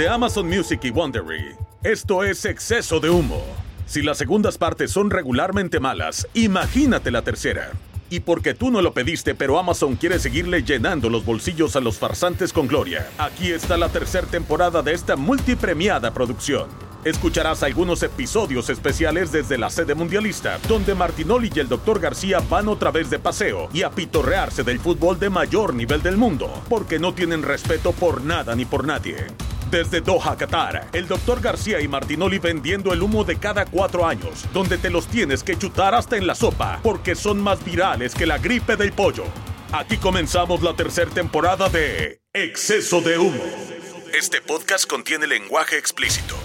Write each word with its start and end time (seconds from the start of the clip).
De 0.00 0.08
Amazon 0.08 0.48
Music 0.48 0.80
y 0.84 0.90
Wondery. 0.90 1.56
Esto 1.82 2.24
es 2.24 2.46
exceso 2.46 3.00
de 3.00 3.10
humo. 3.10 3.44
Si 3.84 4.00
las 4.00 4.16
segundas 4.16 4.56
partes 4.56 4.90
son 4.90 5.10
regularmente 5.10 5.78
malas, 5.78 6.26
imagínate 6.32 7.10
la 7.10 7.20
tercera. 7.20 7.72
Y 8.08 8.20
porque 8.20 8.54
tú 8.54 8.70
no 8.70 8.80
lo 8.80 8.94
pediste, 8.94 9.34
pero 9.34 9.58
Amazon 9.58 9.96
quiere 9.96 10.18
seguirle 10.18 10.62
llenando 10.62 11.10
los 11.10 11.26
bolsillos 11.26 11.76
a 11.76 11.80
los 11.80 11.98
farsantes 11.98 12.50
con 12.50 12.66
gloria, 12.66 13.10
aquí 13.18 13.50
está 13.50 13.76
la 13.76 13.90
tercera 13.90 14.26
temporada 14.26 14.80
de 14.80 14.94
esta 14.94 15.16
multipremiada 15.16 16.14
producción. 16.14 16.89
Escucharás 17.04 17.62
algunos 17.62 18.02
episodios 18.02 18.68
especiales 18.68 19.32
desde 19.32 19.56
la 19.56 19.70
sede 19.70 19.94
mundialista, 19.94 20.58
donde 20.68 20.94
Martinoli 20.94 21.50
y 21.54 21.60
el 21.60 21.68
Dr. 21.68 21.98
García 21.98 22.40
van 22.40 22.68
otra 22.68 22.90
vez 22.90 23.08
de 23.08 23.18
paseo 23.18 23.70
y 23.72 23.82
a 23.82 23.90
pitorrearse 23.90 24.64
del 24.64 24.78
fútbol 24.80 25.18
de 25.18 25.30
mayor 25.30 25.72
nivel 25.72 26.02
del 26.02 26.18
mundo, 26.18 26.62
porque 26.68 26.98
no 26.98 27.14
tienen 27.14 27.42
respeto 27.42 27.92
por 27.92 28.22
nada 28.22 28.54
ni 28.54 28.66
por 28.66 28.86
nadie. 28.86 29.28
Desde 29.70 30.02
Doha, 30.02 30.36
Qatar, 30.36 30.88
el 30.92 31.08
Dr. 31.08 31.40
García 31.40 31.80
y 31.80 31.88
Martinoli 31.88 32.38
vendiendo 32.38 32.92
el 32.92 33.00
humo 33.00 33.24
de 33.24 33.36
cada 33.36 33.64
cuatro 33.64 34.04
años, 34.04 34.44
donde 34.52 34.76
te 34.76 34.90
los 34.90 35.06
tienes 35.06 35.42
que 35.42 35.56
chutar 35.56 35.94
hasta 35.94 36.18
en 36.18 36.26
la 36.26 36.34
sopa, 36.34 36.80
porque 36.82 37.14
son 37.14 37.40
más 37.40 37.64
virales 37.64 38.14
que 38.14 38.26
la 38.26 38.36
gripe 38.36 38.76
del 38.76 38.92
pollo. 38.92 39.24
Aquí 39.72 39.96
comenzamos 39.96 40.62
la 40.62 40.74
tercera 40.74 41.10
temporada 41.10 41.70
de 41.70 42.20
Exceso 42.34 43.00
de 43.00 43.16
Humo. 43.16 43.42
Este 44.12 44.42
podcast 44.42 44.86
contiene 44.86 45.28
lenguaje 45.28 45.78
explícito. 45.78 46.36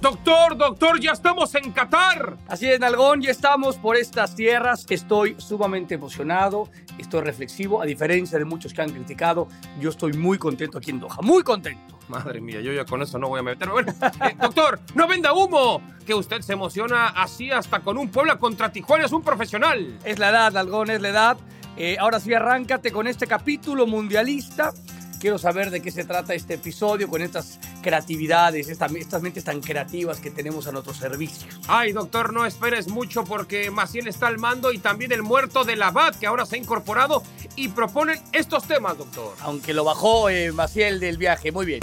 Doctor, 0.00 0.56
doctor, 0.56 1.00
ya 1.00 1.10
estamos 1.10 1.52
en 1.56 1.72
Qatar. 1.72 2.36
Así 2.46 2.70
es, 2.70 2.78
Nalgón, 2.78 3.20
ya 3.20 3.32
estamos 3.32 3.76
por 3.78 3.96
estas 3.96 4.36
tierras. 4.36 4.86
Estoy 4.88 5.34
sumamente 5.38 5.96
emocionado, 5.96 6.68
estoy 6.98 7.22
reflexivo, 7.22 7.82
a 7.82 7.84
diferencia 7.84 8.38
de 8.38 8.44
muchos 8.44 8.72
que 8.72 8.80
han 8.80 8.90
criticado. 8.90 9.48
Yo 9.80 9.90
estoy 9.90 10.12
muy 10.12 10.38
contento 10.38 10.78
aquí 10.78 10.92
en 10.92 11.00
Doha, 11.00 11.16
muy 11.22 11.42
contento. 11.42 11.98
Madre 12.06 12.40
mía, 12.40 12.60
yo 12.60 12.72
ya 12.72 12.84
con 12.84 13.02
eso 13.02 13.18
no 13.18 13.26
voy 13.26 13.40
a 13.40 13.42
meter. 13.42 13.68
Bueno, 13.70 13.92
eh, 14.00 14.36
doctor, 14.40 14.78
no 14.94 15.08
venda 15.08 15.32
humo. 15.32 15.82
Que 16.06 16.14
usted 16.14 16.42
se 16.42 16.52
emociona 16.52 17.08
así 17.08 17.50
hasta 17.50 17.80
con 17.80 17.98
un 17.98 18.08
Puebla 18.08 18.38
contra 18.38 18.70
Tijuana, 18.70 19.04
es 19.04 19.12
un 19.12 19.22
profesional. 19.22 19.98
Es 20.04 20.20
la 20.20 20.30
edad, 20.30 20.52
Nalgón, 20.52 20.90
es 20.90 21.02
la 21.02 21.08
edad. 21.08 21.36
Eh, 21.76 21.96
ahora 21.98 22.20
sí, 22.20 22.32
arráncate 22.32 22.92
con 22.92 23.08
este 23.08 23.26
capítulo 23.26 23.84
mundialista. 23.86 24.72
Quiero 25.20 25.36
saber 25.36 25.70
de 25.70 25.82
qué 25.82 25.90
se 25.90 26.04
trata 26.04 26.34
este 26.34 26.54
episodio 26.54 27.08
con 27.08 27.22
estas 27.22 27.58
creatividades, 27.82 28.68
estas, 28.68 28.94
estas 28.94 29.20
mentes 29.20 29.42
tan 29.42 29.60
creativas 29.60 30.20
que 30.20 30.30
tenemos 30.30 30.68
a 30.68 30.72
nuestro 30.72 30.94
servicio. 30.94 31.48
Ay, 31.66 31.90
doctor, 31.90 32.32
no 32.32 32.46
esperes 32.46 32.86
mucho 32.86 33.24
porque 33.24 33.70
Maciel 33.72 34.06
está 34.06 34.28
al 34.28 34.38
mando 34.38 34.72
y 34.72 34.78
también 34.78 35.10
el 35.10 35.24
muerto 35.24 35.64
de 35.64 35.74
la 35.74 35.90
BAT 35.90 36.20
que 36.20 36.28
ahora 36.28 36.46
se 36.46 36.54
ha 36.54 36.58
incorporado 36.58 37.24
y 37.56 37.68
proponen 37.68 38.20
estos 38.32 38.68
temas, 38.68 38.96
doctor. 38.96 39.34
Aunque 39.40 39.74
lo 39.74 39.82
bajó 39.82 40.30
eh, 40.30 40.52
Maciel 40.52 41.00
del 41.00 41.16
viaje, 41.16 41.50
muy 41.50 41.66
bien. 41.66 41.80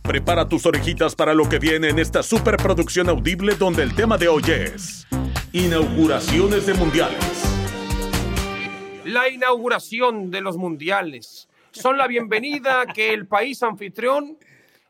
Prepara 0.00 0.48
tus 0.48 0.64
orejitas 0.64 1.14
para 1.14 1.34
lo 1.34 1.48
que 1.48 1.58
viene 1.58 1.90
en 1.90 1.98
esta 1.98 2.22
superproducción 2.22 3.08
audible 3.10 3.54
donde 3.54 3.82
el 3.82 3.94
tema 3.94 4.16
de 4.16 4.28
hoy 4.28 4.42
es 4.48 5.06
inauguraciones 5.52 6.64
de 6.64 6.72
mundiales. 6.72 7.22
La 9.04 9.28
inauguración 9.28 10.30
de 10.30 10.40
los 10.40 10.56
mundiales 10.56 11.48
son 11.72 11.96
la 11.96 12.06
bienvenida 12.06 12.86
que 12.86 13.12
el 13.12 13.26
país 13.26 13.62
anfitrión 13.62 14.38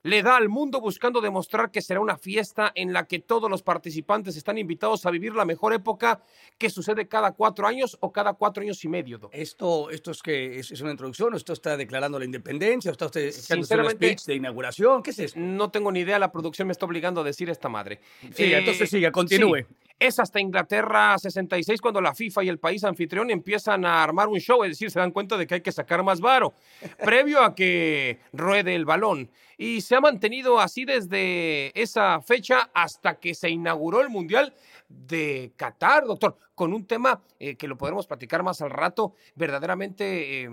le 0.04 0.22
da 0.22 0.36
al 0.36 0.48
mundo 0.48 0.80
buscando 0.80 1.20
demostrar 1.20 1.70
que 1.70 1.80
será 1.80 2.00
una 2.00 2.16
fiesta 2.16 2.72
en 2.74 2.92
la 2.92 3.06
que 3.06 3.20
todos 3.20 3.48
los 3.48 3.62
participantes 3.62 4.36
están 4.36 4.58
invitados 4.58 5.06
a 5.06 5.10
vivir 5.10 5.34
la 5.34 5.44
mejor 5.44 5.72
época 5.72 6.22
que 6.58 6.70
sucede 6.70 7.06
cada 7.06 7.32
cuatro 7.32 7.66
años 7.66 7.96
o 8.00 8.10
cada 8.12 8.32
cuatro 8.34 8.62
años 8.62 8.82
y 8.84 8.88
medio. 8.88 9.30
Esto, 9.32 9.90
esto 9.90 10.10
es 10.10 10.22
que 10.22 10.58
es, 10.58 10.72
es 10.72 10.80
una 10.80 10.90
introducción, 10.90 11.34
o 11.34 11.36
esto 11.36 11.52
está 11.52 11.76
declarando 11.76 12.18
la 12.18 12.24
independencia, 12.24 12.90
o 12.90 12.92
está 12.92 13.06
usted 13.06 13.28
echando 13.28 13.84
un 13.84 13.90
speech 13.90 14.24
de 14.24 14.34
inauguración, 14.34 15.02
¿qué 15.02 15.10
es 15.10 15.18
esto? 15.18 15.38
No 15.38 15.70
tengo 15.70 15.92
ni 15.92 16.00
idea, 16.00 16.18
la 16.18 16.32
producción 16.32 16.66
me 16.66 16.72
está 16.72 16.86
obligando 16.86 17.20
a 17.20 17.24
decir 17.24 17.48
esta 17.48 17.68
madre. 17.68 18.00
Sí, 18.34 18.52
entonces 18.52 18.90
siga, 18.90 19.12
continúe. 19.12 19.58
sí, 19.58 19.64
es 20.06 20.18
hasta 20.18 20.40
Inglaterra 20.40 21.16
66 21.18 21.80
cuando 21.80 22.00
la 22.00 22.14
FIFA 22.14 22.44
y 22.44 22.48
el 22.48 22.58
país 22.58 22.84
anfitrión 22.84 23.30
empiezan 23.30 23.84
a 23.84 24.02
armar 24.02 24.28
un 24.28 24.38
show, 24.38 24.62
es 24.64 24.70
decir, 24.70 24.90
se 24.90 24.98
dan 24.98 25.10
cuenta 25.12 25.36
de 25.36 25.46
que 25.46 25.54
hay 25.54 25.60
que 25.60 25.72
sacar 25.72 26.02
más 26.02 26.20
varo, 26.20 26.54
previo 27.04 27.42
a 27.42 27.54
que 27.54 28.18
ruede 28.32 28.74
el 28.74 28.84
balón. 28.84 29.30
Y 29.58 29.80
se 29.82 29.94
ha 29.94 30.00
mantenido 30.00 30.58
así 30.60 30.84
desde 30.84 31.78
esa 31.80 32.20
fecha 32.20 32.70
hasta 32.74 33.20
que 33.20 33.34
se 33.34 33.48
inauguró 33.50 34.00
el 34.00 34.08
Mundial 34.08 34.52
de 34.88 35.52
Qatar, 35.56 36.04
doctor, 36.04 36.36
con 36.54 36.72
un 36.74 36.86
tema 36.86 37.22
eh, 37.38 37.56
que 37.56 37.68
lo 37.68 37.78
podremos 37.78 38.06
platicar 38.06 38.42
más 38.42 38.60
al 38.60 38.70
rato, 38.70 39.14
verdaderamente 39.36 40.42
eh, 40.42 40.48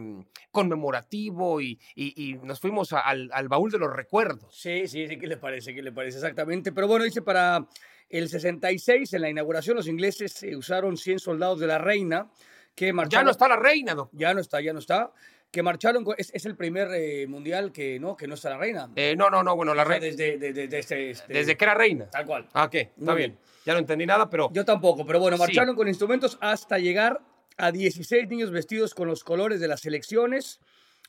conmemorativo 0.52 1.60
y, 1.62 1.80
y- 1.96 2.30
y 2.32 2.34
nos 2.36 2.60
fuimos 2.60 2.94
a- 2.94 3.00
al, 3.02 3.30
al 3.34 3.48
baúl 3.48 3.72
de 3.72 3.80
los 3.80 3.92
recuerdos. 3.94 4.56
Sí, 4.56 4.88
sí, 4.88 5.08
sí, 5.08 5.18
¿qué 5.18 5.28
le 5.28 5.38
parece? 5.38 5.74
¿Qué 5.74 5.82
le 5.82 5.92
parece? 5.92 6.18
Exactamente. 6.20 6.72
Pero 6.72 6.88
bueno, 6.88 7.04
dice 7.06 7.22
para 7.22 7.68
el 8.10 8.28
66, 8.30 9.14
en 9.14 9.22
la 9.22 9.30
inauguración, 9.30 9.76
los 9.78 9.88
ingleses 9.88 10.42
eh, 10.44 10.56
usaron 10.56 10.98
100 10.98 11.20
soldados 11.20 11.60
de 11.60 11.68
la 11.68 11.78
reina 11.78 12.30
que 12.76 12.88
Ya 12.88 12.94
marcharon. 12.94 13.26
no 13.26 13.32
está 13.32 13.48
la 13.48 13.58
reina, 13.58 13.94
doctor. 13.96 14.20
Ya 14.20 14.34
no 14.34 14.40
está, 14.42 14.62
ya 14.62 14.74
no 14.74 14.80
está. 14.80 15.12
Que 15.52 15.64
marcharon, 15.64 16.04
con- 16.04 16.16
es, 16.18 16.30
es 16.34 16.46
el 16.46 16.56
primer 16.56 16.90
eh, 16.94 17.26
mundial 17.28 17.72
que 17.72 18.00
no, 18.00 18.16
que 18.16 18.28
no 18.28 18.36
está 18.36 18.52
la 18.52 18.58
reina. 18.58 18.90
Eh, 18.96 19.16
no, 19.18 19.30
no, 19.30 19.42
no, 19.44 19.56
bueno, 19.56 19.74
la 19.74 19.82
O 19.84 19.86
sea, 19.88 20.00
reina. 20.00 20.06
desde, 20.06 20.38
desde, 20.38 20.54
desde 20.68 20.80
este, 20.80 21.10
este- 21.12 21.34
Desde 21.34 21.58
que 21.58 21.66
era 21.66 21.74
reina. 21.74 22.10
Tal 22.10 22.26
cual. 22.26 22.48
Ah, 22.54 22.70
¿qué? 22.70 22.92
Está 22.98 23.16
bien. 23.16 23.32
bien. 23.32 23.38
Ya 23.66 23.74
no 23.74 23.80
entendí 23.80 24.06
nada, 24.06 24.30
pero. 24.30 24.50
Yo 24.54 24.64
tampoco, 24.64 25.06
pero 25.06 25.20
bueno, 25.20 25.38
Sí. 25.38 25.42
marcharon 25.44 25.76
con 25.76 25.88
instrumentos 25.88 26.38
hasta 26.42 26.78
llegar 26.78 27.20
a 27.58 27.72
16 27.72 28.28
niños 28.30 28.52
vestidos 28.52 28.94
con 28.94 29.08
los 29.08 29.24
colores 29.24 29.60
de 29.60 29.68
las 29.68 29.82
selecciones. 29.82 30.60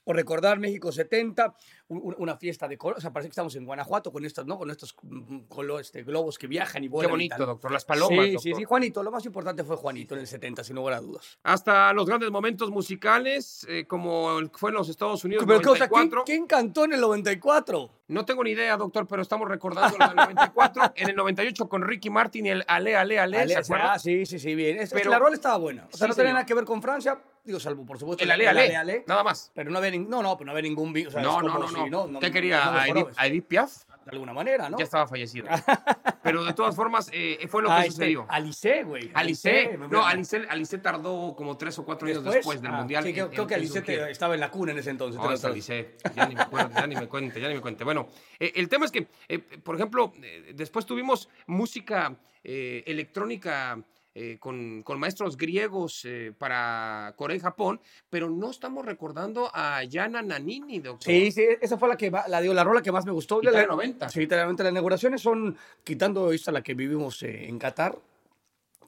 O 0.05 0.13
recordar 0.15 0.59
México 0.59 0.91
70, 0.91 1.55
un- 1.89 2.01
un- 2.03 2.15
una 2.19 2.37
fiesta 2.37 2.67
de 2.67 2.79
colores. 2.79 2.99
O 2.99 3.03
sea, 3.03 3.13
parece 3.13 3.29
que 3.29 3.33
estamos 3.33 3.55
en 3.57 3.65
Guanajuato 3.67 4.11
con 4.11 4.25
estos, 4.25 4.47
¿no? 4.47 4.57
Con 4.59 4.71
estos 4.71 4.97
mm, 5.03 5.41
colores, 5.49 5.89
este, 5.89 6.03
globos 6.05 6.39
que 6.39 6.47
viajan 6.47 6.83
y 6.83 6.87
Qué 6.87 6.91
vuelan. 6.93 7.11
y 7.11 7.13
bonito, 7.13 7.37
tal. 7.37 7.47
doctor. 7.47 7.71
Las 7.71 7.85
palomas. 7.85 8.11
Sí, 8.11 8.25
sí, 8.27 8.33
doctor. 8.49 8.57
sí, 8.57 8.65
Juanito. 8.65 9.03
Lo 9.03 9.11
más 9.11 9.25
importante 9.27 9.63
fue 9.63 9.77
Juanito 9.77 10.15
en 10.15 10.21
el 10.23 10.27
70, 10.27 10.65
sin 10.65 10.77
lugar 10.77 10.95
a 10.95 11.01
dudas. 11.01 11.39
Hasta 11.43 11.93
los 11.93 12.07
grandes 12.07 12.31
momentos 12.31 12.71
musicales, 12.71 13.67
eh, 13.69 13.85
como 13.87 14.39
fue 14.55 14.71
en 14.71 14.77
los 14.77 14.89
Estados 14.89 15.23
Unidos 15.25 15.45
Pero, 15.47 15.59
o 15.59 15.77
sea, 15.77 15.89
¿quién, 15.89 15.91
94. 15.91 16.25
quién 16.25 16.47
cantó 16.47 16.85
en 16.85 16.95
el 16.95 17.01
94? 17.01 17.91
No 18.09 18.25
tengo 18.25 18.43
ni 18.43 18.51
idea, 18.51 18.77
doctor, 18.77 19.07
pero 19.07 19.23
estamos 19.23 19.49
recordando 19.49 19.97
el 19.97 20.17
94. 20.17 20.83
en 20.97 21.11
el 21.11 21.17
98 21.17 21.69
con 21.69 21.83
Ricky 21.83 22.11
Martin 22.11 22.47
y 22.47 22.49
el 22.51 22.65
Ale, 22.67 22.97
Ale, 22.97 23.19
Ale. 23.21 23.37
¿se 23.37 23.43
Ale- 23.43 23.55
acuerda? 23.57 23.93
ah, 23.93 23.99
sí, 23.99 24.27
sí, 24.27 24.39
sí, 24.39 24.55
bien. 24.55 24.79
Es, 24.79 24.91
Pero- 24.91 25.11
la 25.11 25.19
rola 25.19 25.35
estaba 25.35 25.59
buena. 25.59 25.87
O 25.93 25.97
sea, 25.97 26.07
Sí, 26.07 26.11
no 26.11 26.15
tenía 26.17 26.33
nada 26.33 26.47
que 26.47 26.55
ver 26.55 26.65
con 26.65 26.83
Francia, 26.83 27.21
digo, 27.45 27.59
salvo, 27.61 27.85
por 27.87 27.99
supuesto, 27.99 28.25
El 28.25 28.31
Ale, 28.31 28.49
Ale. 28.49 29.05
Nada 29.07 29.23
más. 29.23 29.51
Pero 29.55 29.71
no 29.71 29.79
había, 29.79 29.91
no, 29.99 30.23
no, 30.23 30.37
pero 30.37 30.47
no 30.47 30.53
había 30.53 30.63
ningún... 30.63 30.93
vi- 30.93 31.07
O 31.07 31.11
sea, 31.11 31.23
no, 31.23 31.41
no, 31.43 31.59
no, 31.59 31.69
si, 31.69 31.91
no, 31.91 32.21
¿Qué 32.21 32.31
quería? 32.31 32.81
¿A 32.83 32.89
Edith, 32.89 33.09
eso. 33.09 33.21
a 33.21 33.27
Edith 33.27 33.47
Piaf? 33.47 33.73
De 34.05 34.13
alguna 34.13 34.33
manera, 34.33 34.71
¿no? 34.71 34.79
Ya 34.79 34.85
estaba 34.85 35.07
fallecida. 35.07 35.63
pero 36.23 36.43
de 36.43 36.55
todas 36.55 36.75
formas, 36.75 37.11
eh, 37.13 37.47
fue 37.49 37.63
lo 37.63 37.69
que 37.69 37.75
Ah, 37.75 37.81
este, 37.81 37.93
sucedió. 37.93 38.27
Alice, 38.31 38.83
güey. 38.85 39.11
Alice, 39.15 39.79
no, 39.91 40.05
Alice, 40.07 40.43
Alice 40.49 40.79
tardó 40.79 41.35
como 41.37 41.57
tres 41.59 41.79
o 41.79 41.85
cuatro 41.85 42.09
años 42.09 42.25
después 42.25 42.63
del 42.63 42.73
Ah, 42.73 42.77
Mundial. 42.79 43.05
Sí, 43.05 43.13
creo, 43.13 43.27
en- 43.27 43.31
creo 43.33 43.43
en- 43.43 43.49
que 43.49 43.55
Alice 43.57 43.83
te- 43.83 44.11
estaba 44.11 44.35
en 44.35 44.41
la 44.41 44.51
cuna 44.51 44.73
en 44.73 44.79
ese 44.79 44.91
entonces. 44.91 45.21
Lo- 45.23 45.49
Alice. 45.49 45.97
Ya 46.17 46.27
ni 46.27 46.35
me 46.35 46.41
acuerdo, 46.43 46.71
ya 46.75 46.87
ni 46.87 46.97
me 46.97 47.09
cuente, 47.09 47.41
ya 47.41 47.49
ni 47.49 47.55
me 47.55 47.61
cuente. 47.61 47.85
Bueno, 47.85 48.09
eh, 48.39 48.53
el 48.57 48.69
tema 48.71 48.87
es 48.87 48.91
que, 48.91 49.07
eh, 49.29 49.39
por 49.39 49.77
ejemplo, 49.77 50.13
eh, 50.23 50.53
después 50.55 50.87
tuvimos 50.87 51.29
música 51.47 52.17
eh, 52.43 52.83
electrónica 52.87 53.79
eh, 54.23 54.37
con, 54.39 54.83
con 54.83 55.01
maestros 55.01 55.39
griegos 55.39 56.05
eh, 56.05 56.35
para 56.37 57.15
Corea 57.17 57.39
y 57.39 57.41
Japón, 57.41 57.81
pero 58.11 58.29
no 58.29 58.51
estamos 58.51 58.85
recordando 58.85 59.51
a 59.55 59.83
Yana 59.85 60.21
Nanini, 60.21 60.79
doctor. 60.81 61.11
Sí, 61.11 61.33
sí, 61.33 61.43
esa 61.59 61.79
fue 61.79 61.89
la 61.89 61.97
que 61.97 62.11
la, 62.11 62.41
digo, 62.43 62.53
la 62.53 62.63
rola 62.63 62.83
que 62.83 62.93
más 62.93 63.07
me 63.07 63.13
gustó. 63.13 63.41
Italia 63.41 63.63
La- 63.63 63.67
90. 63.69 64.09
Sí, 64.11 64.27
90. 64.27 64.63
Las 64.65 64.73
inauguraciones 64.73 65.23
son, 65.23 65.57
quitando 65.83 66.33
esta 66.33 66.53
la 66.53 66.63
que 66.63 66.75
vivimos 66.75 67.23
eh, 67.23 67.49
en 67.49 67.59
Qatar, 67.59 67.97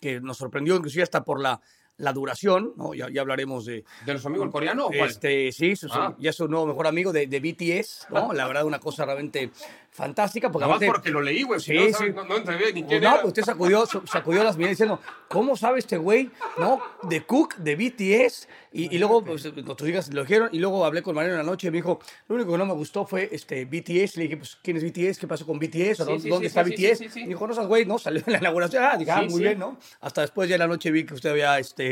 que 0.02 0.20
nos 0.20 0.36
sorprendió 0.36 0.76
inclusive 0.76 1.02
hasta 1.02 1.24
por 1.24 1.40
la, 1.40 1.58
la 2.02 2.12
duración, 2.12 2.72
¿no? 2.76 2.94
Ya, 2.94 3.08
ya 3.10 3.20
hablaremos 3.20 3.64
de... 3.64 3.84
¿De 4.04 4.12
nuestro 4.12 4.28
amigo 4.28 4.44
el 4.44 4.50
coreano 4.50 4.86
o 4.86 4.88
cuál? 4.88 5.08
Este, 5.08 5.52
sí, 5.52 5.76
su- 5.76 5.88
Ah. 5.92 6.14
ya 6.18 6.30
es 6.30 6.40
un 6.40 6.50
nuevo 6.50 6.66
mejor 6.66 6.86
amigo 6.86 7.12
de, 7.12 7.26
de 7.26 7.38
BTS, 7.40 8.08
¿no? 8.10 8.32
La 8.32 8.46
verdad, 8.46 8.64
una 8.64 8.80
cosa 8.80 9.04
realmente 9.04 9.50
fantástica. 9.90 10.50
Porque 10.50 10.62
Nada 10.66 10.74
más 10.74 10.82
aparte- 10.82 10.92
porque 10.92 11.10
lo 11.10 11.20
leí, 11.20 11.42
güey. 11.42 11.60
Sí, 11.60 11.72
si 11.72 11.92
no, 11.92 11.98
sí. 11.98 12.04
no, 12.14 12.24
no 12.24 12.38
ni 12.38 12.44
Pues 12.44 12.72
quién 12.72 12.86
no, 12.88 12.94
era. 12.96 13.12
pues 13.16 13.26
usted 13.26 13.44
sacudió, 13.44 13.86
sacudió 13.86 14.42
las 14.42 14.56
miradas 14.56 14.78
diciendo, 14.78 15.00
¿cómo 15.28 15.56
sabe 15.56 15.78
este 15.78 15.96
güey, 15.96 16.30
no? 16.58 16.80
De 17.02 17.24
Cook, 17.24 17.56
de 17.56 17.76
BTS. 17.76 18.48
Y, 18.74 18.94
y 18.94 18.98
luego, 18.98 19.22
pues, 19.22 19.44
nuestros 19.54 19.88
hijas 19.88 20.12
lo 20.14 20.22
dijeron. 20.22 20.48
Y 20.50 20.58
luego 20.58 20.84
hablé 20.86 21.02
con 21.02 21.14
Mariano 21.14 21.38
en 21.38 21.44
la 21.46 21.50
noche 21.50 21.68
y 21.68 21.70
me 21.70 21.76
dijo, 21.76 22.00
lo 22.28 22.34
único 22.36 22.52
que 22.52 22.58
no 22.58 22.64
me 22.66 22.72
gustó 22.72 23.06
fue 23.06 23.28
este 23.32 23.66
BTS. 23.66 24.16
Le 24.16 24.22
dije, 24.24 24.36
pues, 24.38 24.56
¿quién 24.62 24.78
es 24.78 24.82
BTS? 24.84 25.18
¿Qué 25.18 25.26
pasó 25.28 25.44
con 25.46 25.58
BTS? 25.58 26.00
¿O 26.00 26.18
Sí, 26.18 26.28
dónde, 26.28 26.48
sí, 26.48 26.58
está 26.58 26.62
BTS? 26.62 27.16
Y 27.18 27.26
dijo, 27.26 27.46
no 27.46 27.52
seas 27.54 27.66
güey, 27.66 27.84
¿no? 27.84 27.98
Salió 27.98 28.22
en 28.26 28.32
la 28.32 28.38
inauguración. 28.38 28.82
Ah, 28.84 28.96
dije, 28.96 29.10
ah, 29.10 29.22
muy 29.28 29.42
bien, 29.42 29.58
¿no? 29.58 29.78
Hasta 30.00 30.22
después 30.22 30.48
ya 30.48 30.54
en 30.54 30.60
la 30.60 30.66
noche 30.68 30.90
vi 30.90 31.04
que 31.04 31.12
usted 31.14 31.30
había 31.30 31.58
este, 31.58 31.91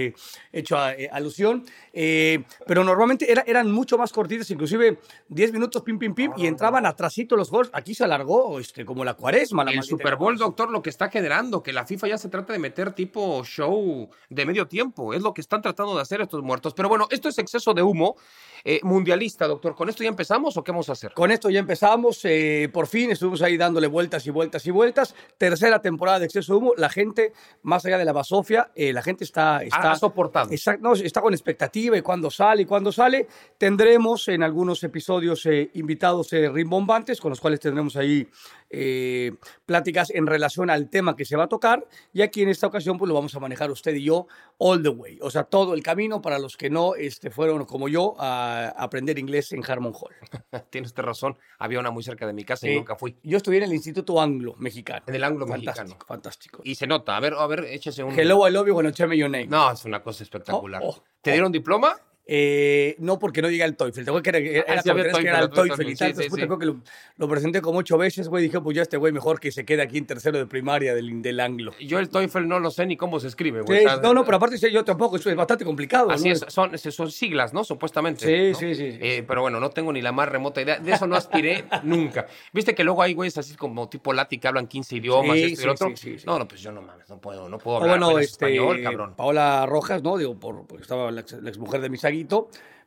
hecho 0.52 0.76
eh, 0.90 1.08
alusión. 1.12 1.64
Eh, 1.92 2.44
pero 2.66 2.84
normalmente 2.84 3.30
era- 3.30 3.44
eran 3.46 3.70
mucho 3.70 3.98
más 3.98 4.12
cortitas, 4.12 4.50
inclusive 4.50 4.98
10 5.28 5.52
minutos, 5.52 5.82
pim, 5.82 5.98
pim, 5.98 6.14
pim, 6.14 6.32
y 6.36 6.46
entraban 6.46 6.86
atrasito 6.86 7.36
los 7.36 7.48
juegos. 7.50 7.70
Aquí 7.72 7.94
se 7.94 8.04
alargó 8.04 8.58
este, 8.58 8.84
como 8.84 9.04
la 9.04 9.14
cuaresma. 9.14 9.64
La 9.64 9.70
El 9.72 9.82
Super 9.82 10.16
Bowl, 10.16 10.36
doctor, 10.36 10.70
lo 10.70 10.82
que 10.82 10.90
está 10.90 11.08
generando, 11.10 11.62
que 11.62 11.72
la 11.72 11.86
FIFA 11.86 12.08
ya 12.08 12.18
se 12.18 12.28
trata 12.28 12.52
de 12.52 12.58
meter 12.58 12.92
tipo 12.92 13.42
show 13.44 14.08
de 14.28 14.46
medio 14.46 14.66
tiempo. 14.66 15.12
Es 15.14 15.22
lo 15.22 15.32
que 15.34 15.40
están 15.40 15.62
tratando 15.62 15.94
de 15.96 16.02
hacer 16.02 16.20
estos 16.20 16.42
muertos. 16.42 16.74
Pero 16.74 16.88
bueno, 16.88 17.06
esto 17.10 17.28
es 17.28 17.38
exceso 17.38 17.74
de 17.74 17.82
humo 17.82 18.16
eh, 18.64 18.80
mundialista, 18.82 19.46
doctor. 19.46 19.74
¿Con 19.74 19.88
esto 19.88 20.02
ya 20.02 20.08
empezamos 20.10 20.56
o 20.56 20.62
qué 20.64 20.70
vamos 20.72 20.88
a 20.90 20.92
hacer? 20.92 21.12
Con 21.14 21.30
esto 21.30 21.48
ya 21.50 21.60
empezamos, 21.60 22.20
eh, 22.24 22.68
por 22.72 22.86
fin 22.86 23.10
estuvimos 23.10 23.40
ahí 23.42 23.56
dándole 23.56 23.86
vueltas 23.86 24.26
y 24.26 24.30
vueltas 24.30 24.66
y 24.66 24.70
vueltas. 24.70 25.14
Tercera 25.38 25.80
temporada 25.80 26.18
de 26.18 26.26
Exceso 26.26 26.52
de 26.52 26.58
Humo. 26.58 26.72
La 26.76 26.90
gente, 26.90 27.32
más 27.62 27.84
allá 27.86 27.96
de 27.98 28.04
la 28.04 28.12
basofia, 28.12 28.70
eh, 28.74 28.92
la 28.92 29.02
gente 29.02 29.24
está... 29.24 29.62
está 29.62 29.79
Ha 29.88 29.96
soportado. 29.96 30.50
No, 30.80 30.94
está 30.94 31.20
con 31.20 31.32
expectativa 31.32 31.96
y 31.96 32.02
cuando 32.02 32.30
sale 32.30 32.62
y 32.62 32.64
cuando 32.66 32.92
sale. 32.92 33.26
Tendremos 33.56 34.28
en 34.28 34.42
algunos 34.42 34.82
episodios 34.84 35.44
eh, 35.46 35.70
invitados 35.74 36.32
eh, 36.32 36.48
rimbombantes 36.48 37.20
con 37.20 37.30
los 37.30 37.40
cuales 37.40 37.60
tendremos 37.60 37.96
ahí 37.96 38.26
eh, 38.70 39.32
pláticas 39.66 40.10
en 40.10 40.26
relación 40.26 40.70
al 40.70 40.88
tema 40.88 41.16
que 41.16 41.24
se 41.24 41.36
va 41.36 41.44
a 41.44 41.48
tocar. 41.48 41.86
Y 42.12 42.22
aquí 42.22 42.42
en 42.42 42.48
esta 42.48 42.66
ocasión 42.66 42.96
pues 42.98 43.08
lo 43.08 43.14
vamos 43.14 43.34
a 43.34 43.40
manejar 43.40 43.70
usted 43.70 43.94
y 43.94 44.04
yo 44.04 44.28
all 44.58 44.82
the 44.82 44.88
way. 44.88 45.18
O 45.22 45.30
sea, 45.30 45.44
todo 45.44 45.74
el 45.74 45.82
camino 45.82 46.22
para 46.22 46.38
los 46.38 46.56
que 46.56 46.70
no 46.70 46.94
este, 46.94 47.30
fueron 47.30 47.64
como 47.64 47.88
yo 47.88 48.14
a 48.18 48.68
aprender 48.76 49.18
inglés 49.18 49.52
en 49.52 49.68
Harmon 49.68 49.92
Hall. 49.92 50.14
Tienes 50.70 50.94
razón. 50.94 51.36
Había 51.58 51.80
una 51.80 51.90
muy 51.90 52.02
cerca 52.02 52.26
de 52.26 52.32
mi 52.32 52.44
casa 52.44 52.68
y 52.68 52.76
nunca 52.76 52.96
fui. 52.96 53.16
Yo 53.22 53.36
estudié 53.36 53.58
en 53.58 53.64
el 53.64 53.74
Instituto 53.74 54.20
Anglo 54.20 54.54
Mexicano. 54.58 55.02
En 55.06 55.14
el 55.14 55.24
Anglo 55.24 55.46
fantástico, 55.46 55.82
Mexicano. 55.82 56.06
Fantástico. 56.06 56.60
Y 56.64 56.74
se 56.74 56.86
nota. 56.86 57.16
A 57.16 57.20
ver, 57.20 57.34
a 57.34 57.46
ver, 57.46 57.64
échese 57.64 58.04
un. 58.04 58.18
Hello, 58.18 58.46
I 58.46 58.52
love 58.52 58.68
you, 58.68 58.74
bueno, 58.74 58.92
tell 58.92 59.08
me 59.08 59.16
your 59.16 59.30
name. 59.30 59.46
No, 59.46 59.72
es 59.72 59.84
una 59.84 60.02
cosa 60.02 60.22
espectacular. 60.22 60.82
Oh, 60.84 60.90
oh, 60.90 61.04
¿Te 61.20 61.30
oh. 61.30 61.32
dieron 61.32 61.52
diploma? 61.52 61.96
Eh, 62.26 62.94
no, 62.98 63.18
porque 63.18 63.42
no 63.42 63.50
llega 63.50 63.64
el 63.64 63.76
TOEFL. 63.76 64.04
Te 64.04 64.10
acuerdas 64.10 64.22
que 64.40 64.56
era, 64.58 64.64
Ah, 64.68 64.82
sí, 64.82 64.90
que 64.92 65.28
era 65.28 65.40
el 65.40 65.50
TOEFL 65.50 65.88
y 65.88 65.94
tal. 65.96 66.14
sí, 66.14 66.22
sí. 66.22 66.28
creo 66.30 66.58
que 66.58 66.66
lo, 66.66 66.80
lo 67.16 67.28
presenté 67.28 67.60
como 67.60 67.80
ocho 67.80 67.98
veces, 67.98 68.28
güey. 68.28 68.44
Dije, 68.44 68.60
pues 68.60 68.76
ya 68.76 68.82
este 68.82 68.96
güey 68.96 69.12
mejor 69.12 69.40
que 69.40 69.50
se 69.50 69.64
quede 69.64 69.82
aquí 69.82 69.98
en 69.98 70.06
tercero 70.06 70.38
de 70.38 70.46
primaria 70.46 70.94
del, 70.94 71.22
del 71.22 71.40
Anglo. 71.40 71.72
Yo 71.80 71.98
el 71.98 72.08
TOEFL 72.08 72.46
no 72.46 72.60
lo 72.60 72.70
sé 72.70 72.86
ni 72.86 72.96
cómo 72.96 73.18
se 73.18 73.26
escribe, 73.26 73.62
güey. 73.62 73.84
No, 74.02 74.14
no, 74.14 74.24
pero 74.24 74.36
aparte 74.36 74.58
yo 74.70 74.84
tampoco, 74.84 75.16
eso 75.16 75.28
es 75.30 75.36
bastante 75.36 75.64
complicado. 75.64 76.10
Así 76.10 76.28
¿no? 76.28 76.34
es, 76.34 76.44
son, 76.48 76.78
son 76.78 77.10
siglas, 77.10 77.52
¿no? 77.52 77.64
Supuestamente. 77.64 78.24
Sí, 78.26 78.52
¿no? 78.52 78.58
sí, 78.58 78.74
sí. 78.76 78.98
Eh, 79.00 79.24
pero 79.26 79.40
bueno, 79.42 79.58
no 79.58 79.70
tengo 79.70 79.92
ni 79.92 80.00
la 80.00 80.12
más 80.12 80.28
remota 80.28 80.60
idea. 80.62 80.78
De 80.78 80.92
eso 80.92 81.06
no 81.08 81.16
aspiré 81.16 81.64
nunca. 81.82 82.26
Viste 82.52 82.74
que 82.76 82.84
luego 82.84 83.02
hay 83.02 83.14
güeyes 83.14 83.38
así 83.38 83.56
como 83.56 83.88
tipo 83.88 84.12
Lati 84.12 84.38
que 84.38 84.46
hablan 84.46 84.68
15 84.68 84.96
idiomas, 84.96 85.36
Sí, 85.36 85.42
esto 85.44 85.52
y 85.52 85.56
sí, 85.64 85.68
otro. 85.68 85.88
sí, 85.88 85.96
sí, 85.96 86.18
sí. 86.20 86.24
No, 86.26 86.38
no, 86.38 86.46
pues 86.46 86.60
yo 86.60 86.70
no 86.70 86.80
mames, 86.82 87.08
no 87.08 87.20
puedo, 87.20 87.48
no 87.48 87.58
puedo 87.58 87.78
hablar 87.78 87.98
bueno, 87.98 88.18
este, 88.20 88.32
español, 88.46 88.82
cabrón. 88.82 89.14
Paola 89.16 89.66
Rojas, 89.66 90.02
¿no? 90.02 90.16
Digo, 90.16 90.38
por, 90.38 90.66
porque 90.66 90.82
estaba 90.82 91.10
la 91.10 91.22
ex, 91.22 91.32
la 91.32 91.48
exmujer 91.48 91.80
de 91.80 91.88
mi 91.88 91.96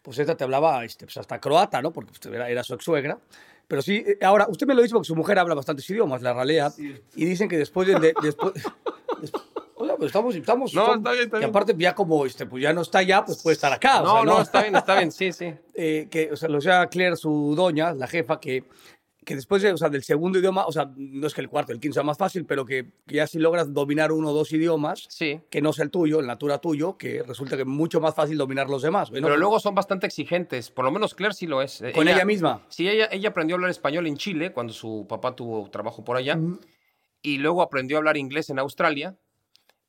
pues 0.01 0.19
esta 0.19 0.35
te 0.35 0.43
hablaba 0.43 0.83
este, 0.85 1.05
pues 1.05 1.17
hasta 1.17 1.39
croata, 1.39 1.81
¿no? 1.81 1.91
Porque 1.91 2.11
pues, 2.11 2.33
era, 2.33 2.49
era 2.49 2.63
su 2.63 2.73
ex 2.73 2.83
suegra. 2.83 3.17
Pero 3.67 3.81
sí, 3.81 4.03
eh, 4.05 4.17
ahora, 4.25 4.47
usted 4.49 4.67
me 4.67 4.73
lo 4.75 4.81
dice 4.81 4.93
porque 4.93 5.07
su 5.07 5.15
mujer 5.15 5.39
habla 5.39 5.55
bastantes 5.55 5.89
idiomas, 5.89 6.21
la 6.21 6.33
ralea, 6.33 6.71
y 7.15 7.25
dicen 7.25 7.47
que 7.47 7.57
después 7.57 7.87
de... 7.87 7.95
de- 7.99 8.13
después, 8.21 8.53
después- 9.21 9.43
o 9.75 9.85
sea, 9.85 9.95
pues 9.97 10.07
estamos, 10.07 10.35
estamos 10.35 10.73
No, 10.73 10.85
son- 10.85 10.97
está 10.99 11.11
bien, 11.11 11.23
está 11.25 11.37
bien. 11.39 11.49
aparte 11.49 11.75
ya 11.77 11.93
como 11.95 12.25
este, 12.25 12.45
pues 12.45 12.61
ya 12.63 12.71
no 12.71 12.81
está 12.81 12.99
allá, 12.99 13.25
pues 13.25 13.41
puede 13.41 13.55
estar 13.55 13.71
acá. 13.73 14.01
o 14.01 14.05
No, 14.05 14.13
sea, 14.15 14.23
no, 14.23 14.41
está 14.41 14.61
bien, 14.61 14.75
está 14.75 14.95
bien, 14.97 15.11
sí, 15.11 15.33
sí. 15.33 15.53
eh, 15.73 16.07
que, 16.11 16.31
o 16.31 16.35
sea, 16.37 16.47
lo 16.49 16.61
sea 16.61 16.87
Claire, 16.87 17.15
su 17.17 17.53
doña, 17.55 17.93
la 17.93 18.07
jefa, 18.07 18.39
que, 18.39 18.63
que 19.23 19.35
después 19.35 19.61
de, 19.61 19.71
o 19.71 19.77
sea, 19.77 19.89
del 19.89 20.03
segundo 20.03 20.39
idioma, 20.39 20.65
o 20.65 20.71
sea, 20.71 20.91
no 20.95 21.27
es 21.27 21.33
que 21.33 21.41
el 21.41 21.49
cuarto, 21.49 21.71
el 21.71 21.79
quinto 21.79 21.93
sea 21.95 22.03
más 22.03 22.17
fácil, 22.17 22.45
pero 22.45 22.65
que, 22.65 22.91
que 23.07 23.15
ya 23.15 23.27
si 23.27 23.39
logras 23.39 23.73
dominar 23.73 24.11
uno 24.11 24.29
o 24.29 24.33
dos 24.33 24.51
idiomas, 24.53 25.05
Sí. 25.09 25.41
que 25.49 25.61
no 25.61 25.73
sea 25.73 25.85
el 25.85 25.91
tuyo, 25.91 26.19
el 26.19 26.27
natura 26.27 26.59
tuyo, 26.59 26.97
que 26.97 27.23
resulta 27.23 27.55
que 27.55 27.63
es 27.63 27.67
mucho 27.67 27.99
más 28.01 28.15
fácil 28.15 28.37
dominar 28.37 28.69
los 28.69 28.81
demás. 28.81 29.09
Pero 29.11 29.37
luego 29.37 29.59
son 29.59 29.75
bastante 29.75 30.05
exigentes, 30.07 30.71
por 30.71 30.85
lo 30.85 30.91
menos 30.91 31.15
Claire 31.15 31.33
sí 31.33 31.47
lo 31.47 31.61
es. 31.61 31.83
Con 31.95 32.07
ella 32.07 32.25
misma. 32.25 32.65
Sí, 32.69 32.87
ella, 32.89 33.07
ella 33.11 33.29
aprendió 33.29 33.55
a 33.55 33.57
hablar 33.57 33.71
español 33.71 34.07
en 34.07 34.17
Chile 34.17 34.51
cuando 34.53 34.73
su 34.73 35.05
papá 35.07 35.35
tuvo 35.35 35.69
trabajo 35.69 36.03
por 36.03 36.17
allá. 36.17 36.37
Y 37.21 37.37
luego 37.37 37.61
aprendió 37.61 37.97
a 37.97 37.99
hablar 37.99 38.17
inglés 38.17 38.49
en 38.49 38.59
Australia, 38.59 39.15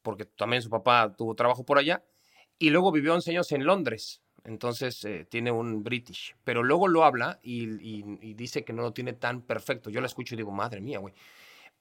porque 0.02 0.25
también 0.25 0.62
su 0.62 0.70
papá 0.70 1.14
tuvo 1.16 1.34
trabajo 1.34 1.64
por 1.64 1.78
allá. 1.78 2.04
Y 2.58 2.70
luego 2.70 2.92
vivió 2.92 3.14
11 3.14 3.31
años 3.32 3.50
en 3.52 3.64
Londres. 3.66 4.20
Entonces 4.44 5.05
eh, 5.05 5.26
tiene 5.29 5.50
un 5.50 5.82
British. 5.82 6.37
Pero 6.44 6.62
luego 6.62 6.87
lo 6.88 7.05
habla 7.05 7.41
y, 7.43 7.64
y- 7.81 8.19
y 8.20 8.35
dice 8.35 8.64
que 8.64 8.73
no 8.73 8.82
lo 8.82 8.93
tiene 8.93 9.14
tan 9.14 9.41
perfecto. 9.43 9.91
Yo 9.91 10.00
la 10.00 10.06
escucho 10.06 10.35
y 10.35 10.38
digo, 10.38 10.52
madre 10.52 10.81
mía, 10.81 10.99
güey. 10.99 11.14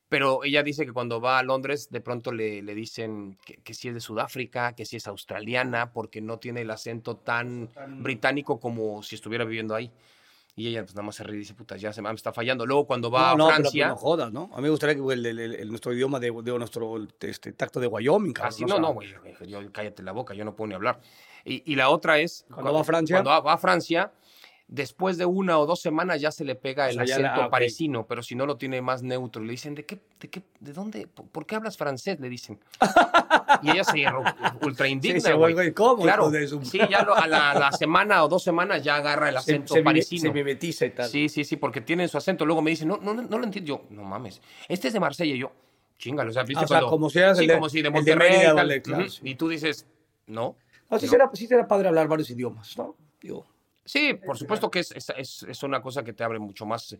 Pero 0.09 0.43
ella 0.43 0.61
dice 0.63 0.85
que 0.85 0.91
cuando 0.93 1.19
va 1.19 1.39
a 1.39 1.43
Londres, 1.43 1.89
de 1.89 1.99
pronto 1.99 2.31
le, 2.31 2.61
le 2.61 2.75
dicen 2.75 3.37
que, 3.45 3.55
que 3.57 3.73
sí 3.73 3.87
es 3.87 3.95
de 3.95 3.99
Sudáfrica, 3.99 4.73
que 4.75 4.85
sí 4.85 4.97
es 4.97 5.07
australiana, 5.07 5.91
porque 5.91 6.21
no 6.21 6.37
tiene 6.37 6.61
el 6.61 6.69
acento 6.71 7.17
tan 7.17 7.69
británico 8.03 8.59
como 8.59 9.01
si 9.01 9.15
estuviera 9.15 9.43
viviendo 9.43 9.73
ahí. 9.73 9.91
Y 10.55 10.67
ella 10.67 10.83
pues 10.83 10.93
nada 10.93 11.05
más 11.05 11.15
se 11.15 11.23
ríe 11.23 11.37
y 11.37 11.39
dice, 11.39 11.55
puta, 11.55 11.77
ya 11.77 11.91
se 11.93 12.01
me 12.01 12.09
me 12.09 12.15
está 12.15 12.31
fallando. 12.31 12.65
Luego 12.65 12.85
cuando 12.85 13.09
va 13.09 13.31
no, 13.31 13.37
no, 13.37 13.45
a 13.45 13.47
pero- 13.47 13.55
Francia... 13.61 13.85
pero 13.85 13.95
no 13.95 13.99
jodas, 13.99 14.31
¿no? 14.31 14.49
A 14.53 14.57
mí 14.57 14.63
me 14.63 14.69
gustaría 14.69 14.95
que 14.95 15.13
el, 15.13 15.25
el- 15.25 15.39
el- 15.39 15.69
nuestro 15.69 15.93
idioma 15.93 16.19
de, 16.19 16.31
de 16.31 16.57
nuestro 16.59 16.95
este, 17.21 17.53
tacto 17.53 17.79
de 17.79 17.87
Wyoming, 17.87 18.33
cabrón. 18.33 18.49
Así 18.53 18.63
no, 18.65 18.79
no, 18.79 18.93
güey, 18.93 19.09
yo, 19.47 19.59
cállate 19.71 20.03
la 20.03 20.11
boca, 20.11 20.33
yo 20.35 20.45
no 20.45 20.55
puedo 20.55 20.67
ni 20.67 20.75
hablar. 20.75 20.99
Y, 21.43 21.63
y 21.71 21.75
la 21.75 21.89
otra 21.89 22.19
es... 22.19 22.45
Cuando 22.53 22.71
va 22.71 22.81
a 22.81 22.83
Francia. 22.83 23.15
Cuando 23.23 23.43
va 23.43 23.53
a 23.53 23.57
Francia, 23.57 24.11
después 24.73 25.19
de 25.19 25.25
una 25.27 25.59
o 25.59 25.67
dos 25.67 25.81
semanas 25.81 26.19
ya 26.19 26.31
se 26.31 26.43
le 26.43 26.55
pega 26.55 26.89
el 26.89 26.95
sea, 26.95 27.05
ya 27.05 27.13
acento 27.15 27.41
la- 27.41 27.45
ah, 27.45 27.49
parisino, 27.51 28.07
pero 28.07 28.23
si 28.23 28.33
no 28.33 28.47
lo 28.47 28.57
tiene 28.57 28.81
más 28.81 29.03
neutro. 29.03 29.43
Le 29.43 29.51
dicen, 29.51 29.75
¿de 29.75 29.85
qué, 29.85 29.99
de 30.19 30.29
qué, 30.31 30.41
de 30.59 30.73
dónde, 30.73 31.05
por, 31.05 31.27
por 31.27 31.45
qué 31.45 31.55
hablas 31.55 31.77
francés? 31.77 32.19
Le 32.19 32.27
dicen. 32.27 32.59
Y 33.61 33.69
ella 33.69 33.83
se 33.83 34.03
ultra 34.65 34.87
indigna, 34.87 35.19
Sí, 35.19 35.27
se 35.27 35.33
vuelve, 35.33 35.73
¿cómo, 35.75 36.01
Claro, 36.01 36.31
de 36.31 36.47
su- 36.47 36.65
sí, 36.65 36.79
ya 36.89 37.03
lo- 37.03 37.15
a 37.15 37.27
la, 37.27 37.53
la 37.53 37.71
semana 37.71 38.23
o 38.23 38.27
dos 38.27 38.43
semanas 38.43 38.83
ya 38.83 38.95
agarra 38.95 39.27
el 39.29 39.35
se, 39.35 39.39
acento 39.39 39.75
se, 39.75 39.81
mime- 39.81 39.85
parisino. 39.85 40.21
se 40.23 40.31
mimetiza 40.33 40.85
y 40.87 40.89
tal. 40.89 41.07
Sí, 41.07 41.29
sí, 41.29 41.43
sí, 41.43 41.55
porque 41.57 41.79
tienen 41.81 42.09
su 42.09 42.17
acento. 42.17 42.43
Luego 42.43 42.63
me 42.63 42.71
dicen, 42.71 42.87
no, 42.87 42.97
no, 42.97 43.13
no, 43.13 43.37
lo 43.37 43.43
entiendo. 43.43 43.67
Yo, 43.67 43.83
no 43.91 44.03
mames. 44.03 44.41
Este 44.67 44.87
es 44.87 44.93
de 44.95 44.99
Marsella. 44.99 45.35
Y 45.35 45.37
yo, 45.37 45.51
chingalo. 45.99 46.31
O 46.31 46.33
sea, 46.33 46.41
¿viste 46.43 46.61
Ah, 46.61 46.65
o 46.65 46.67
sea, 46.67 46.77
cuando- 46.79 46.89
como 46.89 47.09
si 47.11 47.19
eras 47.19 47.37
sí, 47.37 47.43
el 47.43 47.47
de- 47.49 47.53
como 47.53 47.69
si 47.69 47.75
de 47.83 47.87
el 47.89 47.93
de 47.93 47.99
Monterrey. 47.99 48.29
Mérida 48.31 48.47
y 48.49 48.51
o 48.51 48.55
tal. 48.55 48.67
de- 48.69 48.81
claro, 48.81 49.03
Ujú. 49.03 49.11
sí. 49.11 49.21
Y 49.23 49.35
tú 49.35 49.49
dices, 49.49 49.85
no. 50.25 50.55
No, 50.89 50.97
sí, 50.99 51.05
no. 51.05 51.11
Será, 51.11 51.29
sí 51.33 51.45
será 51.45 51.67
padre 51.67 51.87
hablar 51.89 52.07
varios 52.07 52.29
idiomas, 52.31 52.75
¿no? 52.77 52.95
Digo, 53.21 53.45
Sí, 53.85 54.13
por 54.13 54.37
supuesto 54.37 54.69
que 54.71 54.79
es, 54.79 54.91
es, 54.91 55.43
es- 55.47 55.63
una 55.63 55.81
cosa 55.81 56.03
que 56.03 56.13
te 56.13 56.23
abre 56.23 56.39
mucho 56.39 56.65
más. 56.65 56.93
eh, 56.93 56.99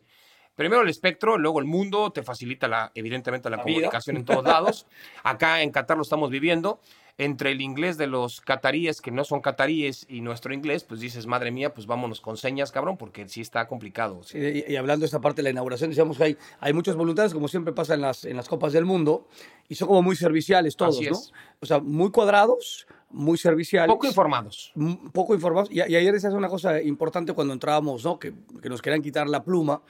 Primero 0.56 0.84
el 0.84 0.90
espectro, 0.90 1.38
luego 1.40 1.60
el 1.60 1.66
mundo, 1.66 2.12
te 2.12 2.22
facilita 2.22 2.68
la, 2.68 2.92
evidentemente 2.94 3.50
la, 3.50 3.58
La 3.58 3.64
vida. 3.64 3.74
comunicación 3.76 4.18
en 4.18 4.26
todos 4.26 4.44
lados. 4.44 4.86
Acá 5.24 5.62
en 5.64 5.72
Qatar 5.72 5.98
lo 5.98 6.04
estamos 6.04 6.30
viviendo. 6.30 6.80
Entre 7.20 7.52
el 7.52 7.62
inglés 7.62 7.98
de 8.00 8.08
los 8.08 8.42
cataríes, 8.42 9.00
que 9.00 9.12
no 9.12 9.24
son 9.24 9.40
cataríes, 9.40 10.08
y 10.10 10.22
nuestro 10.22 10.52
inglés, 10.52 10.84
pues 10.84 11.00
dices, 11.00 11.28
madre 11.28 11.52
mía, 11.52 11.72
pues 11.72 11.86
vámonos 11.86 12.20
con 12.22 12.38
señas, 12.38 12.72
cabrón, 12.72 12.98
porque 12.98 13.30
sí 13.30 13.40
está 13.42 13.68
complicado. 13.68 14.24
Sí, 14.24 14.40
y, 14.68 14.72
y 14.72 14.76
hablando 14.78 15.02
de 15.04 15.06
esta 15.06 15.22
parte 15.22 15.38
de 15.38 15.44
la 15.44 15.50
inauguración, 15.52 15.92
decíamos 15.92 16.18
que 16.18 16.24
hay, 16.24 16.38
hay 16.60 16.74
muchos 16.74 16.96
voluntarios, 16.96 17.32
como 17.36 17.48
siempre 17.48 17.72
pasa 17.72 17.94
en 17.94 18.02
las, 18.02 18.26
en 18.26 18.36
las 18.36 18.50
Copas 18.50 18.74
del 18.74 18.86
Mundo, 18.86 19.28
y 19.70 19.76
son 19.76 19.90
como 19.90 20.02
muy 20.02 20.16
serviciales 20.16 20.76
todos, 20.76 20.96
Así 20.98 21.06
¿no? 21.06 21.12
es. 21.12 21.32
O 21.62 21.68
sea, 21.68 21.80
muy 21.80 22.10
cuadrados, 22.10 22.88
muy 23.14 23.38
serviciales. 23.38 23.94
Poco 23.94 24.08
informados. 24.08 24.74
poco 25.14 25.34
informados. 25.34 25.70
Y, 25.72 25.78
y 25.78 25.82
ayer 25.96 26.14
decías 26.14 26.34
una 26.34 26.50
cosa 26.50 26.82
importante 26.82 27.34
cuando 27.34 27.54
entrábamos, 27.54 28.04
¿no? 28.04 28.20
Que, 28.20 28.34
que 28.62 28.70
nos 28.70 28.82
querían 28.82 29.02
quitar 29.02 29.30
la 29.30 29.44
pluma. 29.44 29.82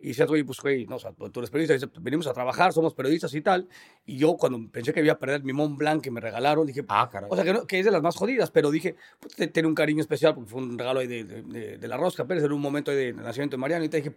Y 0.00 0.08
decías, 0.08 0.30
oye, 0.30 0.44
pues, 0.44 0.60
güey, 0.60 0.86
no, 0.86 0.94
o 0.94 0.98
sea, 1.00 1.10
tú 1.10 1.40
eres 1.40 1.50
periodista, 1.50 1.74
dice, 1.74 1.88
venimos 2.00 2.28
a 2.28 2.32
trabajar, 2.32 2.72
somos 2.72 2.94
periodistas 2.94 3.34
y 3.34 3.40
tal. 3.40 3.66
Y 4.06 4.16
yo, 4.16 4.36
cuando 4.36 4.60
pensé 4.70 4.92
que 4.92 5.00
iba 5.02 5.12
a 5.14 5.18
perder 5.18 5.42
mi 5.42 5.52
Mont 5.52 5.76
Blanc 5.76 6.00
que 6.00 6.12
me 6.12 6.20
regalaron, 6.20 6.64
dije, 6.68 6.84
Ah, 6.88 7.08
caray. 7.10 7.28
o 7.28 7.34
sea, 7.34 7.44
que, 7.44 7.52
no- 7.52 7.66
que 7.66 7.80
es 7.80 7.84
de 7.84 7.90
las 7.90 8.00
más 8.00 8.14
jodidas, 8.14 8.52
pero 8.52 8.70
dije, 8.70 8.94
pues, 9.18 9.52
tiene 9.52 9.66
un 9.68 9.74
cariño 9.74 10.00
especial 10.00 10.36
porque 10.36 10.50
fue 10.50 10.62
un 10.62 10.78
regalo 10.78 11.00
ahí 11.00 11.08
de, 11.08 11.24
de, 11.24 11.42
de- 11.42 11.78
de 11.78 11.88
la 11.88 11.96
Rosca 11.96 12.24
Pérez 12.24 12.44
en 12.44 12.52
un 12.52 12.60
momento 12.60 12.92
de 12.92 13.12
nacimiento 13.12 13.56
de 13.56 13.60
Mariano. 13.60 13.84
Y 13.84 13.88
te 13.88 13.96
dije, 13.96 14.12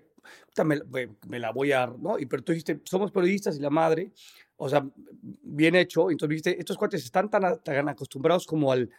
puta, 0.50 0.64
me, 0.64 0.82
me- 0.84 1.10
me 1.28 1.40
la 1.40 1.52
voy 1.52 1.72
a. 1.72 1.88
¿no? 1.88 2.20
Y 2.20 2.28
pero 2.28 2.44
tú 2.44 2.52
dijiste, 2.52 2.80
somos 2.84 3.10
periodistas 3.12 3.58
y 3.58 3.60
la 3.60 3.72
madre, 3.72 4.12
o 4.64 4.70
sea, 4.70 4.86
bien 5.42 5.74
hecho. 5.74 6.12
Entonces, 6.12 6.30
viste, 6.30 6.60
estos 6.60 6.78
cuates 6.78 7.04
están 7.04 7.32
tan, 7.32 7.64
tan 7.64 7.90
acostumbrados 7.90 8.46
como 8.46 8.72
al, 8.72 8.92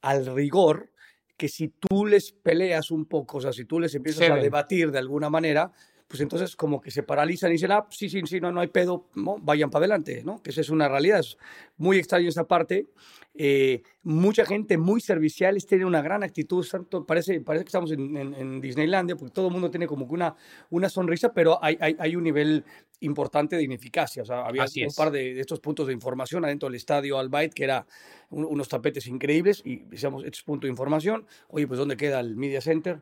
al 0.00 0.24
rigor 0.34 0.90
que 1.36 1.46
si 1.46 1.68
tú 1.68 2.06
les 2.06 2.32
peleas 2.32 2.90
un 2.90 3.04
poco, 3.04 3.36
o 3.36 3.40
sea, 3.42 3.52
si 3.52 3.66
tú 3.66 3.78
les 3.78 3.94
empiezas 3.94 4.30
a 4.30 4.36
debatir 4.36 4.90
de 4.90 4.98
alguna 4.98 5.28
manera, 5.28 5.72
pues 6.10 6.20
entonces 6.20 6.56
como 6.56 6.80
que 6.80 6.90
se 6.90 7.04
paralizan 7.04 7.50
y 7.50 7.52
dicen, 7.52 7.70
ah, 7.70 7.86
sí, 7.88 8.08
sí, 8.10 8.20
sí, 8.26 8.40
no, 8.40 8.50
no 8.50 8.60
hay 8.60 8.66
pedo, 8.66 9.06
¿no? 9.14 9.36
vayan 9.40 9.70
para 9.70 9.84
adelante, 9.84 10.22
¿no? 10.24 10.42
Que 10.42 10.50
esa 10.50 10.60
es 10.60 10.68
una 10.68 10.88
realidad. 10.88 11.20
Es 11.20 11.38
muy 11.76 11.98
extraño 11.98 12.28
esa 12.28 12.48
parte. 12.48 12.88
Eh, 13.32 13.84
mucha 14.02 14.44
gente 14.44 14.76
muy 14.76 15.00
servicial, 15.00 15.56
tiene 15.64 15.84
una 15.84 16.02
gran 16.02 16.24
actitud, 16.24 16.66
tanto, 16.68 17.06
parece, 17.06 17.40
parece 17.42 17.64
que 17.64 17.68
estamos 17.68 17.92
en, 17.92 18.16
en, 18.16 18.34
en, 18.34 18.60
Disneylandia, 18.60 19.14
porque 19.14 19.32
todo 19.32 19.46
el 19.46 19.52
mundo 19.52 19.70
tiene 19.70 19.86
como 19.86 20.08
que 20.08 20.14
una, 20.14 20.34
una 20.70 20.88
sonrisa, 20.88 21.32
pero 21.32 21.62
hay, 21.62 21.78
hay, 21.80 21.94
hay 21.96 22.16
un 22.16 22.24
nivel 22.24 22.64
importante 22.98 23.54
de 23.54 23.62
ineficacia. 23.62 24.24
O 24.24 24.26
sea, 24.26 24.44
había 24.44 24.64
Así 24.64 24.80
un 24.82 24.88
es. 24.88 24.96
par 24.96 25.12
de, 25.12 25.32
de 25.32 25.40
estos 25.40 25.60
puntos 25.60 25.86
de 25.86 25.92
información 25.92 26.44
adentro 26.44 26.68
del 26.68 26.74
estadio 26.74 27.20
Albayt, 27.20 27.54
que 27.54 27.62
era 27.62 27.86
un- 28.30 28.46
unos 28.46 28.68
tapetes 28.68 29.06
increíbles, 29.06 29.62
y 29.64 29.76
decíamos, 29.84 30.24
este 30.24 30.38
es 30.38 30.42
punto 30.42 30.66
de 30.66 30.72
información. 30.72 31.24
Oye, 31.46 31.68
pues 31.68 31.78
¿dónde 31.78 31.96
queda 31.96 32.18
el 32.18 32.34
Media 32.34 32.60
Center? 32.60 33.00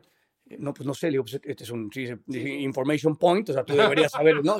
Eh, 0.49 0.57
No, 0.59 0.73
pues 0.73 0.85
no 0.87 0.93
sé, 0.93 1.07
le 1.07 1.11
digo, 1.11 1.23
pues 1.23 1.39
este 1.43 1.63
es 1.63 1.69
un 1.69 1.91
sí, 1.91 2.07
information 2.61 3.15
point, 3.17 3.49
o 3.49 3.53
sea, 3.53 3.63
tú 3.63 3.75
deberías 3.75 4.11
saber, 4.11 4.43
¿no? 4.43 4.57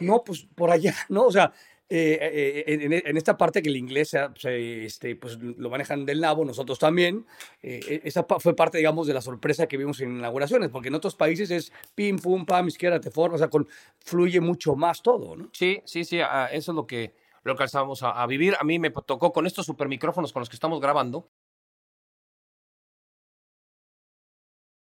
No, 0.00 0.22
pues 0.24 0.46
por 0.54 0.70
allá, 0.70 0.94
¿no? 1.08 1.24
O 1.26 1.32
sea, 1.32 1.52
eh, 1.88 2.18
eh, 2.20 2.64
en, 2.66 2.92
en- 2.92 3.02
en 3.06 3.16
esta 3.16 3.36
parte 3.36 3.62
que 3.62 3.68
el 3.68 3.76
inglés 3.76 4.08
se- 4.10 4.28
se, 4.36 4.84
este, 4.86 5.16
pues, 5.16 5.38
lo 5.38 5.68
manejan 5.70 6.04
del 6.06 6.20
nabo, 6.20 6.44
nosotros 6.44 6.78
también, 6.78 7.26
eh, 7.62 8.00
esa 8.04 8.26
pa- 8.26 8.40
fue 8.40 8.56
parte, 8.56 8.78
digamos, 8.78 9.06
de 9.06 9.14
la 9.14 9.20
sorpresa 9.20 9.66
que 9.66 9.76
vimos 9.76 10.00
en 10.00 10.16
inauguraciones, 10.18 10.70
porque 10.70 10.88
en 10.88 10.94
otros 10.94 11.14
países 11.14 11.50
es 11.50 11.72
pim, 11.94 12.18
pum, 12.18 12.46
pam, 12.46 12.68
izquierda, 12.68 13.00
te 13.00 13.10
formas, 13.10 13.36
o 13.36 13.38
sea, 13.38 13.50
con, 13.50 13.68
fluye 14.00 14.40
mucho 14.40 14.74
más 14.76 15.02
todo, 15.02 15.36
¿no? 15.36 15.50
Sí, 15.52 15.80
sí, 15.84 16.04
sí, 16.04 16.20
ah, 16.20 16.48
eso 16.50 16.72
es 16.72 16.76
lo 16.76 16.86
que, 16.86 17.14
lo 17.44 17.54
que 17.54 17.62
alcanzamos 17.62 18.02
a, 18.02 18.10
a 18.22 18.26
vivir. 18.26 18.54
A 18.58 18.64
mí 18.64 18.78
me 18.78 18.90
tocó 18.90 19.32
con 19.32 19.46
estos 19.46 19.66
super 19.66 19.86
micrófonos 19.86 20.32
con 20.32 20.40
los 20.40 20.48
que 20.48 20.56
estamos 20.56 20.80
grabando. 20.80 21.28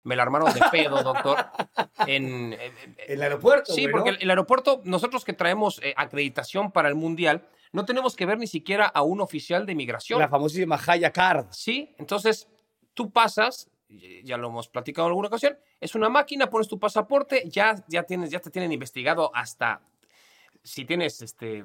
Me 0.04 0.16
la 0.16 0.23
armaron 0.25 0.52
de 0.52 0.61
pedo, 0.71 1.02
doctor. 1.02 1.47
En, 2.06 2.52
en- 2.52 2.52
en- 2.54 2.97
El 3.06 3.23
aeropuerto, 3.23 3.73
sí, 3.73 3.82
güey, 3.82 3.92
porque 3.92 4.11
¿no? 4.11 4.16
el, 4.16 4.23
el 4.25 4.30
aeropuerto, 4.30 4.80
nosotros 4.85 5.25
que 5.25 5.32
traemos 5.32 5.80
eh, 5.82 5.94
acreditación 5.97 6.73
para 6.73 6.88
el 6.88 6.94
Mundial, 6.97 7.47
no 7.73 7.85
tenemos 7.85 8.16
que 8.16 8.26
ver 8.26 8.38
ni 8.38 8.47
siquiera 8.47 8.87
a 8.87 9.02
un 9.02 9.21
oficial 9.21 9.64
de 9.64 9.75
migración. 9.75 10.18
La 10.18 10.28
famosísima 10.28 10.78
Haya 10.87 11.11
Card. 11.12 11.47
Sí, 11.52 11.94
entonces 11.99 12.49
tú 12.94 13.11
pasas, 13.11 13.71
ya 14.25 14.37
lo 14.37 14.49
hemos 14.49 14.68
platicado 14.68 15.06
en 15.06 15.11
alguna 15.12 15.28
ocasión, 15.28 15.56
es 15.80 15.94
una 15.94 16.09
máquina, 16.09 16.50
pones 16.50 16.66
tu 16.68 16.78
pasaporte, 16.78 17.44
ya, 17.49 17.76
ya, 17.88 18.02
tienes, 18.02 18.30
ya 18.30 18.40
te 18.40 18.50
tienen 18.50 18.73
investigado 18.73 19.30
hasta 19.35 19.80
si 20.64 20.85
tienes 20.85 21.21
este, 21.23 21.64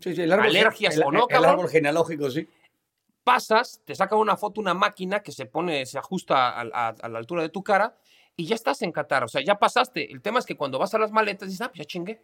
Sí, 0.00 0.14
sí, 0.14 0.22
el 0.22 0.32
árbol, 0.32 0.46
alergias 0.46 0.96
el, 0.96 1.02
o 1.04 1.10
no, 1.10 1.20
el 1.22 1.26
cabrón. 1.28 1.50
árbol 1.50 1.68
genealógico, 1.70 2.30
sí. 2.30 2.48
Pasas, 3.24 3.80
te 3.84 3.94
saca 3.94 4.16
una 4.16 4.36
foto, 4.36 4.60
una 4.60 4.74
máquina 4.74 5.20
que 5.22 5.32
se 5.32 5.46
pone, 5.46 5.86
se 5.86 5.98
ajusta 5.98 6.50
a, 6.50 6.60
a- 6.62 6.88
a 7.00 7.08
la 7.08 7.18
altura 7.18 7.42
de 7.42 7.48
tu 7.48 7.62
cara 7.62 7.96
y 8.36 8.46
ya 8.46 8.54
estás 8.54 8.82
en 8.82 8.92
Qatar. 8.92 9.24
O 9.24 9.28
sea, 9.28 9.42
ya 9.44 9.56
pasaste. 9.58 10.10
El 10.12 10.22
tema 10.22 10.38
es 10.38 10.46
que 10.46 10.56
cuando 10.56 10.78
vas 10.78 10.94
a 10.94 10.98
las 10.98 11.12
maletas 11.12 11.48
dices, 11.48 11.60
ah, 11.62 11.68
pues 11.68 11.78
ya 11.78 11.84
chingué. 11.84 12.22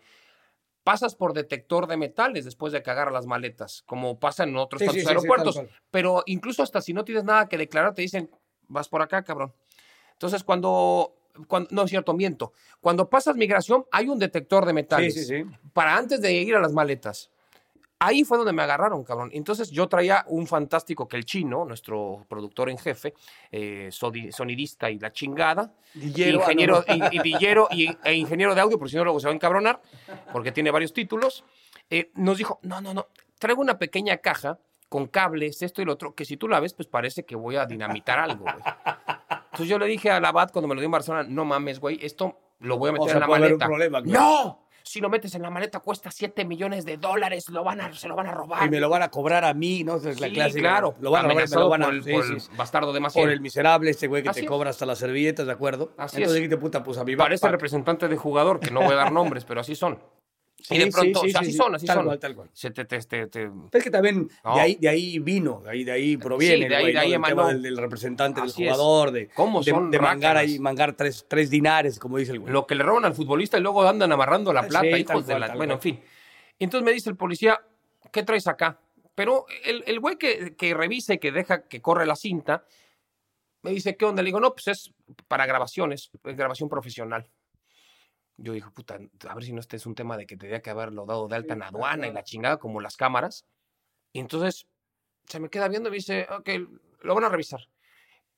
Pasas 0.84 1.14
por 1.14 1.34
detector 1.34 1.86
de 1.86 1.98
metales 1.98 2.44
después 2.46 2.72
de 2.72 2.82
que 2.82 2.90
agarras 2.90 3.12
las 3.12 3.26
maletas, 3.26 3.82
como 3.86 4.18
pasa 4.18 4.44
en 4.44 4.56
otros 4.56 4.78
Sí, 4.80 4.86
tantos 4.86 4.94
sí, 4.94 5.00
sí, 5.00 5.04
sí, 5.04 5.08
aeropuertos. 5.08 5.60
Pero 5.90 6.22
incluso 6.26 6.62
hasta 6.62 6.80
si 6.80 6.94
no 6.94 7.04
tienes 7.04 7.24
nada 7.24 7.46
que 7.46 7.58
declarar, 7.58 7.92
te 7.94 8.00
dicen, 8.02 8.30
vas 8.68 8.88
por 8.88 9.02
acá, 9.02 9.22
cabrón. 9.22 9.52
Entonces, 10.12 10.42
cuando, 10.44 11.14
cuando 11.46 11.68
no 11.72 11.82
es 11.82 11.90
cierto, 11.90 12.14
miento. 12.14 12.52
Cuando 12.80 13.10
pasas 13.10 13.36
migración, 13.36 13.84
hay 13.92 14.08
un 14.08 14.18
detector 14.18 14.64
de 14.64 14.70
Sí, 14.70 14.74
metales 14.74 15.14
sí, 15.14 15.24
sí. 15.24 15.44
para 15.74 15.94
antes 15.96 16.22
de 16.22 16.32
ir 16.32 16.54
a 16.56 16.60
las 16.60 16.72
maletas. 16.72 17.30
Ahí 18.00 18.22
fue 18.24 18.38
donde 18.38 18.52
me 18.52 18.62
agarraron, 18.62 19.02
cabrón. 19.02 19.30
Entonces 19.32 19.70
yo 19.70 19.88
traía 19.88 20.24
un 20.28 20.46
fantástico 20.46 21.08
que 21.08 21.16
el 21.16 21.24
chino, 21.24 21.64
nuestro 21.64 22.24
productor 22.28 22.70
en 22.70 22.78
jefe, 22.78 23.14
eh, 23.50 23.88
sonidista 23.90 24.88
y 24.90 24.98
la 25.00 25.10
chingada, 25.12 25.72
Dillero, 25.94 26.38
ah, 26.38 26.42
ingeniero, 26.42 26.84
no, 26.86 26.96
no. 26.96 27.08
y, 27.12 27.16
y 27.16 27.22
dillero 27.22 27.68
y, 27.72 27.96
e 28.04 28.14
ingeniero 28.14 28.54
de 28.54 28.60
audio, 28.60 28.78
por 28.78 28.88
si 28.88 28.96
no 28.96 29.02
luego 29.04 29.18
se 29.18 29.26
va 29.26 29.32
a 29.32 29.34
encabronar, 29.34 29.82
porque 30.32 30.52
tiene 30.52 30.70
varios 30.70 30.92
títulos, 30.92 31.44
eh, 31.90 32.10
nos 32.14 32.38
dijo, 32.38 32.60
no, 32.62 32.80
no, 32.80 32.94
no, 32.94 33.08
traigo 33.38 33.60
una 33.60 33.78
pequeña 33.78 34.18
caja 34.18 34.58
con 34.88 35.06
cables, 35.08 35.60
esto 35.62 35.82
y 35.82 35.84
lo 35.84 35.92
otro, 35.94 36.14
que 36.14 36.24
si 36.24 36.36
tú 36.36 36.46
la 36.48 36.60
ves, 36.60 36.74
pues 36.74 36.86
parece 36.88 37.24
que 37.24 37.34
voy 37.36 37.56
a 37.56 37.66
dinamitar 37.66 38.18
algo, 38.20 38.44
güey. 38.44 38.54
Entonces 39.46 39.68
yo 39.68 39.78
le 39.78 39.86
dije 39.86 40.10
a 40.10 40.20
la 40.20 40.30
BAT 40.32 40.52
cuando 40.52 40.68
me 40.68 40.74
lo 40.74 40.80
dio 40.80 40.86
en 40.86 40.92
Barcelona, 40.92 41.26
no 41.28 41.44
mames, 41.44 41.80
güey, 41.80 41.98
esto 42.00 42.38
lo 42.60 42.78
voy 42.78 42.88
a 42.88 42.92
O 42.92 42.94
meter 42.94 43.08
sea, 43.08 43.14
en 43.16 43.20
la 43.20 43.26
puede 43.26 43.38
haber 43.40 43.52
un 43.54 43.58
maleta. 43.58 43.66
problema. 43.66 44.00
¡No! 44.02 44.67
Si 44.88 45.00
lo 45.00 45.10
metes 45.10 45.34
en 45.34 45.42
la 45.42 45.50
maleta 45.50 45.80
cuesta 45.80 46.10
7 46.10 46.46
millones 46.46 46.86
de 46.86 46.96
dólares, 46.96 47.48
lo 47.50 47.62
van 47.62 47.80
a, 47.82 47.92
se 47.92 48.08
lo 48.08 48.16
van 48.16 48.26
a 48.26 48.32
robar. 48.32 48.64
Y 48.66 48.70
me 48.70 48.80
lo 48.80 48.88
van 48.88 49.02
a 49.02 49.10
cobrar 49.10 49.44
a 49.44 49.52
mí, 49.52 49.84
¿no? 49.84 49.96
Es 49.96 50.18
la 50.18 50.28
Sí, 50.28 50.32
clásica. 50.32 50.60
claro. 50.60 50.94
Lo 51.00 51.10
van 51.10 51.26
a 51.26 51.28
robar, 51.28 51.48
me 51.48 51.56
lo 51.56 51.68
van 51.68 51.82
a... 51.82 51.86
por 51.86 51.94
el, 51.94 52.04
sí, 52.04 52.12
por 52.12 52.24
sí, 52.26 52.32
el 52.32 52.40
sí. 52.40 52.50
bastardo 52.56 52.92
de 52.94 53.00
Maciel. 53.00 53.24
Por 53.24 53.30
el 53.32 53.40
miserable 53.42 53.90
este 53.90 54.06
güey 54.06 54.22
que 54.22 54.30
Así 54.30 54.40
te 54.40 54.46
es. 54.46 54.50
cobra 54.50 54.70
hasta 54.70 54.86
las 54.86 54.98
servilletas, 54.98 55.46
¿de 55.46 55.52
acuerdo? 55.52 55.92
Así 55.98 56.16
Entonces 56.16 56.28
es. 56.28 56.34
dijiste, 56.36 56.56
puta, 56.56 56.82
pues 56.82 56.96
a 56.96 57.04
mi 57.04 57.16
Parece 57.16 57.42
backpack. 57.42 57.52
representante 57.52 58.08
de 58.08 58.16
jugador, 58.16 58.60
que 58.60 58.70
no 58.70 58.80
voy 58.80 58.92
a 58.92 58.96
dar 58.96 59.12
nombres, 59.12 59.44
pero 59.44 59.60
así 59.60 59.74
son. 59.74 59.98
Sí, 60.60 60.74
y 60.74 60.78
de 60.78 60.84
sí, 60.86 60.90
pronto, 60.90 61.20
sí, 61.20 61.26
o 61.28 61.30
sea, 61.30 61.40
sí, 61.40 61.46
así 61.46 61.52
sí. 61.52 61.56
son, 61.56 61.74
así 61.76 61.86
Tal 61.86 61.96
son. 61.96 62.04
cual, 62.06 62.18
tal 62.18 62.34
cual. 62.34 62.50
Se 62.52 62.70
te, 62.72 62.84
te, 62.84 62.98
te- 63.00 63.26
te- 63.28 63.50
Es 63.72 63.84
que 63.84 63.90
también 63.90 64.28
No. 64.44 64.54
de, 64.56 64.60
ahí, 64.60 64.74
de 64.74 64.88
ahí 64.88 65.18
vino, 65.20 65.60
de 65.64 65.70
ahí, 65.70 65.84
de 65.84 65.92
ahí 65.92 66.16
proviene. 66.16 66.64
Sí, 66.64 66.68
de 66.68 66.74
ahí- 66.76 66.82
güey, 66.82 66.92
de 66.94 66.98
ahí 66.98 67.14
emanó. 67.14 67.36
tema 67.36 67.48
del, 67.48 67.62
del 67.62 67.76
representante 67.76 68.40
Así 68.40 68.64
del 68.64 68.72
jugador, 68.72 69.12
de, 69.12 69.28
¿Cómo 69.28 69.62
de, 69.62 69.70
son 69.70 69.90
de 69.90 70.00
mangar 70.00 70.36
ahí, 70.36 70.58
mangar 70.58 70.94
tres, 70.94 71.24
tres 71.28 71.48
dinares, 71.48 71.98
como 72.00 72.18
dice 72.18 72.32
el 72.32 72.40
güey. 72.40 72.52
lo 72.52 72.66
que 72.66 72.74
le 72.74 72.82
roban 72.82 73.04
al 73.04 73.14
futbolista 73.14 73.56
y 73.56 73.60
luego 73.60 73.86
andan 73.88 74.10
amarrando 74.12 74.52
la 74.52 74.64
Sí, 74.64 74.68
plata, 74.68 74.86
hijos 74.98 75.26
de 75.26 75.32
cual, 75.34 75.40
la... 75.40 75.46
tal 75.48 75.56
Bueno, 75.58 75.74
en 75.74 75.80
fin. 75.80 76.00
Y 76.58 76.64
entonces 76.64 76.84
me 76.84 76.92
dice 76.92 77.08
el 77.08 77.16
policía, 77.16 77.60
¿qué 78.12 78.24
traes 78.24 78.48
acá? 78.48 78.80
Pero 79.14 79.46
el, 79.64 79.84
el 79.86 80.00
güey 80.00 80.16
que, 80.16 80.56
que 80.56 80.74
revisa 80.74 81.14
y 81.14 81.18
que 81.18 81.30
deja 81.30 81.68
que 81.68 81.80
corre 81.80 82.04
la 82.04 82.16
cinta, 82.16 82.64
me 83.62 83.70
dice, 83.70 83.96
¿qué 83.96 84.04
onda? 84.04 84.22
Le 84.22 84.26
digo, 84.28 84.40
no, 84.40 84.52
pues 84.54 84.68
es 84.68 84.92
para 85.28 85.46
grabaciones, 85.46 86.10
es 86.24 86.36
grabación 86.36 86.68
profesional. 86.68 87.28
Yo 88.38 88.52
digo, 88.52 88.70
puta, 88.70 88.98
a 89.28 89.34
ver 89.34 89.44
si 89.44 89.52
no 89.52 89.60
este 89.60 89.76
es 89.76 89.84
un 89.84 89.94
tema 89.94 90.16
de 90.16 90.26
que 90.26 90.36
tendría 90.36 90.62
que 90.62 90.70
haberlo 90.70 91.04
dado 91.04 91.26
de 91.28 91.36
alta 91.36 91.54
en 91.54 91.62
aduana 91.62 92.06
y 92.06 92.12
la 92.12 92.22
chingada, 92.22 92.58
como 92.58 92.80
las 92.80 92.96
cámaras. 92.96 93.44
Y 94.12 94.20
entonces 94.20 94.68
se 95.26 95.40
me 95.40 95.50
queda 95.50 95.68
viendo 95.68 95.88
y 95.88 95.92
me 95.92 95.96
dice, 95.96 96.26
ok, 96.30 96.48
lo 97.02 97.14
van 97.14 97.24
a 97.24 97.28
revisar. 97.28 97.68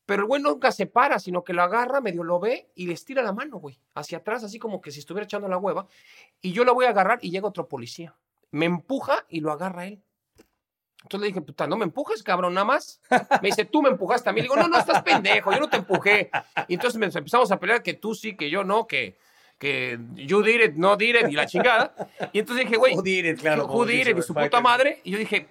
Pero 0.07 0.23
el 0.23 0.27
güey 0.27 0.43
nunca 0.43 0.73
se 0.73 0.87
para, 0.87 1.19
sino 1.19 1.45
que 1.45 1.53
lo 1.53 1.63
agarra, 1.63 2.01
medio 2.01 2.25
lo 2.25 2.41
ve 2.41 2.73
y 2.75 2.87
le 2.87 2.95
estira 2.95 3.23
la 3.23 3.33
mano, 3.33 3.59
güey, 3.59 3.79
hacia 3.95 4.19
atrás, 4.19 4.43
así 4.43 4.59
como 4.59 4.81
que 4.81 4.91
si 4.91 4.99
estuviera 4.99 5.25
echando 5.25 5.47
la 5.47 5.59
hueva. 5.59 5.87
Y 6.41 6.53
yo 6.53 6.65
lo 6.65 6.75
voy 6.75 6.87
a 6.87 6.91
agarrar 6.91 7.19
y 7.23 7.31
llega 7.31 7.47
otro 7.47 7.69
policía. 7.69 8.17
Me 8.51 8.67
empuja 8.67 9.25
y 9.29 9.41
lo 9.41 9.53
agarra 9.53 9.87
él. 9.87 10.03
Entonces 11.03 11.21
le 11.21 11.27
dije, 11.29 11.41
puta, 11.41 11.67
no 11.67 11.77
me 11.77 11.85
empujes, 11.85 12.23
cabrón, 12.23 12.55
nada 12.55 12.65
más. 12.65 13.01
Me 13.41 13.49
dice, 13.49 13.65
tú 13.67 13.83
me 13.83 13.89
empujaste 13.89 14.29
a 14.29 14.33
mí. 14.33 14.41
Le 14.41 14.45
digo, 14.45 14.57
no, 14.57 14.69
no, 14.69 14.79
estás 14.79 15.03
pendejo, 15.03 15.53
yo 15.53 15.61
no 15.61 15.71
te 15.71 15.77
empujé. 15.77 16.31
Y 16.69 16.75
entonces 16.75 17.01
empezamos 17.15 17.51
a 17.53 17.61
pelear 17.61 17.83
que 17.83 17.95
tú 17.95 18.15
sí, 18.15 18.37
que 18.37 18.51
yo 18.51 18.65
no, 18.65 18.87
que, 18.87 19.17
que 19.61 19.99
you 20.15 20.43
did 20.43 20.61
it, 20.61 20.75
no 20.75 20.97
did 20.97 21.15
it, 21.17 21.29
y 21.31 21.35
la 21.35 21.45
chingada. 21.47 21.95
Y 22.33 22.39
entonces 22.41 22.65
dije, 22.65 22.79
güey, 22.79 22.95
Who 22.97 23.03
did 23.03 23.27
it, 23.27 23.39
claro, 23.41 23.67
who 23.67 23.85
did 23.85 24.07
it, 24.09 24.19
y 24.19 24.23
su 24.23 24.35
puta 24.35 24.61
madre. 24.61 25.01
Y 25.05 25.11
yo 25.11 25.19
dije, 25.19 25.49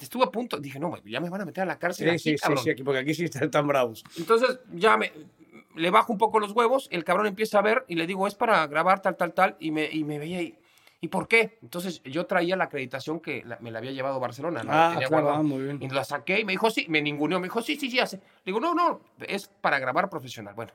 estuve 0.00 0.24
a 0.24 0.30
punto, 0.30 0.58
dije, 0.58 0.78
no, 0.78 0.96
ya 1.04 1.20
me 1.20 1.28
van 1.28 1.40
a 1.40 1.44
meter 1.44 1.62
a 1.62 1.66
la 1.66 1.78
cárcel 1.78 2.06
Sí, 2.06 2.10
aquí, 2.10 2.18
sí, 2.18 2.30
sí, 2.30 2.36
cabrón. 2.38 2.62
sí, 2.64 2.70
aquí, 2.70 2.82
porque 2.84 3.00
aquí 3.00 3.14
sí 3.14 3.24
están 3.24 3.50
tan 3.50 3.66
bravos. 3.66 4.04
Entonces 4.16 4.60
ya 4.72 4.96
me, 4.96 5.10
le 5.74 5.90
bajo 5.90 6.12
un 6.12 6.18
poco 6.18 6.38
los 6.38 6.52
huevos, 6.52 6.86
el 6.92 7.02
cabrón 7.02 7.26
empieza 7.26 7.58
a 7.58 7.62
ver 7.62 7.84
y 7.88 7.96
le 7.96 8.06
digo, 8.06 8.26
es 8.28 8.36
para 8.36 8.64
grabar 8.68 9.02
tal, 9.02 9.16
tal, 9.16 9.34
tal, 9.34 9.56
y 9.58 9.72
me, 9.72 9.88
y 9.90 10.04
me 10.04 10.20
veía 10.20 10.40
y, 10.40 10.56
¿y 11.00 11.08
por 11.08 11.26
qué? 11.26 11.58
Entonces 11.62 12.02
yo 12.04 12.26
traía 12.26 12.54
la 12.54 12.64
acreditación 12.64 13.18
que 13.18 13.42
la- 13.44 13.58
me 13.60 13.72
la 13.72 13.78
había 13.78 13.90
llevado 13.90 14.20
Barcelona, 14.20 14.62
¿no? 14.62 14.70
Ah, 14.72 14.90
Tenía 14.92 15.08
claro, 15.08 15.30
ah, 15.32 15.42
muy 15.42 15.64
bien. 15.64 15.82
Y 15.82 15.88
la 15.88 16.04
saqué 16.04 16.38
y 16.38 16.44
me 16.44 16.52
dijo, 16.52 16.70
sí, 16.70 16.86
me 16.88 17.02
ninguneó, 17.02 17.40
me 17.40 17.46
dijo, 17.46 17.60
sí, 17.60 17.74
sí, 17.76 17.90
sí, 17.90 17.98
hace. 17.98 18.18
Le 18.18 18.22
digo, 18.46 18.60
no, 18.60 18.72
no, 18.72 19.00
es 19.26 19.48
para 19.48 19.80
grabar 19.80 20.08
profesional. 20.08 20.54
Bueno, 20.54 20.72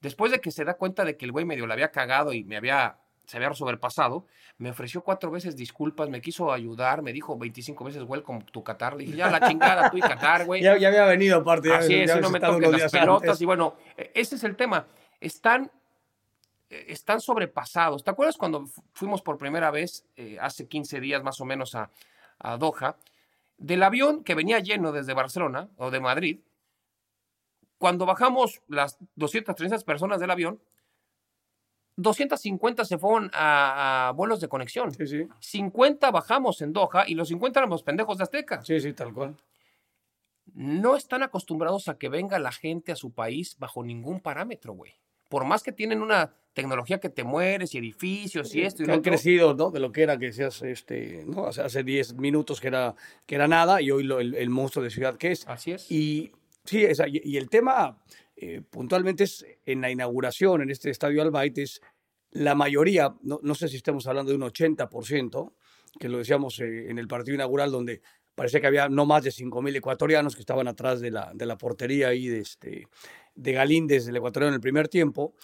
después 0.00 0.30
de 0.32 0.40
que 0.40 0.50
se 0.50 0.64
da 0.64 0.74
cuenta 0.74 1.04
de 1.04 1.16
que 1.16 1.24
el 1.24 1.32
güey 1.32 1.44
medio 1.44 1.66
la 1.66 1.74
había 1.74 1.90
cagado 1.90 2.32
y 2.32 2.44
me 2.44 2.56
había, 2.56 2.98
se 3.26 3.36
había 3.36 3.52
sobrepasado, 3.54 4.26
me 4.58 4.70
ofreció 4.70 5.02
cuatro 5.02 5.30
veces 5.30 5.54
disculpas, 5.56 6.08
me 6.08 6.20
quiso 6.20 6.50
ayudar, 6.52 7.02
me 7.02 7.12
dijo 7.12 7.36
25 7.36 7.84
veces 7.84 8.02
welcome 8.04 8.44
to 8.52 8.62
Qatar. 8.64 8.96
Le 8.96 9.04
dije, 9.04 9.16
ya 9.18 9.30
la 9.30 9.46
chingada, 9.46 9.90
tú 9.90 9.98
y 9.98 10.00
Qatar, 10.00 10.46
güey. 10.46 10.62
Ya, 10.62 10.76
ya 10.78 10.88
había 10.88 11.04
venido 11.04 11.38
aparte. 11.38 11.68
Ya, 11.68 11.78
Así 11.78 11.94
es, 11.94 12.08
ya 12.08 12.20
no 12.20 12.30
me 12.30 12.40
toques 12.40 12.70
las 12.70 12.90
pelotas. 12.92 13.22
antes. 13.28 13.40
Y 13.42 13.44
bueno, 13.44 13.76
eh, 13.96 14.10
ese 14.14 14.36
es 14.36 14.44
el 14.44 14.56
tema. 14.56 14.86
Están, 15.20 15.70
eh, 16.70 16.86
están 16.88 17.20
sobrepasados. 17.20 18.02
¿Te 18.04 18.10
acuerdas 18.10 18.36
cuando 18.36 18.66
fu- 18.66 18.82
fuimos 18.94 19.20
por 19.22 19.36
primera 19.38 19.70
vez, 19.70 20.04
eh, 20.16 20.38
hace 20.40 20.66
15 20.66 21.00
días 21.00 21.22
más 21.22 21.40
o 21.40 21.44
menos, 21.44 21.74
a, 21.74 21.90
a 22.38 22.56
Doha? 22.56 22.96
Del 23.58 23.82
avión 23.82 24.22
que 24.24 24.34
venía 24.34 24.58
lleno 24.60 24.92
desde 24.92 25.14
Barcelona 25.14 25.68
o 25.76 25.90
de 25.90 26.00
Madrid, 26.00 26.40
cuando 27.78 28.06
bajamos 28.06 28.62
las 28.68 28.98
200, 29.16 29.54
300 29.54 29.84
personas 29.84 30.20
del 30.20 30.30
avión, 30.30 30.60
250 31.96 32.84
se 32.84 32.98
fueron 32.98 33.30
a, 33.32 34.08
a 34.08 34.12
vuelos 34.12 34.40
de 34.40 34.48
conexión. 34.48 34.92
Sí, 34.92 35.06
sí, 35.06 35.26
50 35.40 36.10
bajamos 36.10 36.60
en 36.60 36.72
Doha 36.72 37.04
y 37.06 37.14
los 37.14 37.28
50 37.28 37.58
éramos 37.60 37.82
pendejos 37.82 38.18
de 38.18 38.24
Azteca 38.24 38.62
sí, 38.64 38.80
sí, 38.80 38.92
tal 38.92 39.14
cual. 39.14 39.34
no 40.54 40.94
están 40.96 41.22
acostumbrados 41.22 41.88
a 41.88 41.96
que 41.96 42.08
venga 42.10 42.38
la 42.38 42.52
gente 42.52 42.92
a 42.92 42.96
su 42.96 43.12
país 43.12 43.56
bajo 43.58 43.82
ningún 43.82 44.20
parámetro, 44.20 44.74
güey. 44.74 44.92
Por 45.30 45.44
más 45.44 45.62
que 45.62 45.72
tienen 45.72 46.02
una 46.02 46.34
tecnología 46.52 47.00
que 47.00 47.08
te 47.10 47.24
mueres 47.24 47.74
y 47.74 47.78
edificios 47.78 48.54
y 48.54 48.62
esto 48.62 48.82
y 48.82 48.86
que 48.86 48.92
han 48.92 48.98
otro. 49.00 49.10
crecido, 49.10 49.54
¿no? 49.54 49.70
De 49.70 49.80
lo 49.80 49.90
que 49.90 50.02
era 50.02 50.18
que 50.18 50.32
seas, 50.32 50.62
este, 50.62 51.24
¿no? 51.26 51.46
Hace, 51.46 51.62
hace 51.62 51.82
10 51.82 52.14
minutos 52.14 52.60
que 52.60 52.68
era, 52.68 52.94
que 53.26 53.34
era 53.34 53.48
nada 53.48 53.80
y 53.82 53.90
hoy 53.90 54.04
lo- 54.04 54.20
el, 54.20 54.34
el 54.34 54.50
monstruo 54.50 54.84
de 54.84 54.90
ciudad 54.90 55.16
que 55.16 55.32
es. 55.32 55.48
Así 55.48 55.72
es. 55.72 55.90
Y 55.90 56.30
sí, 56.66 56.86
y, 57.06 57.36
el 57.36 57.48
tema 57.48 58.02
eh, 58.36 58.62
puntualmente 58.68 59.24
es 59.24 59.46
en 59.64 59.80
la 59.80 59.90
inauguración 59.90 60.62
en 60.62 60.70
este 60.70 60.90
estadio 60.90 61.22
Albayt 61.22 61.58
es 61.58 61.80
la 62.32 62.54
mayoría, 62.54 63.14
no, 63.22 63.40
no 63.42 63.54
sé 63.54 63.68
si 63.68 63.76
estamos 63.76 64.06
hablando 64.06 64.30
de 64.30 64.36
un 64.36 64.42
80%, 64.42 65.52
que 65.98 66.08
lo 66.08 66.18
decíamos 66.18 66.60
eh, 66.60 66.90
en 66.90 66.98
el 66.98 67.08
partido 67.08 67.34
inaugural, 67.34 67.70
donde 67.70 68.02
parecía 68.34 68.60
que 68.60 68.66
había 68.66 68.88
no 68.88 69.06
más 69.06 69.24
de 69.24 69.30
5.000 69.30 69.76
ecuatorianos 69.76 70.34
que 70.34 70.40
estaban 70.40 70.68
atrás 70.68 71.00
de 71.00 71.10
la, 71.10 71.32
de 71.34 71.46
la 71.46 71.56
portería 71.56 72.08
ahí 72.08 72.28
de, 72.28 72.40
este, 72.40 72.88
de 73.34 73.52
Galíndez, 73.52 74.06
el 74.08 74.16
ecuatoriano 74.16 74.50
en 74.50 74.56
el 74.56 74.60
primer 74.60 74.88
tiempo, 74.88 75.34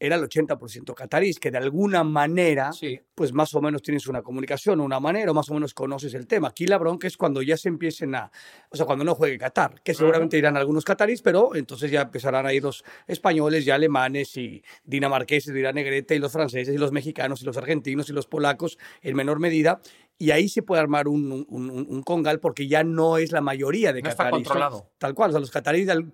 era 0.00 0.16
el 0.16 0.22
80% 0.22 0.94
catarís, 0.94 1.40
que 1.40 1.50
de 1.50 1.58
alguna 1.58 2.04
manera, 2.04 2.72
Sí. 2.72 3.00
pues 3.14 3.32
más 3.32 3.52
o 3.54 3.60
menos 3.60 3.82
tienes 3.82 4.06
una 4.06 4.22
comunicación, 4.22 4.80
una 4.80 5.00
manera, 5.00 5.30
o 5.30 5.34
más 5.34 5.50
o 5.50 5.54
menos 5.54 5.74
conoces 5.74 6.14
el 6.14 6.26
tema. 6.26 6.48
Aquí 6.48 6.66
la 6.66 6.78
bronca 6.78 7.06
es 7.08 7.16
cuando 7.16 7.42
ya 7.42 7.56
se 7.56 7.68
empiecen 7.68 8.14
a, 8.14 8.30
o 8.70 8.76
sea, 8.76 8.86
cuando 8.86 9.04
no 9.04 9.14
juegue 9.16 9.36
Qatar, 9.38 9.80
que 9.82 9.94
seguramente 9.94 10.38
irán 10.38 10.56
algunos 10.56 10.84
catarís, 10.84 11.20
pero 11.22 11.54
entonces 11.56 11.90
ya 11.90 12.02
empezarán 12.02 12.46
a 12.46 12.52
ir 12.52 12.62
los 12.62 12.84
españoles 13.08 13.66
y 13.66 13.70
alemanes 13.70 14.36
y 14.36 14.62
dinamarqueses, 14.84 15.52
dirá 15.52 15.72
Negrete, 15.72 16.14
y 16.14 16.18
los 16.18 16.32
franceses 16.32 16.74
y 16.74 16.78
los 16.78 16.92
mexicanos 16.92 17.42
y 17.42 17.44
los 17.44 17.56
argentinos 17.56 18.08
y 18.08 18.12
los 18.12 18.26
polacos 18.26 18.78
en 19.02 19.16
menor 19.16 19.40
medida. 19.40 19.80
Y 20.20 20.32
ahí 20.32 20.48
se 20.48 20.62
puede 20.62 20.80
armar 20.82 21.06
un, 21.06 21.30
un, 21.30 21.46
un- 21.70 21.86
un 21.88 22.02
congal 22.02 22.40
porque 22.40 22.66
ya 22.66 22.82
no 22.82 23.18
es 23.18 23.30
la 23.30 23.40
mayoría 23.40 23.92
de 23.92 24.02
No 24.02 24.08
está 24.08 24.30
controlado. 24.30 24.90
Tal 24.98 25.14
cual, 25.14 25.30
o 25.30 25.32
sea, 25.32 25.40
los 25.40 25.50
catarís, 25.52 25.86
del- 25.86 26.10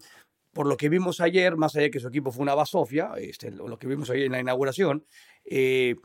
por 0.54 0.66
lo 0.66 0.76
que 0.76 0.88
vimos 0.88 1.20
ayer, 1.20 1.56
más 1.56 1.75
allá 1.75 1.84
de 1.84 1.90
que 1.90 2.00
su 2.00 2.08
equipo 2.08 2.30
fue 2.30 2.42
una 2.42 2.54
basofia, 2.54 3.12
este, 3.18 3.50
lo, 3.50 3.78
que 3.78 3.87
vimos 3.87 4.08
ayer 4.08 4.26
en 4.26 4.32
la 4.32 4.40
inauguración, 4.40 5.04
eh, 5.44 5.96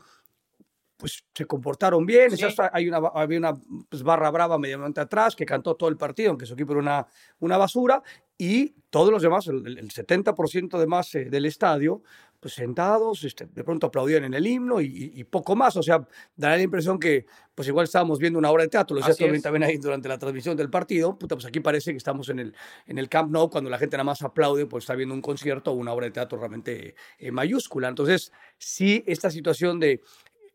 pues 0.96 1.24
se 1.32 1.46
comportaron 1.46 2.04
bien. 2.04 2.36
Sí. 2.36 2.44
Hay 2.72 2.88
una, 2.88 2.98
había 3.14 3.38
una 3.38 3.54
pues, 3.88 4.02
barra 4.02 4.30
brava 4.30 4.58
medianamente 4.58 5.00
atrás 5.00 5.34
que 5.34 5.46
cantó 5.46 5.76
todo 5.76 5.88
el 5.88 5.96
partido, 5.96 6.30
aunque 6.30 6.44
su 6.44 6.54
equipo 6.54 6.72
era 6.72 6.80
una, 6.80 7.06
una 7.38 7.56
basura, 7.56 8.02
y 8.40 8.74
todos 8.88 9.12
los 9.12 9.20
demás, 9.20 9.46
el, 9.48 9.66
el 9.66 9.90
70% 9.90 10.78
de 10.78 10.86
más 10.86 11.14
eh, 11.14 11.26
del 11.26 11.44
estadio, 11.44 12.02
pues 12.40 12.54
sentados, 12.54 13.22
este, 13.22 13.46
de 13.46 13.64
pronto 13.64 13.88
aplaudían 13.88 14.24
en 14.24 14.32
el 14.32 14.46
himno 14.46 14.80
y, 14.80 15.22
poco 15.24 15.54
más. 15.54 15.76
O 15.76 15.82
sea, 15.82 16.08
dará 16.34 16.56
la 16.56 16.62
impresión 16.62 16.98
que 16.98 17.26
pues 17.54 17.68
igual 17.68 17.84
estábamos 17.84 18.18
viendo 18.18 18.38
una 18.38 18.50
obra 18.50 18.62
de 18.62 18.70
teatro, 18.70 18.94
lo 18.94 19.00
decía 19.00 19.12
Así 19.12 19.24
Torbin 19.24 19.36
es. 19.36 19.42
también 19.42 19.62
ahí 19.64 19.76
durante 19.76 20.08
la 20.08 20.16
transmisión 20.18 20.56
del 20.56 20.70
partido. 20.70 21.18
Puta, 21.18 21.36
pues 21.36 21.44
aquí 21.44 21.60
parece 21.60 21.90
que 21.90 21.98
estamos 21.98 22.30
en 22.30 22.38
el, 22.38 22.54
en 22.86 22.96
el 22.96 23.10
Camp 23.10 23.30
Nou 23.30 23.50
cuando 23.50 23.68
la 23.68 23.76
gente 23.76 23.98
nada 23.98 24.04
más 24.04 24.22
aplaude, 24.22 24.64
pues 24.64 24.84
está 24.84 24.94
viendo 24.94 25.14
un 25.14 25.20
concierto 25.20 25.72
o 25.72 25.74
una 25.74 25.92
obra 25.92 26.06
de 26.06 26.12
teatro 26.12 26.38
realmente 26.38 26.94
eh, 27.18 27.30
mayúscula. 27.30 27.88
Entonces, 27.88 28.32
sí, 28.56 29.04
esta 29.06 29.30
situación 29.30 29.78
de 29.78 30.00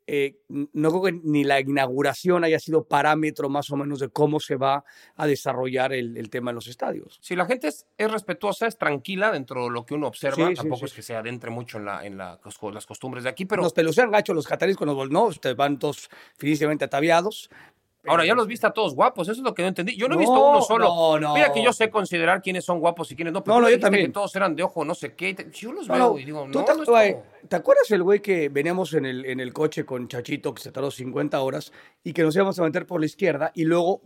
eh, 0.08 0.38
no 0.48 0.90
creo 0.90 1.04
que 1.04 1.22
ni 1.24 1.44
la 1.44 1.60
inauguración 1.60 2.44
haya 2.44 2.60
sido 2.60 2.84
parámetro 2.84 3.50
más 3.50 3.70
o 3.72 3.76
menos 3.76 4.00
de 4.00 4.10
cómo 4.10 4.40
se 4.40 4.56
va 4.56 4.84
a 5.16 5.28
desarrollar 5.28 5.94
el, 5.94 6.18
el 6.18 6.30
tema 6.30 6.52
en 6.52 6.56
los 6.56 6.68
estadios. 6.68 7.18
Si 7.22 7.36
la 7.36 7.46
gente 7.46 7.70
es, 7.70 7.88
es 7.98 8.12
respetuosa, 8.12 8.68
es 8.68 8.78
tranquila 8.78 9.32
dentro 9.32 9.64
de 9.66 9.72
lo 9.72 9.86
que 9.86 9.96
uno 9.96 10.08
observa, 10.08 10.48
Sí, 10.48 10.52
sí, 10.52 10.56
tampoco 10.56 10.80
sí. 10.80 10.86
es 10.86 10.94
que 10.94 11.02
se 11.02 11.16
adentre 11.16 11.50
mucho 11.50 11.78
en, 11.78 11.86
la, 11.86 12.06
en 12.06 12.18
la 12.18 12.40
las 12.72 12.86
costumbres 12.86 13.24
de 13.24 13.30
aquí, 13.30 13.46
pero 13.46 13.62
Nos 13.64 13.74
pelucean 13.74 14.12
gacho 14.12 14.34
los 14.34 14.48
cataríes 14.48 14.78
con 14.78 14.88
los 14.88 14.96
ustedes 15.30 15.56
van 15.56 15.80
todos 15.80 16.10
finísimamente 16.38 16.86
ataviados. 16.86 17.50
Ahora 18.08 18.26
ya 18.26 18.36
los 18.36 18.48
viste 18.48 18.68
a 18.68 18.72
todos 18.72 18.94
guapos, 18.96 19.28
eso 19.28 19.40
es 19.40 19.44
lo 19.44 19.54
que 19.54 19.62
no 19.62 19.70
entendí. 19.70 19.96
Yo 19.96 20.08
no 20.08 20.16
he 20.16 20.18
visto 20.18 20.34
uno 20.34 20.62
solo. 20.62 20.86
no, 20.86 21.20
no. 21.20 21.34
Mira 21.34 21.52
que 21.54 21.64
yo 21.64 21.72
sé 21.74 21.90
considerar 21.90 22.42
quiénes 22.42 22.64
son 22.66 22.80
guapos 22.80 23.12
y 23.12 23.16
quiénes 23.16 23.34
no, 23.34 23.44
pero 23.44 23.56
No, 23.56 23.62
no, 23.62 23.70
yo 23.70 23.80
también. 23.80 24.08
que 24.08 24.12
todos 24.14 24.36
eran 24.36 24.56
de 24.56 24.64
ojo, 24.64 24.84
no 24.86 24.96
sé 24.96 25.14
qué. 25.16 25.36
Yo 25.54 25.72
los 25.74 25.88
veo 25.88 26.18
y 26.20 26.26
digo, 26.26 26.48
no, 26.48 26.64
te, 26.66 26.74
no. 26.76 26.84
¿te 27.48 27.56
acuerdas 27.56 27.90
el 27.92 28.04
güey 28.04 28.22
que 28.22 28.50
veníamos 28.50 28.94
en 28.94 29.06
el, 29.06 29.26
en 29.26 29.40
el 29.40 29.54
coche 29.54 29.86
con 29.86 30.08
Chachito, 30.08 30.54
que 30.54 30.62
se 30.62 30.72
tardó 30.72 30.92
50 30.92 31.40
horas, 31.42 31.72
y 32.04 32.14
que 32.14 32.24
nos 32.24 32.36
íbamos 32.36 32.58
a 32.60 32.64
meter 32.64 32.86
por 32.86 33.00
la 33.00 33.06
izquierda, 33.06 33.52
y 33.56 33.64
luego 33.66 34.02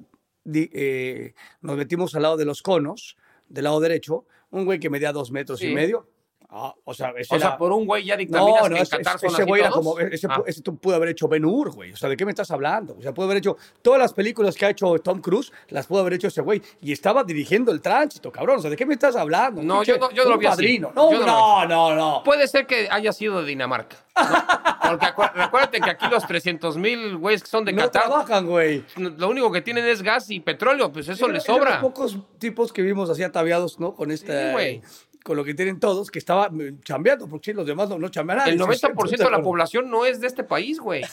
eh, 0.54 1.34
nos 1.62 1.78
metimos 1.78 2.16
al 2.16 2.24
lado 2.24 2.38
de 2.38 2.46
los 2.46 2.62
conos, 2.62 3.18
del 3.48 3.64
lado 3.66 3.80
derecho, 3.80 4.26
un 4.52 4.66
güey 4.66 4.80
que 4.80 4.90
medía 4.90 5.12
dos 5.12 5.32
metros 5.32 5.60
Sí. 5.60 5.68
y 5.68 5.74
medio. 5.76 6.08
Ah, 6.52 6.74
o 6.84 6.96
sea, 6.96 7.14
ese 7.16 7.36
O 7.36 7.40
sea, 7.40 7.56
por 7.58 7.72
un 7.72 7.86
güey 7.86 8.04
ya 8.06 8.18
dictaminas 8.18 8.64
no, 8.64 8.70
no, 8.70 8.70
que 8.70 8.76
en 8.78 8.82
ese, 8.82 8.98
Qatar 8.98 9.16
ese- 9.18 9.28
son 9.28 9.34
ese 9.36 9.42
así 9.44 9.50
güey 9.50 9.62
era 9.62 9.70
como, 9.70 10.00
ese, 10.00 10.28
Ah. 10.28 10.42
ese 10.48 10.64
pudo 10.64 10.96
haber 10.96 11.10
hecho 11.10 11.28
Ben 11.28 11.46
Hur, 11.46 11.72
güey. 11.72 11.92
O 11.92 11.96
sea, 11.96 12.10
¿de 12.10 12.18
qué 12.18 12.26
me 12.26 12.32
estás 12.32 12.50
hablando? 12.50 12.96
O 12.98 13.02
sea, 13.04 13.14
pudo 13.14 13.26
haber 13.26 13.38
hecho 13.38 13.56
todas 13.84 14.00
las 14.00 14.14
películas 14.14 14.56
que 14.56 14.66
ha 14.66 14.72
hecho 14.72 14.96
Tom 14.98 15.22
Cruise, 15.22 15.52
las 15.68 15.86
pudo 15.86 16.00
haber 16.00 16.14
hecho 16.14 16.28
ese 16.28 16.42
güey. 16.42 16.60
Y 16.82 16.92
estaba 16.92 17.24
dirigiendo 17.24 17.72
el 17.72 17.82
tránsito, 17.82 18.32
cabrón. 18.32 18.58
O 18.58 18.62
sea, 18.62 18.72
¿de 18.72 18.78
qué 18.78 18.88
me 18.88 18.96
estás 18.96 19.16
hablando? 19.16 19.62
No, 19.62 19.84
yo 19.84 20.00
no- 20.00 20.10
yo 20.12 20.24
no 20.24 20.32
lo 20.32 20.38
vi 20.40 20.48
así. 20.48 20.80
No, 20.80 20.92
Yo 21.12 21.20
no 21.20 21.26
no, 21.28 21.66
no, 21.68 21.96
no. 21.96 22.24
Puede 22.24 22.48
ser 22.48 22.66
que 22.66 22.88
haya 22.90 23.14
sido 23.14 23.42
de 23.44 23.48
Dinamarca. 23.48 23.98
¿no? 24.16 24.24
Porque 24.90 25.06
recuérdate 25.36 25.80
que 25.82 25.90
aquí 25.92 26.08
los 26.10 26.26
300 26.26 26.78
mil 26.78 27.16
güeyes 27.18 27.44
que 27.44 27.50
son 27.50 27.64
de 27.64 27.74
no 27.74 27.84
Qatar, 27.84 28.04
trabajan, 28.06 28.48
güey. 28.48 28.84
lo 28.98 29.30
único 29.30 29.52
que 29.52 29.62
tienen 29.62 29.86
es 29.86 30.02
gas 30.02 30.32
y 30.32 30.40
petróleo, 30.40 30.92
pues 30.92 31.08
eso 31.10 31.28
les 31.28 31.44
sobra. 31.44 31.74
los 31.74 31.82
pocos 31.82 32.18
tipos 32.40 32.74
que 32.74 32.82
vimos 32.82 33.08
así 33.12 33.22
ataviados, 33.22 33.80
¿no? 33.80 33.94
Con 33.94 34.10
esta. 34.10 34.48
Sí, 34.48 34.52
güey. 34.52 34.82
Con 35.24 35.36
lo 35.38 35.44
que 35.44 35.54
tienen 35.54 35.80
todos, 35.80 36.10
que 36.12 36.20
estaba 36.20 36.50
mm, 36.50 36.82
chambeando, 36.84 37.28
porque 37.28 37.54
los 37.54 37.66
demás 37.68 37.90
no, 37.90 37.98
no 38.00 38.10
chambean. 38.10 38.48
El 38.48 38.54
Sí, 38.58 38.60
90% 38.60 39.18
de 39.18 39.30
la 39.32 39.42
población 39.42 39.90
no 39.90 40.06
es 40.06 40.20
de 40.22 40.28
este 40.28 40.44
país, 40.44 40.80
güey. 40.80 41.04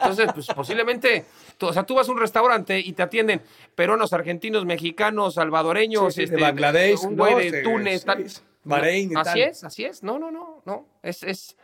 Entonces, 0.00 0.28
pues 0.34 0.46
posiblemente, 0.48 1.24
tú- 1.58 1.68
o 1.68 1.72
sea, 1.72 1.84
tú 1.84 1.94
vas 1.94 2.08
a 2.08 2.12
un 2.12 2.18
restaurante 2.18 2.78
y 2.78 2.92
te 2.92 3.02
atienden 3.02 3.40
peruanos, 3.74 4.12
argentinos, 4.12 4.64
mexicanos, 4.64 5.34
salvadoreños, 5.34 6.12
Sí, 6.14 6.22
sí, 6.26 6.30
de 6.30 6.36
este, 6.36 6.40
Bangladesh, 6.42 7.04
un 7.04 7.16
¿no? 7.16 7.24
güey 7.30 7.50
de 7.50 7.62
Túnez, 7.62 8.00
sí, 8.00 8.06
tal. 8.06 8.28
sí. 8.30 8.40
Bahrein 8.64 9.10
y 9.12 9.14
así 9.16 9.24
tal. 9.24 9.40
es, 9.40 9.64
así 9.64 9.84
es. 9.84 10.02
No, 10.02 10.18
no, 10.18 10.30
no, 10.30 10.62
no. 10.64 10.86
Es, 11.02 11.22
es, 11.24 11.56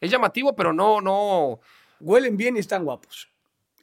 es 0.00 0.10
llamativo, 0.10 0.54
pero 0.56 0.72
no, 0.72 1.00
no, 1.00 1.60
Huelen 2.00 2.36
bien 2.36 2.56
y 2.56 2.60
están 2.60 2.84
guapos. 2.84 3.28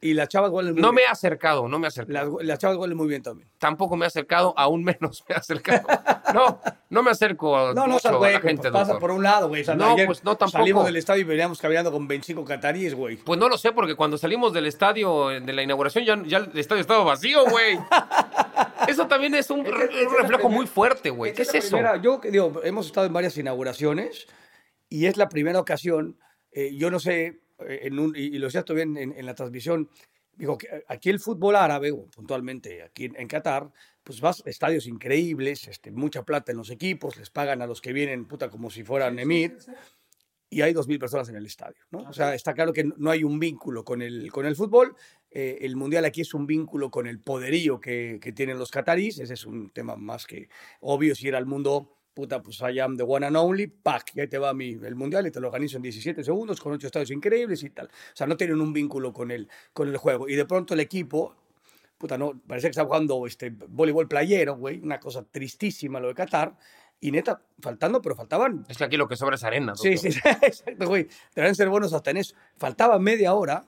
Y 0.02 0.14
las 0.14 0.28
chavas 0.28 0.50
huelen 0.50 0.72
muy 0.72 0.80
no 0.80 0.92
me 0.94 1.02
he 1.02 1.06
acercado, 1.06 1.68
no 1.68 1.78
me 1.78 1.86
he 1.86 1.88
acercado. 1.88 2.38
Las, 2.38 2.46
las 2.46 2.58
chavas 2.58 2.78
huelen 2.78 2.96
muy 2.96 3.06
bien 3.06 3.22
también. 3.22 3.50
Tampoco 3.58 3.96
me 3.96 4.06
he 4.06 4.08
acercado, 4.08 4.54
aún 4.56 4.82
menos 4.82 5.22
me 5.28 5.34
he 5.34 5.38
acercado. 5.38 5.86
No, 6.32 6.60
no 6.90 7.02
me 7.02 7.10
acerco 7.10 7.56
No, 7.74 7.74
no, 7.74 7.86
mucho 7.94 7.98
sea, 8.02 8.12
a 8.12 8.14
güey, 8.14 8.34
la 8.34 8.40
pues 8.40 8.50
gente, 8.52 8.70
pasa 8.70 8.92
doctor. 8.92 9.00
por 9.00 9.10
un 9.10 9.24
lado, 9.24 9.48
güey. 9.48 9.64
No, 9.76 9.94
ayer 9.94 10.06
pues 10.06 10.22
no, 10.22 10.36
tampoco. 10.36 10.58
Salimos 10.58 10.84
del 10.86 10.94
estadio 10.94 11.22
y 11.22 11.24
veníamos 11.24 11.60
caminando 11.60 11.90
con 11.90 12.06
25 12.06 12.44
cataríes, 12.44 12.94
güey. 12.94 13.16
Pues 13.16 13.36
no 13.40 13.48
lo 13.48 13.58
sé, 13.58 13.72
porque 13.72 13.96
cuando 13.96 14.16
salimos 14.16 14.52
del 14.52 14.66
estadio, 14.66 15.26
de 15.26 15.52
la 15.52 15.62
inauguración, 15.64 16.04
ya, 16.04 16.22
ya 16.24 16.38
el 16.38 16.56
estadio 16.56 16.82
estaba 16.82 17.02
vacío, 17.02 17.44
güey. 17.50 17.76
Eso 18.88 19.06
también 19.08 19.34
es 19.34 19.50
un, 19.50 19.66
Es 19.66 19.72
que- 19.72 19.76
re- 19.78 19.84
es 19.86 19.90
que 19.90 20.06
un 20.06 20.12
la 20.12 20.18
reflejo 20.20 20.42
primera- 20.42 20.56
muy 20.56 20.66
fuerte, 20.68 21.10
güey. 21.10 21.34
¿Qué 21.34 21.42
es 21.42 21.52
eso? 21.54 21.76
primera- 21.76 22.00
yo 22.00 22.20
digo, 22.22 22.60
hemos 22.64 22.86
estado 22.86 23.06
en 23.06 23.12
varias 23.12 23.36
inauguraciones 23.36 24.26
y 24.88 25.06
es 25.06 25.16
la 25.16 25.28
primera 25.28 25.58
ocasión, 25.60 26.16
eh, 26.52 26.76
yo 26.76 26.90
no 26.92 26.98
sé, 27.00 27.40
en 27.68 27.98
un- 27.98 28.14
y, 28.16 28.22
y 28.34 28.38
lo 28.38 28.46
decía 28.46 28.64
bien 28.74 28.96
en, 28.96 29.12
en 29.16 29.26
la 29.26 29.34
transmisión, 29.34 29.88
digo 30.34 30.56
que 30.58 30.66
eh, 30.68 30.84
aquí 30.88 31.10
el 31.10 31.20
fútbol 31.20 31.56
árabe, 31.56 31.90
o 31.92 32.06
puntualmente 32.06 32.82
aquí 32.82 33.06
en, 33.06 33.16
en 33.16 33.28
Qatar, 33.28 33.70
pues 34.02 34.20
vas 34.20 34.42
a 34.46 34.50
estadios 34.50 34.86
increíbles, 34.86 35.68
este, 35.68 35.90
mucha 35.90 36.24
plata 36.24 36.52
en 36.52 36.58
los 36.58 36.70
equipos, 36.70 37.16
les 37.16 37.30
pagan 37.30 37.60
a 37.62 37.66
los 37.66 37.80
que 37.80 37.92
vienen, 37.92 38.26
puta, 38.26 38.48
como 38.50 38.70
si 38.70 38.82
fueran 38.84 39.18
emir. 39.18 39.56
Y 40.52 40.62
hay 40.62 40.72
2.000 40.72 40.98
personas 40.98 41.28
en 41.28 41.36
el 41.36 41.46
estadio, 41.46 41.80
¿no? 41.92 42.00
O 42.00 42.12
sea, 42.12 42.34
está 42.34 42.54
claro 42.54 42.72
que 42.72 42.82
no- 42.82 42.94
no 42.98 43.10
hay 43.12 43.22
un 43.22 43.38
vínculo 43.38 43.84
con 43.84 44.02
el, 44.02 44.32
con 44.32 44.46
el 44.46 44.56
fútbol. 44.56 44.96
Eh, 45.30 45.58
el 45.60 45.76
Mundial 45.76 46.04
aquí 46.04 46.22
es 46.22 46.34
un 46.34 46.44
vínculo 46.44 46.90
con 46.90 47.06
el 47.06 47.20
poderío 47.20 47.78
que, 47.80 48.18
que 48.20 48.32
tienen 48.32 48.58
los 48.58 48.72
catarís. 48.72 49.20
Ese 49.20 49.34
es 49.34 49.46
un 49.46 49.70
tema 49.70 49.94
más 49.94 50.26
que 50.26 50.48
obvio. 50.80 51.14
Si 51.14 51.28
era 51.28 51.38
el 51.38 51.46
mundo, 51.46 51.99
puta, 52.20 52.42
pues 52.42 52.60
I 52.60 52.78
am 52.80 52.98
the 52.98 53.02
one 53.02 53.24
and 53.24 53.34
only, 53.34 53.66
pack, 53.66 54.12
y 54.14 54.20
ahí 54.20 54.28
te 54.28 54.36
va 54.36 54.52
mi, 54.52 54.72
el 54.72 54.94
Mundial 54.94 55.26
y 55.26 55.30
te 55.30 55.40
lo 55.40 55.46
organizo 55.46 55.78
en 55.78 55.82
17 55.82 56.22
segundos 56.22 56.60
con 56.60 56.72
ocho 56.74 56.86
estadios 56.86 57.10
increíbles 57.10 57.62
y 57.62 57.70
tal. 57.70 57.86
O 57.86 58.14
sea, 58.16 58.26
no 58.26 58.36
tienen 58.36 58.60
un 58.60 58.74
vínculo 58.74 59.10
con 59.10 59.30
el, 59.30 59.48
con 59.72 59.88
el 59.88 59.96
juego. 59.96 60.28
Y 60.28 60.34
de 60.34 60.44
pronto 60.44 60.74
el 60.74 60.80
equipo, 60.80 61.34
puta, 61.96 62.18
no, 62.18 62.38
parece 62.46 62.66
que 62.66 62.72
está 62.72 62.84
jugando 62.84 63.26
este, 63.26 63.48
voleibol 63.48 64.06
playero, 64.06 64.56
güey, 64.56 64.80
una 64.80 65.00
cosa 65.00 65.24
tristísima 65.24 65.98
lo 65.98 66.08
de 66.08 66.14
Qatar. 66.14 66.54
Y 67.02 67.10
neta, 67.10 67.40
faltando, 67.58 68.02
pero 68.02 68.14
faltaban 68.14 68.66
Es 68.68 68.76
que 68.76 68.84
aquí 68.84 68.98
lo 68.98 69.08
que 69.08 69.16
sobra 69.16 69.36
es 69.36 69.44
arena. 69.44 69.74
Sí, 69.74 69.94
doctor. 69.94 70.12
sí, 70.12 70.20
exacto, 70.42 70.86
güey. 70.86 71.08
Deben 71.34 71.54
ser 71.54 71.70
buenos 71.70 71.94
hasta 71.94 72.10
en 72.10 72.18
eso. 72.18 72.36
Faltaba 72.58 72.98
media 72.98 73.32
hora 73.32 73.64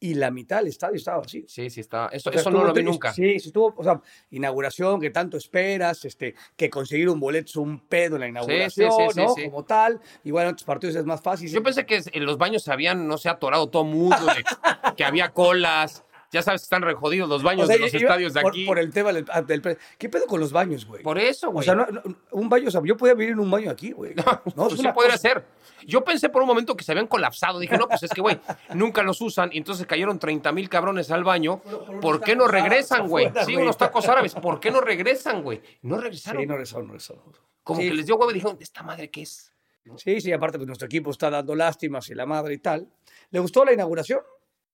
y 0.00 0.14
la 0.14 0.30
mitad 0.30 0.58
del 0.58 0.68
estadio 0.68 0.96
estaba 0.96 1.22
así. 1.24 1.44
Sí, 1.48 1.70
sí 1.70 1.80
está. 1.80 2.08
Eso, 2.12 2.30
O 2.30 2.32
sea, 2.32 2.40
eso 2.40 2.50
no 2.50 2.64
lo 2.64 2.72
vi 2.72 2.82
nunca. 2.82 3.12
Sí, 3.12 3.38
sí 3.40 3.48
estuvo, 3.48 3.74
o 3.76 3.84
sea, 3.84 4.00
inauguración 4.30 5.00
que 5.00 5.10
tanto 5.10 5.36
esperas, 5.36 6.04
este, 6.04 6.34
que 6.56 6.70
conseguir 6.70 7.08
un 7.08 7.18
boleto 7.18 7.46
es 7.46 7.56
un 7.56 7.80
pedo 7.80 8.16
en 8.16 8.20
la 8.20 8.28
inauguración, 8.28 8.90
sí, 8.92 9.06
sí, 9.12 9.20
¿no? 9.20 9.34
Como 9.50 9.64
tal. 9.64 10.00
Igual 10.24 10.46
en 10.46 10.52
otros 10.52 10.64
partidos 10.64 10.96
es 10.96 11.04
más 11.04 11.20
fácil. 11.20 11.50
Yo 11.50 11.62
pensé 11.62 11.84
que 11.86 12.02
en 12.12 12.24
los 12.24 12.38
baños 12.38 12.62
se 12.62 12.72
habían, 12.72 13.06
no 13.08 13.18
sé, 13.18 13.28
atorado 13.28 13.68
todo 13.68 13.84
mundo, 13.84 14.16
que 14.96 15.04
había 15.04 15.30
colas. 15.30 16.04
Ya 16.30 16.42
sabes 16.42 16.60
que 16.60 16.64
están 16.64 16.82
rejodidos 16.82 17.28
los 17.28 17.40
O 17.42 17.44
baños 17.44 17.66
sea, 17.68 17.76
de 17.76 17.80
los 17.82 17.94
estadios 17.94 18.34
de 18.34 18.42
por, 18.42 18.50
aquí. 18.50 18.66
Por 18.66 18.78
el 18.78 18.92
tema 18.92 19.12
del, 19.12 19.24
ah, 19.32 19.40
del 19.40 19.62
¿Qué 19.96 20.08
pedo 20.10 20.26
con 20.26 20.40
los 20.40 20.52
baños, 20.52 20.84
güey? 20.84 21.02
Por 21.02 21.18
eso, 21.18 21.48
O 21.48 21.52
güey. 21.52 21.64
sea, 21.64 21.74
no- 21.74 21.86
no- 21.86 22.02
un 22.32 22.48
baño, 22.50 22.68
o 22.68 22.70
sea, 22.70 22.82
yo 22.84 22.96
podía 22.98 23.14
vivir 23.14 23.32
en 23.32 23.38
un 23.40 23.50
baño 23.50 23.70
aquí, 23.70 23.92
güey. 23.92 24.14
No, 24.14 24.24
pues 24.66 24.74
es 24.74 24.80
sí 24.80 24.86
podría 24.92 25.12
cosa- 25.12 25.16
ser. 25.18 25.44
Yo 25.86 26.04
pensé 26.04 26.28
por 26.28 26.42
un 26.42 26.48
momento 26.48 26.76
que 26.76 26.84
se 26.84 26.92
habían 26.92 27.06
colapsado. 27.06 27.58
Dije, 27.58 27.78
no, 27.78 27.88
pues 27.88 28.02
es 28.02 28.10
que, 28.10 28.20
güey, 28.20 28.38
nunca 28.74 29.02
los 29.02 29.20
usan. 29.22 29.48
Y 29.52 29.58
entonces 29.58 29.86
cayeron 29.86 30.18
30 30.18 30.52
mil 30.52 30.68
cabrones 30.68 31.10
al 31.10 31.24
baño. 31.24 31.62
¿Por 32.02 32.20
qué 32.20 32.36
no 32.36 32.46
regresan, 32.48 33.08
güey? 33.08 33.30
Sí, 33.46 33.56
unos 33.56 33.78
tacos 33.78 34.06
árabes. 34.08 34.34
¿Por 34.34 34.60
qué 34.60 34.70
no 34.70 34.80
regresan, 34.82 35.42
güey? 35.42 35.62
No 35.82 35.96
regresaron. 35.98 36.42
Sí, 36.42 36.46
no 36.46 36.56
rezó, 36.58 36.82
no 36.82 36.92
rezó. 36.92 37.22
Como 37.62 37.80
Sí. 37.80 37.88
que 37.88 37.94
les 37.94 38.06
dio 38.06 38.16
huevo 38.16 38.30
y 38.30 38.34
dijeron, 38.34 38.58
¿esta 38.60 38.82
madre 38.82 39.10
qué 39.10 39.22
es? 39.22 39.52
Sí, 39.96 40.20
sí, 40.20 40.30
aparte, 40.32 40.58
pues 40.58 40.66
nuestro 40.66 40.84
equipo 40.86 41.10
está 41.10 41.30
dando 41.30 41.54
lástimas 41.54 42.10
y 42.10 42.14
la 42.14 42.26
madre 42.26 42.52
y 42.54 42.58
tal. 42.58 42.88
¿Le 43.30 43.38
gustó 43.40 43.64
la 43.64 43.72
inauguración? 43.72 44.20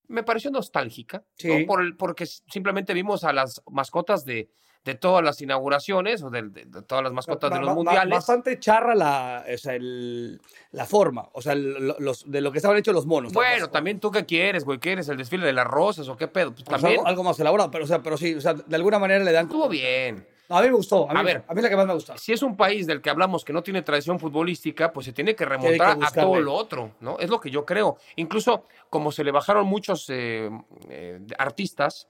Me 0.08 0.22
pareció 0.22 0.50
nostálgica, 0.50 1.18
¿no? 1.18 1.24
Sí. 1.36 1.64
Por 1.66 1.80
el- 1.82 1.96
porque 1.96 2.26
simplemente 2.26 2.92
vimos 2.94 3.24
a 3.24 3.32
las 3.32 3.62
mascotas 3.70 4.24
de, 4.24 4.48
de 4.84 4.94
todas 4.94 5.24
las 5.24 5.40
inauguraciones 5.40 6.22
o 6.22 6.28
de, 6.28 6.42
de- 6.42 6.64
de 6.66 6.82
todas 6.82 7.02
las 7.02 7.12
mascotas 7.14 7.48
de 7.50 7.54
Ba- 7.56 7.60
los 7.60 7.68
ba- 7.70 7.74
mundiales. 7.74 8.10
Bastante 8.10 8.58
charra 8.58 8.94
la, 8.94 9.44
o 9.52 9.56
sea, 9.56 9.74
el- 9.74 10.40
la 10.72 10.84
forma, 10.84 11.28
o 11.32 11.40
sea, 11.40 11.54
el- 11.54 11.94
los, 11.98 12.30
de 12.30 12.40
lo 12.42 12.52
que 12.52 12.58
estaban 12.58 12.76
hechos 12.76 12.94
los 12.94 13.06
monos. 13.06 13.32
Bueno, 13.32 13.70
también 13.70 13.98
tú 13.98 14.10
qué 14.10 14.26
quieres, 14.26 14.64
güey, 14.64 14.78
¿quieres 14.78 15.08
el 15.08 15.16
desfile 15.16 15.46
de 15.46 15.54
las 15.54 15.66
rosas 15.66 16.06
o 16.08 16.16
qué 16.16 16.28
pedo? 16.28 16.50
Pues 16.52 16.64
pues, 16.64 16.80
también 16.80 16.98
algo, 17.00 17.08
algo 17.08 17.24
más 17.24 17.40
elaborado, 17.40 17.70
pero, 17.70 17.84
o 17.84 17.86
sea, 17.86 18.02
pero 18.02 18.18
sí, 18.18 18.34
o 18.34 18.40
sea, 18.42 18.52
de 18.54 18.76
alguna 18.76 18.98
manera 18.98 19.24
le 19.24 19.32
dan... 19.32 19.46
estuvo 19.46 19.68
bien. 19.70 20.26
A 20.50 20.60
mí 20.60 20.68
me 20.68 20.74
gustó, 20.74 21.08
a 21.08 21.14
mí, 21.14 21.20
A 21.20 21.22
ver. 21.22 21.44
a 21.48 21.54
mí 21.54 21.58
es 21.58 21.62
la 21.62 21.68
que 21.70 21.76
más 21.76 21.86
me 21.86 21.94
gusta. 21.94 22.18
Si 22.18 22.32
es 22.32 22.42
un 22.42 22.56
país 22.56 22.86
del 22.86 23.00
que 23.00 23.08
hablamos 23.10 23.44
que 23.44 23.52
no 23.54 23.62
tiene 23.62 23.80
tradición 23.82 24.18
futbolística, 24.20 24.92
pues 24.92 25.06
se 25.06 25.12
tiene 25.12 25.32
que 25.32 25.44
que 25.44 25.44
remontar 25.46 25.98
a 26.02 26.10
todo 26.10 26.38
lo 26.40 26.52
otro, 26.54 26.92
¿no? 27.00 27.18
Es 27.18 27.30
lo 27.30 27.40
que 27.40 27.50
yo 27.50 27.64
creo. 27.64 27.96
Incluso 28.16 28.64
como 28.90 29.10
se 29.10 29.24
le 29.24 29.30
bajaron 29.30 29.66
muchos 29.66 30.06
eh, 30.10 30.50
eh, 30.90 31.20
artistas 31.38 32.08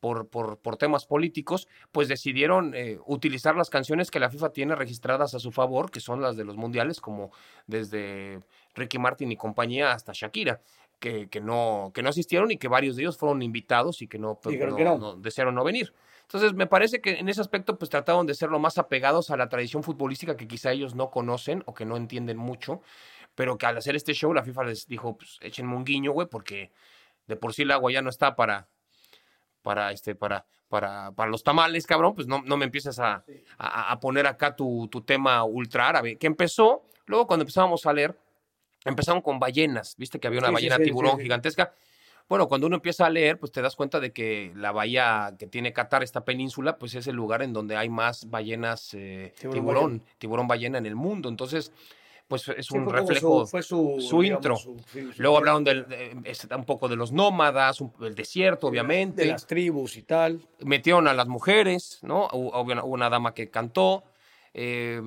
por, 0.00 0.28
por, 0.28 0.58
por 0.58 0.76
temas 0.76 1.06
políticos, 1.06 1.68
pues 1.92 2.08
decidieron 2.08 2.74
eh, 2.74 2.98
utilizar 3.06 3.56
las 3.56 3.70
canciones 3.70 4.10
que 4.10 4.20
la 4.20 4.30
FIFA 4.30 4.50
tiene 4.50 4.74
registradas 4.74 5.34
a 5.34 5.38
su 5.38 5.52
favor, 5.52 5.90
que 5.90 6.00
son 6.00 6.20
las 6.20 6.36
de 6.36 6.44
los 6.44 6.56
mundiales, 6.56 7.00
como 7.00 7.30
desde 7.66 8.40
Ricky 8.74 8.98
Martin 8.98 9.32
y 9.32 9.36
compañía 9.36 9.92
hasta 9.92 10.12
Shakira. 10.14 10.60
Que, 10.98 11.28
que 11.28 11.42
no, 11.42 11.90
que 11.94 12.02
no 12.02 12.08
asistieron 12.08 12.50
y 12.50 12.56
que 12.56 12.68
varios 12.68 12.96
de 12.96 13.02
ellos 13.02 13.18
fueron 13.18 13.42
invitados 13.42 14.00
y 14.00 14.08
que 14.08 14.18
no, 14.18 14.38
Y 14.46 14.56
creo 14.56 14.70
no- 14.70 14.76
que 14.76 14.84
no. 14.84 14.96
no- 14.96 15.16
desearon 15.16 15.54
no 15.54 15.62
venir. 15.62 15.92
Entonces, 16.28 16.54
me 16.54 16.66
parece 16.66 17.00
que 17.00 17.12
en 17.18 17.28
ese 17.28 17.40
aspecto, 17.40 17.78
pues 17.78 17.88
trataron 17.88 18.26
de 18.26 18.34
ser 18.34 18.50
lo 18.50 18.58
más 18.58 18.78
apegados 18.78 19.30
a 19.30 19.36
la 19.36 19.48
tradición 19.48 19.84
futbolística 19.84 20.36
que 20.36 20.48
quizá 20.48 20.72
ellos 20.72 20.94
no 20.96 21.10
conocen 21.10 21.62
o 21.66 21.74
que 21.74 21.84
no 21.84 21.96
entienden 21.96 22.36
mucho, 22.36 22.82
pero 23.36 23.56
que 23.56 23.66
al 23.66 23.76
hacer 23.76 23.94
este 23.94 24.12
show, 24.12 24.34
la 24.34 24.42
FIFA 24.42 24.64
les 24.64 24.86
dijo, 24.86 25.16
pues 25.16 25.38
échenme 25.40 25.76
un 25.76 25.84
guiño, 25.84 26.10
güey, 26.12 26.26
porque 26.26 26.72
de 27.28 27.36
por 27.36 27.54
sí 27.54 27.62
el 27.62 27.70
agua 27.70 27.92
ya 27.92 28.02
no 28.02 28.10
está 28.10 28.34
para, 28.34 28.68
para, 29.62 29.92
este, 29.92 30.16
para, 30.16 30.46
para, 30.68 31.12
para 31.12 31.30
los 31.30 31.44
tamales, 31.44 31.86
cabrón, 31.86 32.14
pues 32.14 32.26
no, 32.26 32.42
no 32.44 32.56
me 32.56 32.64
empieces 32.64 32.98
a, 32.98 33.24
a, 33.58 33.92
a 33.92 34.00
poner 34.00 34.26
acá 34.26 34.56
tu, 34.56 34.88
tu 34.88 35.02
tema 35.02 35.44
ultra 35.44 35.88
árabe, 35.88 36.16
que 36.16 36.26
empezó, 36.26 36.82
luego 37.06 37.28
cuando 37.28 37.42
empezábamos 37.44 37.86
a 37.86 37.92
leer, 37.92 38.18
empezaron 38.84 39.20
con 39.22 39.38
ballenas, 39.38 39.94
viste 39.96 40.18
que 40.18 40.26
había 40.26 40.40
una 40.40 40.48
Sí, 40.48 40.54
ballena 40.54 40.76
sí, 40.76 40.82
sí, 40.82 40.88
tiburón 40.90 41.20
gigantesca. 41.20 41.72
Bueno, 42.28 42.48
cuando 42.48 42.66
uno 42.66 42.76
empieza 42.76 43.06
a 43.06 43.10
leer, 43.10 43.38
pues 43.38 43.52
te 43.52 43.62
das 43.62 43.76
cuenta 43.76 44.00
de 44.00 44.12
que 44.12 44.52
la 44.56 44.72
bahía 44.72 45.34
que 45.38 45.46
tiene 45.46 45.72
Qatar, 45.72 46.02
esta 46.02 46.24
península, 46.24 46.76
pues 46.76 46.94
es 46.96 47.06
el 47.06 47.14
lugar 47.14 47.42
en 47.42 47.52
donde 47.52 47.76
hay 47.76 47.88
más 47.88 48.28
ballenas 48.28 48.94
eh, 48.94 49.32
Tiburón 49.38 49.54
tiburón, 49.54 50.02
tiburón, 50.18 50.48
ballena 50.48 50.78
en 50.78 50.86
el 50.86 50.96
mundo. 50.96 51.28
Entonces, 51.28 51.72
pues 52.26 52.48
es 52.48 52.66
Sí, 52.66 52.76
un 52.76 52.88
reflejo. 52.88 53.42
su- 53.44 53.46
fue 53.46 53.62
su, 53.62 53.96
su 54.00 54.22
digamos, 54.22 54.44
intro. 54.44 54.56
su- 54.56 54.76
sí, 54.92 55.12
su- 55.12 55.22
Luego 55.22 55.38
hablaron 55.38 55.62
del, 55.62 55.86
de- 55.86 56.20
un 56.56 56.64
poco 56.64 56.88
de 56.88 56.96
los 56.96 57.12
nómadas, 57.12 57.80
un- 57.80 57.92
el 58.00 58.16
desierto, 58.16 58.66
obviamente. 58.66 59.22
De 59.22 59.28
las 59.28 59.46
tribus 59.46 59.96
y 59.96 60.02
tal. 60.02 60.40
Metieron 60.64 61.06
a 61.06 61.14
las 61.14 61.28
mujeres, 61.28 62.00
¿no? 62.02 62.26
Hubo, 62.32 62.48
hubo 62.60 62.72
una, 62.72 62.82
hubo 62.84 62.94
una 62.94 63.08
dama 63.08 63.34
que 63.34 63.50
cantó. 63.50 64.02
eh, 64.58 65.00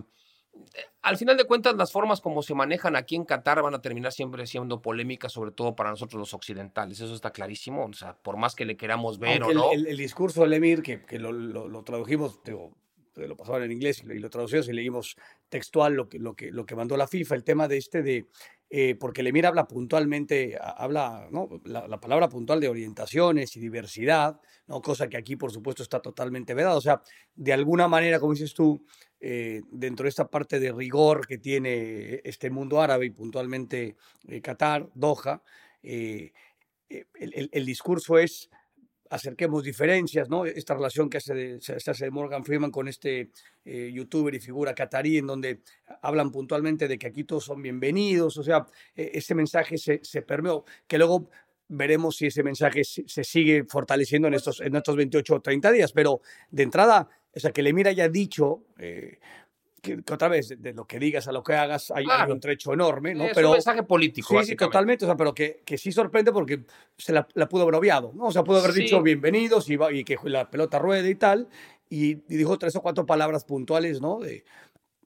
al 1.01 1.17
final 1.17 1.37
de 1.37 1.45
cuentas, 1.45 1.75
las 1.75 1.91
formas 1.91 2.21
como 2.21 2.41
se 2.43 2.53
manejan 2.53 2.95
aquí 2.95 3.15
en 3.15 3.25
Qatar 3.25 3.61
van 3.61 3.73
a 3.73 3.81
terminar 3.81 4.11
siempre 4.11 4.45
siendo 4.45 4.81
polémicas, 4.81 5.31
sobre 5.31 5.51
todo 5.51 5.75
para 5.75 5.89
nosotros 5.89 6.19
los 6.19 6.33
occidentales. 6.33 6.99
Eso 6.99 7.13
está 7.15 7.31
clarísimo. 7.31 7.85
O 7.85 7.93
sea, 7.93 8.15
por 8.21 8.37
más 8.37 8.55
que 8.55 8.65
le 8.65 8.75
queramos 8.77 9.17
ver 9.19 9.41
Aunque 9.41 9.57
o 9.57 9.61
no. 9.61 9.71
el, 9.71 9.81
el- 9.81 9.87
el 9.87 9.97
discurso 9.97 10.41
del 10.41 10.53
Emir, 10.53 10.81
que, 10.81 11.05
que 11.05 11.17
lo, 11.19 11.31
lo- 11.31 11.67
lo 11.67 11.83
tradujimos, 11.83 12.43
digo, 12.43 12.75
lo 13.15 13.35
pasaban 13.35 13.63
en 13.63 13.71
inglés 13.71 14.01
y 14.03 14.05
lo, 14.07 14.13
y 14.13 14.19
lo 14.19 14.29
traducimos 14.29 14.69
y 14.69 14.73
leímos 14.73 15.15
textual 15.49 15.93
lo 15.93 16.07
que, 16.07 16.19
lo, 16.19 16.35
que, 16.35 16.51
lo 16.51 16.65
que 16.65 16.75
mandó 16.75 16.95
la 16.95 17.07
FIFA, 17.07 17.35
el 17.35 17.43
tema 17.43 17.67
de 17.67 17.77
este 17.77 18.01
de, 18.01 18.29
eh, 18.69 18.95
porque 18.95 19.21
el 19.21 19.27
Emir 19.27 19.45
habla 19.45 19.67
puntualmente, 19.67 20.57
habla, 20.61 21.27
¿no? 21.31 21.49
la, 21.65 21.87
la 21.87 21.99
palabra 21.99 22.29
puntual 22.29 22.61
de 22.61 22.69
orientaciones 22.69 23.55
y 23.57 23.59
diversidad, 23.59 24.39
¿no? 24.67 24.81
cosa 24.81 25.09
que 25.09 25.17
aquí 25.17 25.35
por 25.35 25.51
supuesto 25.51 25.83
está 25.83 26.01
totalmente 26.01 26.53
vedada. 26.53 26.77
O 26.77 26.81
sea, 26.81 27.01
de 27.35 27.51
alguna 27.51 27.87
manera, 27.89 28.19
como 28.21 28.31
dices 28.33 28.53
tú, 28.53 28.85
eh, 29.19 29.61
dentro 29.71 30.03
de 30.03 30.09
esta 30.09 30.29
parte 30.29 30.59
de 30.59 30.71
rigor 30.71 31.27
que 31.27 31.37
tiene 31.37 32.21
este 32.23 32.49
mundo 32.49 32.81
árabe 32.81 33.05
y 33.07 33.09
puntualmente 33.11 33.95
eh, 34.27 34.41
Qatar, 34.41 34.89
Doha, 34.93 35.43
eh, 35.83 36.31
eh, 36.89 37.05
el, 37.19 37.33
el- 37.35 37.49
el 37.51 37.65
discurso 37.65 38.17
es 38.17 38.49
acerquemos 39.11 39.63
diferencias, 39.63 40.29
¿no? 40.29 40.45
Esta 40.45 40.75
relación 40.75 41.09
que 41.09 41.17
hace 41.17 41.33
de, 41.33 41.61
se 41.61 41.79
se 41.79 41.91
hace 41.91 42.05
de 42.05 42.11
Morgan 42.11 42.45
Freeman 42.45 42.69
con 42.71 42.87
este 42.87 43.31
eh, 43.65 43.91
youtuber 43.91 44.35
y 44.35 44.39
figura 44.39 44.75
catarí, 44.75 45.17
en 45.17 45.25
donde 45.27 45.61
hablan 46.03 46.31
puntualmente 46.31 46.87
de 46.87 46.99
que 46.99 47.07
aquí 47.07 47.23
todos 47.23 47.45
son 47.45 47.61
bienvenidos, 47.61 48.37
o 48.37 48.43
sea, 48.43 48.67
eh, 48.95 49.11
ese 49.15 49.33
mensaje 49.33 49.77
se, 49.79 49.99
se 50.03 50.21
permeó, 50.21 50.63
que 50.87 50.99
luego 50.99 51.29
veremos 51.67 52.17
si 52.17 52.27
ese 52.27 52.43
mensaje 52.43 52.83
se, 52.83 53.03
se 53.07 53.23
sigue 53.23 53.63
fortaleciendo 53.67 54.27
en 54.27 54.35
estos, 54.35 54.59
en 54.61 54.75
estos 54.75 54.95
28 54.95 55.35
o 55.35 55.41
30 55.41 55.71
días, 55.71 55.91
pero 55.91 56.21
de 56.51 56.63
entrada, 56.63 57.09
o 57.35 57.39
sea, 57.39 57.51
que 57.51 57.61
le 57.61 57.73
mira 57.73 57.89
haya 57.91 58.09
dicho... 58.09 58.63
eh, 58.77 59.19
que, 59.81 60.03
que 60.03 60.13
otra 60.13 60.27
vez, 60.27 60.49
de, 60.49 60.57
de 60.57 60.73
lo 60.73 60.85
que 60.85 60.99
digas 60.99 61.27
a 61.27 61.31
lo 61.31 61.41
que 61.43 61.53
hagas, 61.53 61.91
hay, 61.91 62.05
un 62.29 62.39
trecho 62.39 62.73
enorme, 62.73 63.15
¿no? 63.15 63.25
es 63.25 63.31
pero, 63.33 63.49
un 63.49 63.53
mensaje 63.53 63.83
político, 63.83 64.37
Sí, 64.39 64.47
sí, 64.47 64.55
totalmente, 64.57 65.05
o 65.05 65.07
sea, 65.07 65.15
pero 65.15 65.33
que, 65.33 65.61
que 65.65 65.77
sí 65.77 65.91
sorprende 65.91 66.31
porque 66.31 66.65
se 66.97 67.13
la, 67.13 67.25
la 67.33 67.47
pudo 67.47 67.63
haber 67.63 67.75
obviado, 67.75 68.11
¿no? 68.13 68.25
O 68.25 68.31
sea, 68.31 68.43
pudo 68.43 68.59
haber 68.59 68.73
Sí. 68.73 68.81
dicho 68.81 69.01
bienvenidos 69.01 69.69
y, 69.69 69.77
va- 69.77 69.91
y 69.93 70.03
que 70.03 70.17
la 70.23 70.49
pelota 70.49 70.79
ruede 70.79 71.09
y 71.09 71.15
tal, 71.15 71.47
y, 71.89 72.09
y 72.11 72.37
dijo 72.37 72.57
tres 72.57 72.75
o 72.75 72.81
cuatro 72.81 73.05
palabras 73.05 73.45
puntuales, 73.45 74.01
¿no? 74.01 74.19
De, 74.19 74.43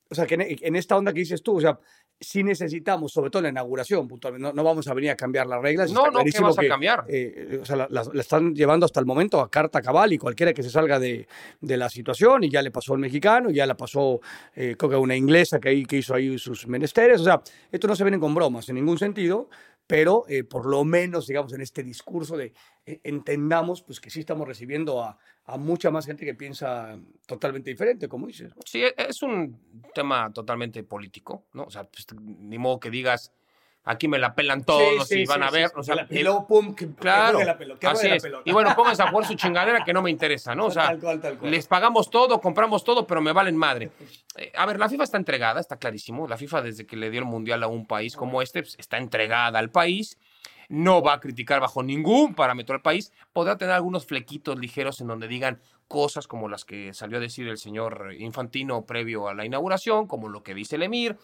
o 0.09 0.15
sea, 0.15 0.25
que 0.25 0.35
en, 0.35 0.41
en 0.41 0.75
esta 0.75 0.97
onda 0.97 1.13
que 1.13 1.19
dices 1.19 1.43
tú, 1.43 1.57
o 1.57 1.61
sea, 1.61 1.79
sí 2.19 2.41
necesitamos, 2.43 3.11
sobre 3.11 3.29
todo 3.29 3.39
en 3.41 3.43
la 3.43 3.49
inauguración, 3.49 4.07
puntualmente, 4.07 4.47
no, 4.47 4.53
no 4.53 4.63
vamos 4.63 4.87
a 4.87 4.93
venir 4.93 5.11
a 5.11 5.15
cambiar 5.15 5.45
las 5.45 5.61
reglas. 5.61 5.91
No, 5.91 6.09
no, 6.09 6.23
¿qué 6.23 6.39
vas 6.39 6.57
a 6.57 6.61
que, 6.61 6.67
cambiar? 6.69 7.03
eh, 7.09 7.59
o 7.61 7.65
sea, 7.65 7.75
la, 7.75 7.87
la- 7.89 8.03
la 8.13 8.21
están 8.21 8.55
llevando 8.55 8.85
hasta 8.85 8.99
el 9.01 9.05
momento 9.05 9.41
a 9.41 9.49
carta 9.51 9.81
cabal 9.81 10.13
y 10.13 10.17
cualquiera 10.17 10.53
que 10.53 10.63
se 10.63 10.69
salga 10.69 10.99
de, 10.99 11.27
de 11.59 11.77
la 11.77 11.89
situación, 11.89 12.43
y 12.45 12.49
ya 12.49 12.61
le 12.61 12.71
pasó 12.71 12.93
al 12.93 12.99
mexicano, 12.99 13.49
y 13.49 13.55
ya 13.55 13.65
la 13.65 13.75
pasó, 13.75 14.21
eh, 14.55 14.75
creo 14.77 14.89
que 14.89 14.95
a 14.95 14.99
una 14.99 15.15
inglesa 15.15 15.59
que, 15.59 15.69
ahí, 15.69 15.85
que 15.85 15.97
hizo 15.97 16.13
ahí 16.15 16.37
sus 16.37 16.65
menesteres. 16.67 17.19
O 17.21 17.23
sea, 17.25 17.41
esto 17.71 17.87
no 17.87 17.95
se 17.95 18.03
viene 18.03 18.19
con 18.19 18.33
bromas 18.33 18.69
en 18.69 18.75
ningún 18.75 18.97
sentido, 18.97 19.49
pero 19.87 20.25
eh, 20.27 20.43
por 20.43 20.65
lo 20.65 20.83
menos, 20.83 21.27
digamos, 21.27 21.53
en 21.53 21.61
este 21.61 21.83
discurso 21.83 22.37
de 22.37 22.53
eh, 22.85 22.99
entendamos 23.03 23.81
pues, 23.83 23.99
que 23.99 24.09
sí 24.09 24.21
estamos 24.21 24.47
recibiendo 24.47 25.01
a, 25.01 25.17
mucha 25.57 25.91
más 25.91 26.05
gente 26.05 26.25
que 26.25 26.35
piensa 26.35 26.97
totalmente 27.25 27.69
diferente, 27.69 28.07
como 28.07 28.27
dices. 28.27 28.53
Sí, 28.65 28.81
e- 28.83 28.95
es 28.97 29.21
un 29.21 29.83
tema 29.93 30.31
totalmente 30.31 30.83
político, 30.83 31.47
¿no? 31.53 31.63
O 31.63 31.69
sea, 31.69 31.83
pues, 31.83 32.07
ni 32.21 32.57
modo 32.57 32.79
que 32.79 32.89
digas, 32.89 33.33
aquí 33.85 34.07
me 34.07 34.17
la 34.19 34.33
pelan 34.35 34.63
todos 34.63 35.07
Sí, 35.07 35.15
sí, 35.15 35.21
y 35.21 35.25
van 35.25 35.41
sí, 35.41 35.47
a 35.47 35.51
ver. 35.51 35.71
o 35.75 35.83
sea, 35.83 35.95
la- 35.95 36.07
y 36.09 36.23
luego, 36.23 36.47
pum, 36.47 36.73
que, 36.75 36.87
Claro, 36.93 37.43
la 37.43 37.57
pelota, 37.57 37.91
así 37.91 38.07
la 38.07 38.15
es. 38.15 38.23
pelota. 38.23 38.43
Y 38.45 38.51
bueno, 38.53 38.73
pónganse 38.75 39.03
a 39.03 39.09
jugar 39.09 39.25
su 39.25 39.33
chingadera 39.35 39.83
que 39.83 39.93
no 39.93 40.01
me 40.01 40.09
interesa, 40.09 40.55
¿no? 40.55 40.65
O 40.67 40.71
sea, 40.71 40.87
Tal 40.87 40.99
cual, 40.99 41.21
tal 41.21 41.37
cual. 41.37 41.51
les 41.51 41.67
pagamos 41.67 42.09
todo, 42.09 42.39
compramos 42.41 42.83
todo, 42.83 43.05
pero 43.07 43.21
me 43.21 43.31
valen 43.33 43.57
madre. 43.57 43.91
Eh, 44.37 44.51
a 44.55 44.65
ver, 44.65 44.79
la 44.79 44.89
FIFA 44.89 45.03
está 45.03 45.17
entregada, 45.17 45.59
está 45.59 45.77
clarísimo. 45.77 46.27
La 46.27 46.37
FIFA, 46.37 46.61
desde 46.61 46.85
que 46.85 46.95
le 46.95 47.09
dio 47.09 47.19
el 47.19 47.25
mundial 47.25 47.61
a 47.63 47.67
un 47.67 47.85
país 47.85 48.15
como 48.15 48.41
este, 48.41 48.61
pues, 48.63 48.75
está 48.79 48.97
entregada 48.97 49.59
al 49.59 49.69
país. 49.69 50.17
No 50.69 51.01
va 51.03 51.13
a 51.13 51.19
criticar 51.19 51.59
bajo 51.59 51.83
ningún 51.83 52.33
parámetro 52.35 52.73
al 52.73 52.81
país. 52.81 53.11
Podrá 53.33 53.57
tener 53.57 53.75
algunos 53.75 54.05
flequitos 54.05 54.57
ligeros 54.57 55.01
en 55.01 55.07
donde 55.07 55.27
digan 55.27 55.59
cosas 55.87 56.27
como 56.27 56.49
las 56.49 56.65
que 56.65 56.93
salió 56.93 57.17
a 57.17 57.21
decir 57.21 57.47
el 57.47 57.57
señor 57.57 58.13
Infantino 58.17 58.85
previo 58.85 59.27
a 59.27 59.33
la 59.33 59.45
inauguración, 59.45 60.07
como 60.07 60.29
lo 60.29 60.43
que 60.43 60.53
dice 60.53 60.75
el 60.75 60.83
Emir. 60.83 61.17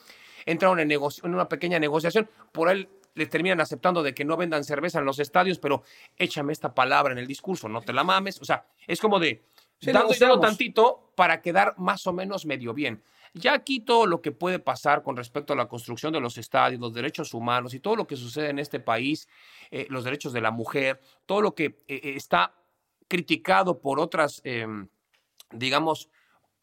Entraron 0.46 0.80
en, 0.80 0.92
una 1.24 1.50
pequeña 1.50 1.80
negociación. 1.80 2.30
Por 2.52 2.70
ahí 2.70 2.88
le 3.16 3.26
terminan 3.26 3.60
aceptando 3.62 4.04
de 4.04 4.14
que 4.14 4.26
no 4.26 4.38
vendan 4.38 4.64
cerveza 4.64 5.00
en 5.00 5.06
los 5.06 5.20
estadios, 5.20 5.60
pero 5.60 5.84
échame 6.18 6.54
esta 6.54 6.74
palabra 6.74 7.12
en 7.12 7.20
el 7.20 7.28
discurso, 7.28 7.68
no 7.68 7.82
te 7.82 7.94
la 7.94 8.04
mames. 8.04 8.42
O 8.42 8.46
sea, 8.46 8.66
es 8.88 9.02
como 9.02 9.20
de 9.20 9.44
Sí, 9.82 9.92
dando 9.92 10.14
y 10.14 10.20
dando 10.20 10.36
negociamos. 10.36 10.42
tantito 10.42 11.12
para 11.16 11.42
quedar 11.42 11.76
más 11.78 12.06
o 12.06 12.14
menos 12.14 12.46
medio 12.46 12.74
bien. 12.74 13.02
Ya 13.34 13.54
aquí 13.54 13.80
todo 13.80 14.08
lo 14.08 14.22
que 14.22 14.32
puede 14.32 14.60
pasar 14.60 15.04
con 15.04 15.16
respecto 15.16 15.54
a 15.54 15.56
la 15.56 15.68
construcción 15.68 16.12
de 16.12 16.20
los 16.20 16.38
estadios, 16.38 16.82
los 16.82 16.94
derechos 16.94 17.34
humanos 17.34 17.74
y 17.74 17.80
todo 17.80 17.96
lo 17.96 18.08
que 18.08 18.16
sucede 18.16 18.50
en 18.50 18.60
este 18.60 18.80
país, 18.80 19.28
eh, 19.72 19.86
los 19.90 20.04
derechos 20.04 20.34
de 20.34 20.42
la 20.42 20.52
mujer, 20.52 21.00
todo 21.26 21.42
lo 21.42 21.54
que 21.54 21.66
eh, 21.66 21.78
eh, 21.88 22.14
está 22.16 22.56
criticado 23.10 23.82
por 23.82 24.00
otras, 24.00 24.42
eh, 24.46 24.68
digamos, 25.52 26.10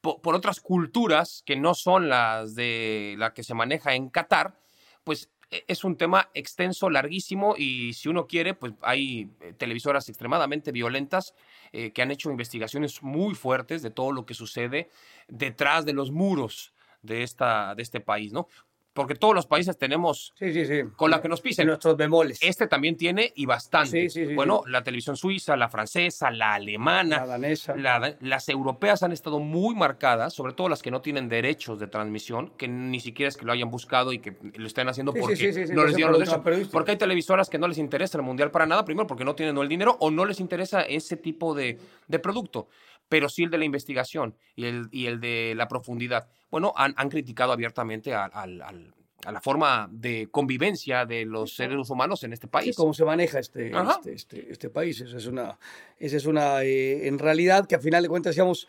po- 0.01 0.21
por 0.23 0.35
otras 0.35 0.61
culturas 0.61 1.43
que 1.47 1.57
no 1.57 1.75
son 1.75 2.09
las 2.09 2.55
de 2.55 3.17
la 3.19 3.35
que 3.35 3.43
se 3.45 3.55
maneja 3.55 3.95
en 3.95 4.09
Qatar, 4.11 4.61
pues 5.05 5.31
e- 5.51 5.65
es 5.69 5.85
un 5.85 5.97
tema 5.97 6.31
extenso, 6.35 6.91
larguísimo 6.91 7.55
y 7.57 7.95
si 7.95 8.09
uno 8.09 8.27
quiere, 8.27 8.55
pues 8.55 8.75
hay 8.83 9.31
eh, 9.41 9.53
televisoras 9.55 10.09
extremadamente 10.09 10.73
violentas 10.73 11.35
eh, 11.73 11.93
que 11.93 12.03
han 12.03 12.11
hecho 12.11 12.31
investigaciones 12.31 13.03
muy 13.03 13.35
fuertes 13.35 13.83
de 13.83 13.91
todo 13.91 14.13
lo 14.13 14.27
que 14.27 14.35
sucede 14.35 14.91
detrás 15.29 15.85
de 15.87 15.93
los 15.95 16.11
muros 16.13 16.73
de, 17.03 17.23
esta, 17.23 17.75
de 17.75 17.83
este 17.83 18.01
país, 18.01 18.33
¿no? 18.33 18.49
Porque 18.97 19.15
todos 19.15 19.35
los 19.35 19.47
países 19.47 19.79
tenemos 19.79 20.33
Sí, 20.37 20.53
sí, 20.53 20.67
sí. 20.67 20.81
con 20.97 21.13
la 21.13 21.23
que 21.23 21.29
nos 21.29 21.39
En 21.39 21.45
pisen. 21.45 21.67
nuestros 21.69 21.97
bemoles. 21.97 22.39
Este 22.43 22.67
también 22.67 22.97
tiene 22.97 23.33
y 23.37 23.47
bastante. 23.47 24.09
Sí, 24.09 24.11
sí, 24.11 24.27
sí, 24.27 24.35
bueno, 24.35 24.63
la 24.67 24.83
televisión 24.83 25.17
suiza, 25.17 25.57
la 25.57 25.69
francesa, 25.69 26.31
la 26.33 26.55
alemana, 26.55 27.19
La 27.19 27.27
danesa. 27.27 27.77
la- 27.77 28.17
las 28.21 28.49
europeas 28.49 29.05
han 29.05 29.13
estado 29.13 29.39
muy 29.39 29.75
marcadas, 29.77 30.33
sobre 30.35 30.55
todo 30.55 30.69
las 30.69 30.83
que 30.83 30.91
no 30.91 31.01
tienen 31.01 31.29
derechos 31.29 31.79
de 31.79 31.87
transmisión, 31.87 32.51
que 32.57 32.67
ni 32.67 32.99
siquiera 32.99 33.29
es 33.29 33.37
que 33.37 33.45
lo 33.45 33.53
hayan 33.53 33.71
buscado 33.71 34.13
y 34.13 34.19
que 34.19 34.35
lo 34.57 34.67
estén 34.67 34.89
haciendo 34.89 35.13
porque 35.13 35.37
sí, 35.37 35.53
sí, 35.53 35.67
sí, 35.67 35.73
no 35.75 35.85
les 35.85 35.95
dieron 35.95 36.13
los 36.19 36.21
derechos. 36.43 36.69
Porque 36.73 36.93
hay 36.93 36.97
televisoras 36.97 37.51
que 37.51 37.59
no 37.59 37.69
les 37.69 37.79
interesa 37.79 38.17
el 38.19 38.25
mundial 38.25 38.51
para 38.51 38.67
nada, 38.67 38.85
primero 38.85 39.07
porque 39.07 39.25
no 39.25 39.35
tienen 39.35 39.57
el 39.59 39.69
dinero 39.69 39.97
o 40.01 40.11
no 40.11 40.25
les 40.25 40.41
interesa 40.41 40.81
ese 40.83 41.17
tipo 41.17 41.55
de, 41.55 41.79
de 42.09 42.19
producto. 42.19 42.69
Pero 43.09 43.29
sí 43.29 43.45
el 43.45 43.51
de 43.51 43.59
la 43.59 43.65
investigación 43.65 44.37
y 44.55 44.65
el, 44.65 44.89
y 44.91 45.07
el 45.07 45.21
de 45.21 45.55
la 45.57 45.69
profundidad. 45.69 46.29
Bueno, 46.51 46.73
han, 46.77 46.95
han 46.97 47.09
criticado 47.09 47.53
abiertamente 47.53 48.15
al- 48.15 48.31
al- 48.35 48.63
al- 48.63 48.95
a 49.25 49.33
la 49.33 49.41
forma 49.41 49.89
de 49.91 50.29
convivencia 50.31 51.05
de 51.05 51.25
los 51.25 51.55
seres 51.57 51.91
humanos 51.91 52.23
en 52.23 52.33
este 52.33 52.47
Sí, 52.47 52.51
país. 52.51 52.77
cómo 52.77 52.95
se 52.95 53.05
maneja 53.05 53.41
este, 53.41 53.73
este, 53.73 54.13
este, 54.13 54.53
este 54.53 54.71
país. 54.71 55.01
Esa 55.01 55.17
es 55.17 55.27
una, 55.27 55.59
esa 55.99 56.17
es 56.17 56.27
una 56.27 56.63
eh, 56.63 57.09
en 57.09 57.19
realidad 57.19 57.67
que 57.67 57.75
a 57.75 57.81
final 57.81 58.03
de 58.05 58.09
cuentas, 58.09 58.35
digamos, 58.37 58.69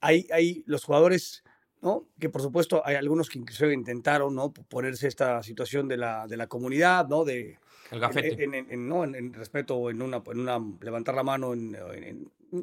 hay, 0.00 0.26
hay 0.32 0.62
los 0.66 0.84
jugadores, 0.84 1.44
¿no? 1.82 2.06
Que 2.18 2.28
por 2.28 2.42
supuesto 2.42 2.82
hay 2.84 2.96
algunos 2.96 3.28
que 3.28 3.38
inclusive 3.38 3.72
intentaron, 3.74 4.34
¿no? 4.34 4.52
Ponerse 4.52 5.08
esta 5.08 5.42
situación 5.42 5.88
de 5.88 5.96
la, 5.96 6.26
de 6.26 6.36
la 6.36 6.46
comunidad, 6.46 7.08
¿no? 7.08 7.24
De, 7.24 7.58
el 7.90 8.00
gafete. 8.00 8.44
en, 8.44 8.54
en- 8.54 8.70
en- 8.70 8.88
no, 8.88 9.04
en, 9.04 9.32
respeto 9.32 9.76
o 9.76 9.90
en 9.90 10.00
una, 10.02 10.22
en 10.26 10.40
una 10.40 10.60
levantar 10.80 11.14
la 11.14 11.22
mano 11.24 11.54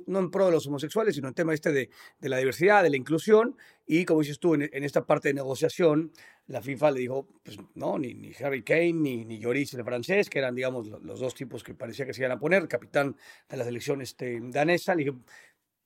no 0.05 0.19
en 0.19 0.31
pro 0.31 0.47
de 0.47 0.51
los 0.51 0.67
homosexuales, 0.67 1.15
sino 1.15 1.29
en 1.29 1.33
tema 1.33 1.53
este 1.53 1.71
de, 1.71 1.89
de 2.19 2.29
la 2.29 2.37
diversidad, 2.37 2.83
de 2.83 2.89
la 2.89 2.97
inclusión 2.97 3.55
y 3.85 4.03
como 4.03 4.19
dices 4.19 4.37
tú, 4.37 4.53
en, 4.53 4.69
esta 4.83 5.05
parte 5.05 5.29
de 5.29 5.33
negociación, 5.33 6.11
la 6.47 6.61
FIFA 6.61 6.91
le 6.91 6.99
dijo, 6.99 7.25
pues 7.43 7.57
no, 7.75 7.97
ni, 7.97 8.13
ni 8.13 8.33
Harry 8.41 8.63
Kane 8.63 8.91
ni, 8.93 9.23
ni 9.23 9.39
Lloris 9.39 9.73
el 9.75 9.83
francés, 9.85 10.29
que 10.29 10.39
eran 10.39 10.55
digamos 10.55 10.87
lo- 10.87 10.99
los, 10.99 11.19
dos 11.21 11.33
tipos 11.35 11.63
que 11.63 11.73
parecía 11.73 12.05
que 12.05 12.13
se 12.13 12.21
iban 12.21 12.33
a 12.33 12.39
poner, 12.39 12.67
capitán 12.67 13.15
de 13.49 13.55
la 13.57 13.63
selección 13.63 14.01
este, 14.01 14.39
danesa, 14.41 14.93
le 14.93 15.05
dije, 15.05 15.17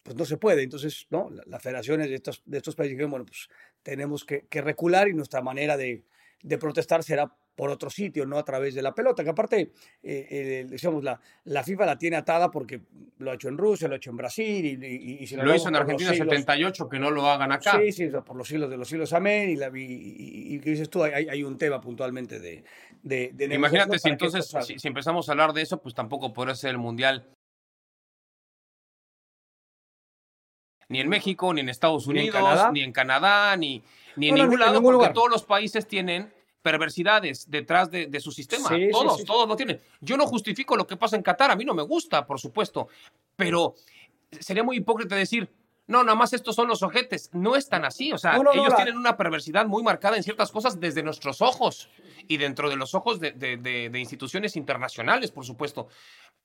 pues 0.03 0.15
no 0.17 0.25
se 0.25 0.37
puede. 0.37 0.63
Entonces, 0.63 1.07
¿no? 1.09 1.29
La- 1.29 1.43
Las 1.47 1.61
federaciones 1.61 2.09
de 2.09 2.15
estos, 2.15 2.41
de 2.45 2.57
estos 2.57 2.75
países 2.75 2.91
dijeron, 2.93 3.11
bueno, 3.11 3.25
pues 3.25 3.47
tenemos 3.83 4.25
que, 4.25 4.45
que 4.49 4.61
recular 4.61 5.07
y 5.07 5.13
nuestra 5.13 5.41
manera 5.41 5.77
de, 5.77 6.03
de 6.43 6.57
protestar 6.57 7.03
será 7.03 7.31
por 7.55 7.69
otro 7.69 7.89
sitio, 7.89 8.25
no 8.25 8.39
a 8.39 8.45
través 8.45 8.73
de 8.73 8.81
la 8.81 8.95
pelota, 8.95 9.23
que 9.23 9.29
aparte, 9.29 9.59
eh, 10.01 10.27
eh, 10.31 10.65
decíamos, 10.67 11.03
la, 11.03 11.19
la 11.43 11.63
FIFA 11.63 11.85
la 11.85 11.97
tiene 11.97 12.15
atada 12.15 12.49
porque 12.49 12.81
lo 13.19 13.29
ha 13.29 13.33
hecho 13.35 13.49
en 13.49 13.57
Rusia, 13.57 13.87
lo 13.87 13.93
ha 13.93 13.97
hecho 13.97 14.09
en 14.09 14.15
Brasil 14.17 14.65
y, 14.65 14.85
y- 14.85 15.17
y 15.23 15.27
si 15.27 15.35
Lo 15.35 15.43
vamos 15.43 15.57
hizo 15.57 15.69
en 15.69 15.75
Argentina 15.75 16.11
siglos- 16.11 16.29
78, 16.37 16.89
que 16.89 16.97
no 16.97 17.11
lo 17.11 17.27
hagan 17.29 17.51
acá. 17.51 17.77
Sí, 17.79 17.91
sí, 17.91 18.07
por 18.25 18.35
los 18.37 18.47
siglos 18.47 18.69
de 18.69 18.77
los 18.77 18.87
siglos, 18.87 19.11
amén. 19.13 19.49
Y, 19.49 19.57
la, 19.57 19.67
y, 19.75 20.55
y- 20.55 20.59
que 20.61 20.69
dices 20.71 20.89
tú, 20.89 21.03
hay, 21.03 21.27
hay- 21.27 21.43
un 21.43 21.57
tema 21.57 21.79
puntualmente 21.81 22.39
de, 22.39 22.63
de, 23.03 23.31
de 23.33 23.53
Imagínate 23.53 23.99
si 23.99 24.09
entonces, 24.09 24.47
si, 24.65 24.79
si 24.79 24.87
empezamos 24.87 25.27
a 25.27 25.33
hablar 25.33 25.53
de 25.53 25.61
eso, 25.61 25.81
pues 25.81 25.93
tampoco 25.93 26.33
podría 26.33 26.55
ser 26.55 26.71
el 26.71 26.77
Mundial. 26.77 27.27
Ni 30.91 30.99
en 30.99 31.09
México, 31.09 31.53
ni 31.53 31.61
en 31.61 31.69
Estados 31.69 32.05
Ni 32.07 32.13
en 32.13 32.19
Unidos, 32.19 32.35
Canadá. 32.41 32.71
ni 32.71 32.81
en 32.81 32.91
Canadá, 32.91 33.55
ni, 33.57 33.81
ni 34.15 34.29
en 34.29 34.35
No, 34.35 34.37
no, 34.37 34.43
ningún 34.43 34.49
ni- 34.49 34.53
en 34.55 34.59
lado, 34.59 34.71
ningún 34.73 34.83
porque 34.93 34.93
lugar. 34.95 35.13
todos 35.13 35.29
los 35.29 35.43
países 35.43 35.87
tienen 35.87 36.33
perversidades 36.61 37.49
detrás 37.49 37.89
de, 37.89 38.05
de 38.07 38.19
su 38.19 38.31
sistema. 38.31 38.69
Sí, 38.69 38.89
todos, 38.91 39.17
sí. 39.17 39.25
todos 39.25 39.47
lo 39.47 39.55
tienen. 39.55 39.81
Yo 39.99 40.15
no 40.17 40.27
justifico 40.27 40.75
lo 40.75 40.85
que 40.85 40.95
pasa 40.97 41.15
en 41.15 41.23
Qatar, 41.23 41.49
a 41.51 41.55
mí 41.55 41.65
no 41.65 41.73
me 41.73 41.81
gusta, 41.83 42.25
por 42.27 42.39
supuesto, 42.39 42.87
pero 43.35 43.73
sería 44.39 44.63
muy 44.63 44.77
hipócrita 44.77 45.15
decir, 45.15 45.49
no, 45.87 46.03
nada 46.03 46.15
más 46.15 46.31
estos 46.33 46.55
son 46.55 46.67
los 46.67 46.83
ojetes. 46.83 47.29
No 47.33 47.55
es 47.55 47.67
tan 47.67 47.83
así, 47.83 48.13
o 48.13 48.17
sea, 48.17 48.37
No, 48.37 48.51
ellos 48.53 48.75
tienen 48.75 48.95
una 48.95 49.17
perversidad 49.17 49.65
muy 49.65 49.81
marcada 49.83 50.15
en 50.15 50.23
ciertas 50.23 50.51
cosas 50.51 50.79
desde 50.79 51.03
nuestros 51.03 51.41
ojos 51.41 51.89
y 52.27 52.37
dentro 52.37 52.69
de 52.69 52.75
los 52.77 52.93
ojos 52.95 53.19
de, 53.19 53.31
de- 53.31 53.57
de- 53.57 53.89
de 53.89 53.99
instituciones 53.99 54.55
internacionales, 54.55 55.31
por 55.31 55.43
supuesto. 55.45 55.87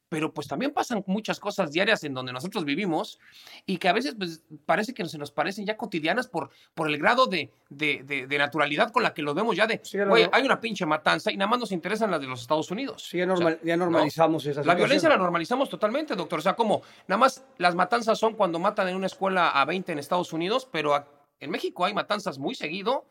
Pero 0.08 0.32
pues 0.32 0.46
también 0.46 0.72
pasan 0.72 1.02
muchas 1.08 1.40
cosas 1.40 1.72
diarias 1.72 2.04
en 2.04 2.14
donde 2.14 2.32
nosotros 2.32 2.64
vivimos 2.64 3.18
y 3.66 3.78
que 3.78 3.88
a 3.88 3.92
veces 3.92 4.14
pues, 4.16 4.44
parece 4.64 4.94
que 4.94 5.04
se 5.06 5.18
nos 5.18 5.32
parecen 5.32 5.66
ya 5.66 5.76
cotidianas 5.76 6.28
por, 6.28 6.50
por 6.74 6.86
el 6.88 6.96
grado 6.98 7.26
de, 7.26 7.50
de- 7.70 8.04
de- 8.04 8.26
de 8.28 8.38
naturalidad 8.38 8.92
con 8.92 9.02
la 9.02 9.12
que 9.12 9.22
lo 9.22 9.34
vemos 9.34 9.56
ya 9.56 9.66
de, 9.66 9.80
Sí, 9.82 9.96
no, 9.98 10.06
no. 10.06 10.14
hay 10.14 10.42
una 10.44 10.60
pinche 10.60 10.86
matanza 10.86 11.32
y 11.32 11.36
nada 11.36 11.50
más 11.50 11.58
nos 11.58 11.72
interesan 11.72 12.10
las 12.12 12.20
de 12.20 12.28
los 12.28 12.40
Estados 12.40 12.70
Unidos. 12.70 13.02
Sí, 13.08 13.18
ya, 13.18 13.24
O 13.24 13.36
sea, 13.36 13.44
normal- 13.46 13.60
ya 13.64 13.76
¿no? 13.76 13.84
normalizamos 13.86 14.46
esa 14.46 14.62
La 14.62 14.74
violencia 14.76 15.08
la 15.08 15.16
normalizamos 15.16 15.68
totalmente, 15.68 16.14
doctor. 16.14 16.38
O 16.38 16.42
sea, 16.42 16.54
como 16.54 16.82
nada 17.08 17.18
más 17.18 17.44
las 17.58 17.74
matanzas 17.74 18.16
son 18.16 18.34
cuando 18.34 18.60
matan 18.60 18.88
en 18.88 18.94
una 18.96 19.06
escuela 19.06 19.48
a 19.50 19.64
20 19.64 19.90
en 19.90 19.98
Estados 19.98 20.32
Unidos, 20.32 20.68
pero 20.70 21.04
en 21.40 21.50
México 21.50 21.84
hay 21.84 21.94
matanzas 21.94 22.38
muy 22.38 22.54
seguido, 22.54 23.06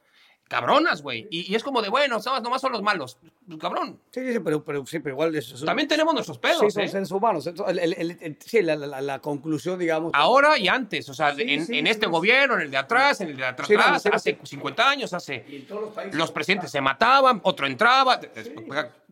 cabronas, 0.47 1.01
güey. 1.01 1.27
Y, 1.31 1.51
y 1.51 1.55
es 1.55 1.63
como 1.63 1.81
de, 1.81 1.89
bueno, 1.89 2.21
¿sabes? 2.21 2.41
nomás 2.43 2.61
son 2.61 2.71
los 2.71 2.81
malos. 2.81 3.17
Pues, 3.47 3.59
cabrón. 3.59 3.99
Sí, 4.11 4.21
sí, 4.21 4.33
sí, 4.33 4.39
pero, 4.39 4.63
pero, 4.63 4.85
sí, 4.85 4.99
pero 4.99 5.15
igual 5.15 5.35
es, 5.35 5.45
son- 5.45 5.65
También 5.65 5.87
tenemos 5.87 6.13
nuestros 6.13 6.37
pedos, 6.37 6.59
sí, 6.61 6.71
son 6.71 6.83
¿eh? 6.83 6.87
seres 6.87 7.11
humanos. 7.11 7.47
El- 7.47 7.79
el- 7.79 8.37
sí, 8.45 8.61
la, 8.61 8.75
la- 8.75 9.01
la 9.01 9.19
conclusión, 9.19 9.79
digamos. 9.79 10.11
Ahora 10.13 10.57
y 10.57 10.67
antes, 10.67 11.09
o 11.09 11.13
sea, 11.13 11.33
Sí, 11.35 11.43
en, 11.47 11.65
sí, 11.65 11.77
en 11.79 11.87
este 11.87 12.05
gobierno, 12.07 12.55
en 12.55 12.61
el 12.61 12.71
de 12.71 12.77
atrás, 12.77 13.21
en 13.21 13.29
el 13.29 13.37
de 13.37 13.45
atrás, 13.45 13.69
no, 13.69 13.79
hace 13.81 14.11
sí. 14.19 14.37
50 14.43 14.87
años, 14.89 15.13
hace... 15.13 15.45
Y 15.49 15.55
en 15.57 15.67
todos 15.67 15.81
los 15.81 15.91
países. 15.93 16.15
Los 16.15 16.31
presidentes 16.31 16.71
se 16.71 16.79
mataban, 16.81 17.39
otro 17.43 17.65
entraba. 17.67 18.19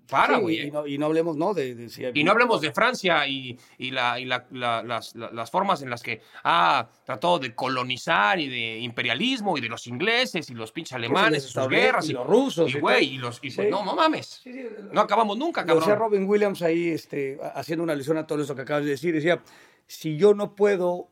Para, 0.10 0.36
Sí, 0.36 0.42
güey. 0.42 0.68
y, 0.68 0.72
no, 0.72 0.86
y 0.86 0.98
no 0.98 1.06
hablemos, 1.06 1.38
¿no? 1.38 1.54
De, 1.54 1.76
de 1.76 1.90
si 1.90 2.04
hay- 2.04 2.12
Y 2.14 2.24
no 2.26 2.32
hablemos 2.32 2.60
de 2.62 2.72
Francia 2.74 3.26
y, 3.28 3.58
y 3.78 3.92
la- 3.92 4.20
y 4.20 4.26
la- 4.26 4.46
la- 4.52 4.84
las, 4.84 5.16
la- 5.16 5.32
las 5.32 5.50
formas 5.50 5.82
en 5.82 5.90
las 5.90 6.04
que 6.04 6.22
ha 6.44 6.90
tratado 7.06 7.40
de 7.40 7.56
colonizar 7.56 8.40
y 8.40 8.50
de 8.50 8.80
imperialismo 8.80 9.58
y 9.58 9.62
de 9.62 9.70
los 9.70 9.88
ingleses 9.88 10.50
y 10.50 10.54
los 10.54 10.72
pinches 10.74 10.94
alemanes 10.94 11.46
y 11.46 11.50
sus 11.50 11.68
guerras 11.70 12.10
y 12.10 12.14
los 12.14 12.28
rusos 12.28 12.74
y 12.76 12.80
güey 12.80 13.14
y 13.14 13.18
los 13.18 13.40
y 13.42 13.50
Sí. 13.50 13.56
pues, 13.58 13.70
no 13.72 13.86
no 13.86 13.96
mames 13.96 14.42
Sí, 14.44 14.52
sí, 14.52 14.66
no 14.92 15.02
acabamos 15.02 15.38
nunca 15.38 15.62
Lo 15.66 15.76
decía 15.76 15.94
cabrón 15.94 16.12
Robin 16.12 16.28
Williams 16.30 16.62
ahí, 16.62 16.90
este, 16.90 17.40
ha- 17.42 17.60
haciendo 17.60 17.84
una 17.84 17.94
alusión 17.94 18.18
a 18.18 18.28
todo 18.28 18.42
eso 18.44 18.56
que 18.56 18.62
acabas 18.64 18.84
de 18.84 18.92
decir. 18.92 19.14
Decía, 19.14 19.42
si 19.88 20.18
yo 20.18 20.34
no 20.34 20.54
puedo, 20.54 21.10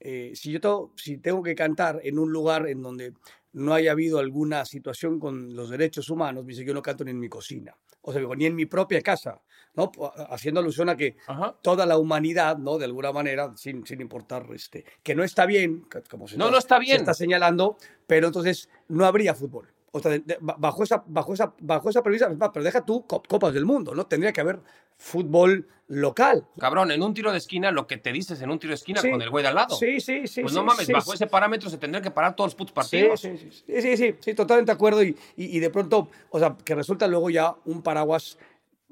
eh, 0.00 0.32
si 0.34 0.52
yo 0.52 0.60
tengo, 0.60 0.92
si 0.96 1.18
tengo 1.18 1.42
que 1.42 1.54
cantar 1.54 2.00
en 2.04 2.18
un 2.18 2.30
lugar 2.32 2.68
en 2.68 2.82
donde 2.82 3.14
no 3.52 3.74
haya 3.74 3.92
habido 3.92 4.18
alguna 4.18 4.64
situación 4.64 5.18
con 5.20 5.54
los 5.54 5.68
derechos 5.70 6.08
humanos, 6.08 6.46
dice, 6.46 6.64
yo 6.64 6.72
no 6.72 6.82
canto 6.82 7.04
ni 7.04 7.10
en 7.10 7.18
mi 7.20 7.28
cocina. 7.28 7.76
O 8.02 8.12
sea, 8.12 8.20
digo, 8.20 8.34
ni 8.36 8.46
en 8.46 8.54
mi 8.54 8.66
propia 8.66 9.00
casa, 9.00 9.40
¿no? 9.74 9.90
Haciendo 10.28 10.60
alusión 10.60 10.88
a 10.88 10.96
que 10.96 11.16
Ajá. 11.26 11.56
toda 11.62 11.86
la 11.86 11.96
humanidad, 11.96 12.58
¿no? 12.58 12.78
De 12.78 12.84
alguna 12.84 13.12
manera, 13.12 13.52
sin, 13.56 13.86
sin 13.86 14.00
importar, 14.00 14.44
este, 14.52 14.84
que 15.02 15.14
no 15.14 15.22
está 15.24 15.46
bien, 15.46 15.86
como 16.10 16.26
se 16.28 16.36
No, 16.36 16.50
no 16.50 16.58
está 16.58 16.76
se 16.76 16.82
bien. 16.82 16.96
está 16.98 17.14
señalando, 17.14 17.76
pero 18.06 18.26
entonces 18.26 18.68
no 18.88 19.04
habría 19.06 19.34
fútbol. 19.34 19.72
O 19.94 20.00
sea, 20.00 20.18
bajo 20.40 20.82
esa, 20.82 21.04
bajo 21.06 21.34
esa, 21.34 21.52
bajo 21.60 21.90
esa 21.90 22.02
premisa, 22.02 22.30
pero 22.52 22.64
deja 22.64 22.82
tú 22.84 23.04
cop- 23.06 23.26
copas 23.28 23.52
del 23.52 23.66
mundo, 23.66 23.94
¿no? 23.94 24.06
Tendría 24.06 24.32
que 24.32 24.40
haber 24.40 24.60
fútbol 24.96 25.68
local. 25.88 26.46
cabrón 26.58 26.90
en 26.92 27.02
un 27.02 27.12
tiro 27.12 27.30
de 27.32 27.36
esquina 27.38 27.70
lo 27.70 27.86
que 27.86 27.98
te 27.98 28.10
dices 28.12 28.40
en 28.40 28.50
un 28.50 28.58
tiro 28.58 28.70
de 28.70 28.76
esquina 28.76 29.02
Sí. 29.02 29.10
con 29.10 29.20
el 29.20 29.28
güey 29.28 29.42
de 29.42 29.48
al 29.48 29.54
lado 29.56 29.76
Sí, 29.76 30.00
sí, 30.00 30.26
sí. 30.26 30.40
pues 30.40 30.52
sí, 30.52 30.58
no 30.58 30.64
mames 30.64 30.86
sí, 30.86 30.92
bajo 30.94 31.10
sí. 31.10 31.16
ese 31.16 31.26
parámetro 31.26 31.68
se 31.68 31.76
tendrían 31.76 32.02
que 32.02 32.10
parar 32.10 32.34
todos 32.34 32.48
los 32.48 32.54
putos 32.54 32.70
Sí, 32.88 33.02
partidos 33.02 33.20
sí, 33.20 33.36
sí, 33.36 33.50
sí, 33.66 33.82
sí, 33.82 33.96
sí, 33.98 34.14
sí, 34.18 34.34
totalmente 34.34 34.70
de 34.72 34.74
acuerdo. 34.74 35.02
Y, 35.02 35.14
y, 35.36 35.56
y 35.56 35.60
de 35.60 35.68
pronto, 35.68 36.08
o 36.30 36.38
sea, 36.38 36.56
que 36.64 36.74
resulta 36.74 37.06
luego 37.06 37.28
ya 37.28 37.54
un 37.66 37.82
paraguas 37.82 38.38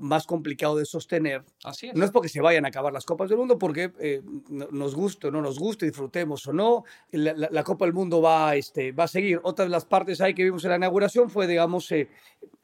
más 0.00 0.26
complicado 0.26 0.76
de 0.76 0.84
sostener. 0.86 1.44
así 1.64 1.88
es 1.88 1.94
No 1.94 2.04
es 2.04 2.10
porque 2.10 2.28
se 2.28 2.40
vayan 2.40 2.64
a 2.64 2.68
acabar 2.68 2.92
las 2.92 3.04
Copas 3.06 3.28
del 3.28 3.38
Mundo, 3.38 3.58
porque 3.58 3.92
eh, 4.00 4.22
no- 4.48 4.68
nos 4.72 4.94
guste 4.94 5.28
o 5.28 5.30
no 5.30 5.40
nos 5.42 5.58
guste, 5.58 5.86
disfrutemos 5.86 6.46
o 6.46 6.52
no, 6.52 6.84
la, 7.12 7.32
la- 7.34 7.48
la 7.50 7.62
Copa 7.64 7.84
del 7.84 7.94
Mundo 7.94 8.20
va, 8.22 8.56
este, 8.56 8.92
va 8.92 9.04
a 9.04 9.08
seguir. 9.08 9.40
Otra 9.44 9.64
de 9.64 9.70
las 9.70 9.84
partes 9.84 10.20
ahí 10.20 10.34
que 10.34 10.42
vimos 10.44 10.64
en 10.64 10.70
la 10.70 10.76
inauguración 10.76 11.30
fue, 11.30 11.46
digamos, 11.46 11.90
eh, 11.92 12.08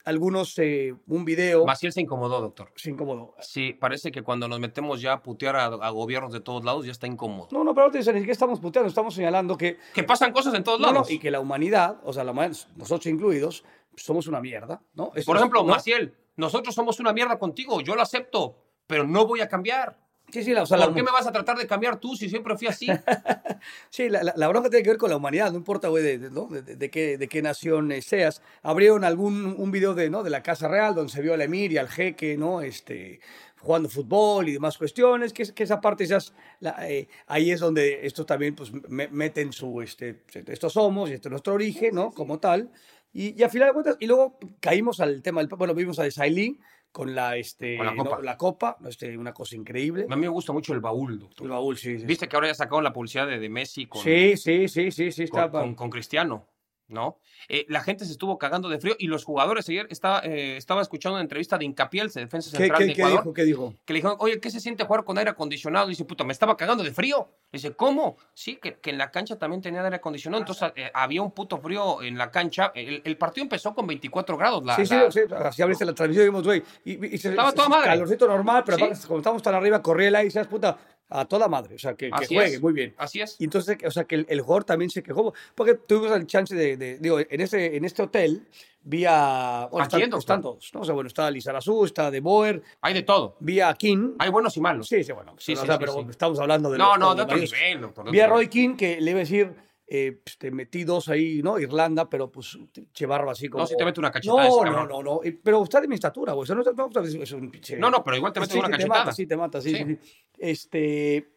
algunos, 0.05 0.57
eh, 0.59 0.95
un 1.09 1.25
video, 1.25 1.67
Maciel 1.67 1.93
se 1.93 2.01
incomodó 2.01 2.41
doctor 2.41 2.71
es 2.77 2.87
incómodo. 2.87 3.35
sí 3.41 3.73
parece 3.73 4.13
que 4.13 4.23
cuando 4.23 4.47
nos 4.47 4.61
metemos 4.61 5.01
ya 5.01 5.15
a 5.15 5.23
putear 5.23 5.57
a, 5.57 5.65
a 5.67 5.91
gobiernos 5.91 6.33
de 6.33 6.41
todos 6.41 6.65
lados 6.65 6.87
ya 6.87 6.93
está 6.93 7.09
incómodo 7.09 7.49
No, 7.51 7.65
no, 7.65 7.75
pero 7.75 7.87
no 7.89 7.93
te 7.93 7.99
dicen, 7.99 8.15
ni 8.15 8.21
siquiera 8.21 8.33
estamos 8.35 8.61
puteando, 8.61 8.89
estamos 8.89 9.15
señalando 9.15 9.57
que, 9.57 9.79
que 9.95 10.05
pasan 10.05 10.33
cosas 10.33 10.55
en 10.55 10.63
todos 10.63 10.79
no, 10.81 10.87
no, 10.89 10.93
lados 10.95 11.11
y 11.11 11.19
que 11.19 11.31
la 11.33 11.41
humanidad, 11.41 11.99
o 12.05 12.13
sea, 12.13 12.23
la 12.23 12.31
humanidad, 12.33 12.57
nosotros 12.77 13.07
incluidos, 13.07 13.65
somos 13.97 14.27
una 14.29 14.41
mierda, 14.41 14.81
¿no? 14.95 15.11
Eso 15.15 15.27
Por 15.27 15.37
es, 15.37 15.41
ejemplo, 15.43 15.63
¿no? 15.63 15.69
Maciel, 15.75 16.15
nosotros 16.37 16.75
somos 16.75 17.01
una 17.01 17.13
mierda 17.13 17.39
contigo, 17.39 17.81
yo 17.81 17.95
lo 17.95 18.03
acepto, 18.03 18.57
pero 18.87 19.07
no 19.07 19.27
voy 19.27 19.41
a 19.41 19.49
cambiar. 19.49 19.99
Sí, 20.31 20.43
sí, 20.43 20.53
la, 20.53 20.63
o 20.65 20.67
sea, 20.67 20.77
¿Por 20.79 20.89
la- 20.89 20.95
qué 20.95 21.03
me 21.05 21.13
vas 21.13 21.27
a 21.29 21.33
tratar 21.33 21.57
de 21.57 21.69
cambiar 21.69 22.01
tú 22.01 22.17
si 22.17 22.29
siempre 22.29 22.57
fui 22.57 22.67
así? 22.67 22.87
Sí, 23.91 24.09
la, 24.09 24.23
la, 24.23 24.33
la 24.37 24.49
bronca 24.49 24.69
tiene 24.71 24.83
que 24.83 24.91
ver 24.91 24.99
con 24.99 25.11
la 25.11 25.17
humanidad, 25.17 25.51
no 25.51 25.57
importa, 25.59 25.89
güey, 25.89 26.03
de, 26.03 26.19
de- 26.19 26.31
¿no? 26.31 26.47
de, 26.47 26.63
de- 26.63 26.77
de 26.77 26.91
qué, 26.91 27.17
de 27.19 27.29
qué 27.29 27.43
nación 27.43 27.91
eh, 27.93 28.03
seas. 28.03 28.43
Abrieron 28.63 29.05
algún 29.05 29.55
un 29.59 29.71
video 29.71 29.95
de, 29.95 30.11
¿no? 30.11 30.23
de 30.23 30.31
la 30.31 30.43
Casa 30.43 30.69
Real 30.69 30.95
donde 30.95 31.13
se 31.13 31.23
vio 31.23 31.35
al 31.35 31.43
emir 31.43 31.73
y 31.73 31.79
al 31.79 31.89
jeque, 31.89 32.37
¿no? 32.37 32.61
Este, 32.61 33.21
jugando 33.59 33.89
fútbol 33.89 34.49
y 34.49 34.53
demás 34.53 34.77
cuestiones, 34.79 35.33
que, 35.33 35.45
que 35.53 35.63
esa 35.65 35.81
parte 35.81 36.07
ya 36.07 36.17
es 36.19 36.33
la- 36.61 36.77
eh, 36.89 37.09
ahí 37.29 37.51
es 37.51 37.61
donde 37.61 38.05
estos 38.07 38.27
también 38.27 38.55
pues, 38.55 38.73
me- 38.89 39.09
meten 39.09 39.53
su, 39.53 39.81
este, 39.81 40.23
estos 40.47 40.73
somos 40.73 41.09
y 41.11 41.15
este 41.15 41.29
es 41.29 41.31
nuestro 41.31 41.55
origen, 41.55 41.95
¿no? 41.95 42.11
Como 42.11 42.39
tal. 42.39 42.71
Y, 43.19 43.41
y 43.41 43.43
a 43.45 43.49
final 43.49 43.69
de 43.69 43.73
cuentas, 43.73 43.97
y 43.99 44.07
luego 44.07 44.39
caímos 44.61 45.01
al 45.01 45.23
tema, 45.23 45.41
del, 45.41 45.49
bueno, 45.49 45.75
vimos 45.75 45.99
a 45.99 46.03
Desailly 46.03 46.59
con 46.93 47.15
la, 47.15 47.37
este, 47.37 47.77
Con 47.79 47.87
la 47.87 47.95
¿no? 47.95 48.05
copa. 48.05 48.23
la 48.23 48.37
copa, 48.37 48.77
este, 48.87 49.17
una 49.17 49.33
cosa 49.33 49.57
increíble. 49.57 50.07
A 50.09 50.17
mí 50.17 50.23
me 50.23 50.29
gusta 50.29 50.53
mucho 50.53 50.73
el 50.75 50.81
baúl, 50.81 51.19
doctor. 51.19 51.47
El 51.47 51.51
baúl, 51.53 51.77
sí, 51.77 51.99
sí. 51.99 52.05
Viste 52.07 52.29
que 52.29 52.37
ahora 52.37 52.49
ya 52.49 52.55
sacaron 52.55 52.85
la 52.85 52.93
publicidad 52.93 53.27
de, 53.27 53.39
de 53.39 53.49
Messi 53.49 53.87
con, 53.87 54.03
Sí, 54.03 54.37
sí, 54.37 54.69
sí, 54.69 54.91
sí, 54.91 55.13
sí, 55.13 55.29
con, 55.29 55.41
está. 55.45 55.51
con- 55.61 55.75
con 55.75 55.91
Cristiano. 55.91 56.47
¿No? 56.89 57.19
Eh, 57.49 57.67
la 57.69 57.81
gente 57.83 58.05
se 58.05 58.13
estuvo 58.13 58.39
cagando 58.39 58.69
de 58.69 58.79
frío 58.79 58.95
y 58.99 59.07
los 59.09 59.25
jugadores 59.25 59.69
ayer 59.69 59.87
estaba, 59.91 60.21
eh, 60.21 60.57
estaba 60.57 60.83
escuchando 60.83 61.15
una 61.17 61.23
entrevista 61.23 61.59
de 61.59 61.65
Incapiel, 61.65 62.07
el 62.07 62.13
defensa 62.13 62.51
¿Qué, 62.53 62.57
central 62.59 62.79
qué- 62.79 62.85
de 62.87 62.93
qué 62.95 63.01
Ecuador, 63.01 63.21
dijo? 63.21 63.35
¿Qué 63.35 63.45
dijo? 63.45 63.75
que 63.85 63.93
le 63.93 63.99
dijeron, 63.99 64.17
oye, 64.21 64.41
¿qué 64.41 64.51
se 64.51 64.61
siente 64.61 64.85
jugar 64.85 65.05
con 65.05 65.19
aire 65.19 65.31
acondicionado? 65.31 65.87
Y 65.87 65.91
dice, 65.91 66.05
puta, 66.05 66.25
me 66.25 66.33
estaba 66.33 66.57
cagando 66.57 66.85
de 66.85 66.93
frío. 66.93 67.29
Dice, 67.53 67.73
¿cómo? 67.73 68.17
Sí, 68.35 68.57
que, 68.57 68.75
que 68.79 68.91
en 68.91 68.99
la 68.99 69.11
cancha 69.11 69.37
también 69.39 69.63
tenía 69.63 69.83
aire 69.83 69.97
acondicionado, 69.97 70.41
entonces 70.43 70.73
eh, 70.77 70.91
había 70.95 71.23
un 71.23 71.31
puto 71.33 71.59
frío 71.59 72.03
en 72.03 72.19
la 72.19 72.31
cancha. 72.31 72.73
El, 72.75 73.03
el 73.05 73.17
partido 73.17 73.43
empezó 73.45 73.75
con 73.75 73.87
24 73.87 74.37
grados. 74.37 74.65
La, 74.65 74.77
sí, 74.77 74.87
sí, 74.87 74.95
la- 74.95 75.11
sí, 75.11 75.21
así 75.35 75.63
abriste 75.63 75.85
la 75.85 75.93
transmisión 75.95 76.25
y 76.27 76.29
vimos, 76.29 76.45
güey. 76.45 76.63
Y, 76.85 77.15
y 77.15 77.19
se- 77.19 77.31
Estaba 77.31 77.51
se- 77.51 77.57
toda 77.57 77.69
madre. 77.69 77.87
Calorcito 77.91 78.27
normal, 78.27 78.63
pero 78.65 78.79
Sí. 78.79 79.07
como 79.07 79.19
estamos 79.19 79.43
tan 79.43 79.55
arriba, 79.55 79.83
corría 79.83 80.09
el 80.09 80.15
aire 80.17 80.29
y 80.29 80.31
seas 80.31 80.47
puta 80.47 80.77
a 81.09 81.25
toda 81.25 81.49
madre. 81.49 81.75
O 81.77 81.79
sea, 81.79 81.95
que, 81.95 82.11
que 82.11 82.27
juegue 82.27 82.55
es. 82.55 82.61
muy 82.63 82.73
bien. 82.73 82.95
Así 82.99 83.21
es. 83.21 83.37
Y 83.41 83.45
entonces, 83.45 83.77
o 83.87 83.91
sea, 83.91 84.05
que 84.05 84.17
el, 84.17 84.27
el 84.29 84.41
jugador 84.41 84.65
también 84.65 84.91
se 84.91 85.03
quejó, 85.03 85.33
porque 85.55 85.75
tuvimos 85.75 86.17
el 86.17 86.27
chance 86.27 86.55
de, 86.55 86.77
de- 86.77 86.99
digo, 86.99 87.19
en, 87.21 87.41
ese, 87.41 87.77
en 87.77 87.85
este 87.85 88.03
hotel, 88.03 88.47
vi 88.83 89.05
a, 89.07 89.69
bueno, 89.71 89.85
¿A 89.85 89.89
quién, 89.89 90.03
están, 90.05 90.19
están 90.19 90.43
todos, 90.43 90.71
¿no? 90.75 90.81
O 90.81 90.85
sea, 90.85 90.95
bueno, 90.95 91.09
está 91.09 91.31
Lizarazu, 91.31 91.85
está 91.85 92.11
De 92.11 92.21
Boer, 92.21 92.63
Hay 92.81 92.95
de 92.95 93.03
todo. 93.03 93.37
vi 93.41 93.61
a 93.61 93.73
King. 93.75 94.15
Hay 94.19 94.31
buenos 94.31 94.57
y 94.57 94.61
malos. 94.61 94.89
Sí, 94.89 95.03
sí, 95.05 95.13
bueno, 95.13 95.35
Sí, 95.39 95.53
o 95.55 95.61
sí, 95.61 95.67
sea, 95.67 95.75
sí, 95.77 95.81
pero 95.85 96.11
estamos 96.11 96.39
hablando 96.41 96.71
de 96.71 96.79
no, 96.79 96.91
los- 96.91 96.99
no, 96.99 97.15
de 97.15 97.23
otro 97.23 97.37
nivel, 97.37 97.81
doctor. 97.81 98.05
de 98.07 98.11
Vi 98.11 98.21
a 98.21 98.25
otro 98.25 98.37
Roy. 98.37 98.49
King, 98.49 98.77
que 98.77 99.01
le 99.01 99.11
iba 99.13 99.19
a 99.19 99.21
decir, 99.21 99.53
eh, 99.89 100.21
pues, 100.25 100.37
te 100.39 100.51
metí 100.51 100.85
dos 100.85 101.09
ahí, 101.09 101.41
¿no? 101.43 101.59
Irlanda, 101.59 102.09
pero 102.11 102.31
pues, 102.31 102.59
che 102.93 103.07
barba 103.07 103.33
así 103.33 103.49
como... 103.49 103.63
No, 103.63 103.67
si 103.69 103.77
te 103.77 103.85
mete 103.85 104.01
una 104.01 104.11
cachetada 104.11 104.43
ese 104.49 104.51
No, 104.57 104.65
no, 104.65 104.73
cabrón. 104.73 104.89
no, 104.89 105.03
no, 105.03 105.21
eh, 105.23 105.39
pero 105.43 105.63
está 105.63 105.81
de 105.81 105.89
mi 105.89 105.95
estatura, 105.95 106.33
güey, 106.33 106.43
o 106.43 106.47
sea, 106.47 106.57
no, 106.57 106.63
no, 106.65 106.89
no, 106.93 107.01
es 107.03 107.33
un 107.33 107.51
pinche... 107.51 107.77
No, 107.77 107.91
no, 107.91 108.03
pero 108.03 108.17
igual 108.17 108.33
te 108.33 108.41
mete 108.41 108.53
Sí, 108.55 108.59
una 108.59 108.69
cachetada. 108.71 108.95
Te 108.95 109.05
mata, 109.05 109.13
sí, 109.13 109.27
te 109.27 109.37
mata, 109.37 109.61
sí, 109.61 109.71
Sí. 109.77 109.85
sí. 109.85 109.99
Este... 110.39 111.29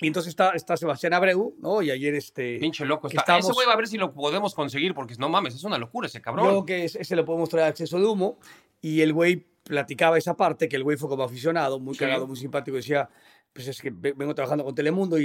Y 0.00 0.06
entonces 0.06 0.28
está, 0.30 0.50
está 0.50 0.76
Sebastián 0.76 1.12
Abreu, 1.14 1.56
¿no? 1.58 1.82
Y 1.82 1.90
ayer 1.90 2.14
este... 2.14 2.58
Pinche 2.60 2.84
loco 2.84 3.08
está. 3.08 3.20
Ese 3.22 3.22
estábamos- 3.32 3.52
güey 3.54 3.66
va 3.66 3.72
a 3.72 3.76
ver 3.76 3.88
si 3.88 3.98
lo 3.98 4.12
podemos 4.12 4.54
conseguir, 4.54 4.94
porque 4.94 5.14
no 5.18 5.28
mames, 5.28 5.56
es 5.56 5.64
una 5.64 5.76
locura 5.76 6.06
ese 6.06 6.20
cabrón. 6.20 6.46
creo 6.46 6.64
que 6.66 6.84
ese 6.84 7.00
ese 7.02 7.16
lo 7.16 7.24
podemos 7.24 7.48
traer 7.48 7.64
a 7.66 7.68
acceso 7.70 7.98
de 7.98 8.06
humo. 8.06 8.38
Y 8.80 9.00
el 9.00 9.12
güey 9.12 9.44
platicaba 9.64 10.16
esa 10.16 10.36
parte, 10.36 10.68
que 10.68 10.76
el 10.76 10.84
güey 10.84 10.96
fue 10.96 11.08
como 11.08 11.24
aficionado, 11.24 11.80
muy 11.80 11.96
cagado, 11.96 12.28
muy 12.28 12.36
simpático. 12.36 12.76
Decía, 12.76 13.10
pues 13.58 13.66
es 13.66 13.82
que 13.82 13.90
ve- 13.90 14.12
vengo 14.16 14.32
trabajando 14.36 14.62
con 14.62 14.72
Telemundo 14.72 15.18
y, 15.18 15.24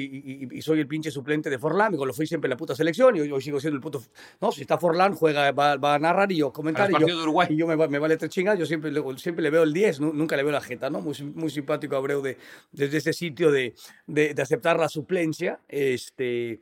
y- 0.52 0.58
y 0.58 0.62
soy 0.64 0.80
el 0.80 0.88
pinche 0.88 1.12
suplente 1.12 1.52
de 1.52 1.60
Forlán. 1.60 1.92
Digo, 1.92 2.04
lo 2.04 2.14
fui 2.16 2.26
siempre 2.26 2.48
en 2.48 2.50
la 2.50 2.58
puta 2.58 2.74
selección 2.74 3.16
y 3.16 3.20
hoy, 3.20 3.32
hoy 3.32 3.42
sigo 3.44 3.60
siendo 3.60 3.76
el 3.76 3.82
puto... 3.82 4.02
No, 4.42 4.52
si 4.52 4.62
está 4.62 4.80
Forlán, 4.80 5.14
juega, 5.14 5.52
va, 5.52 5.76
va 5.78 5.94
a 5.94 6.00
narrar 6.00 6.32
y 6.32 6.38
yo 6.38 6.52
comentar. 6.52 6.90
Y 6.90 6.94
yo- 7.02 7.16
de 7.18 7.22
Uruguay. 7.22 7.48
Y 7.52 7.58
yo 7.58 7.68
me, 7.68 7.76
me 7.88 8.00
vale 8.00 8.18
tres 8.18 8.32
chingas, 8.32 8.58
yo 8.58 8.66
siempre, 8.66 8.92
siempre 9.18 9.44
le 9.44 9.52
veo 9.52 9.62
el 9.62 9.72
10, 9.72 10.00
nu- 10.00 10.14
nunca 10.14 10.36
le 10.36 10.42
veo 10.42 10.52
la 10.52 10.62
jeta, 10.62 10.90
¿no? 10.90 11.00
Muy, 11.00 11.16
muy 11.36 11.52
simpático 11.52 11.96
Abreu 11.96 12.24
de, 12.24 12.40
desde 12.72 12.98
ese 12.98 13.14
sitio 13.14 13.52
de, 13.52 13.76
de, 14.08 14.34
de 14.34 14.42
aceptar 14.42 14.80
la 14.80 14.90
suplencia. 14.90 15.60
Este, 15.70 16.60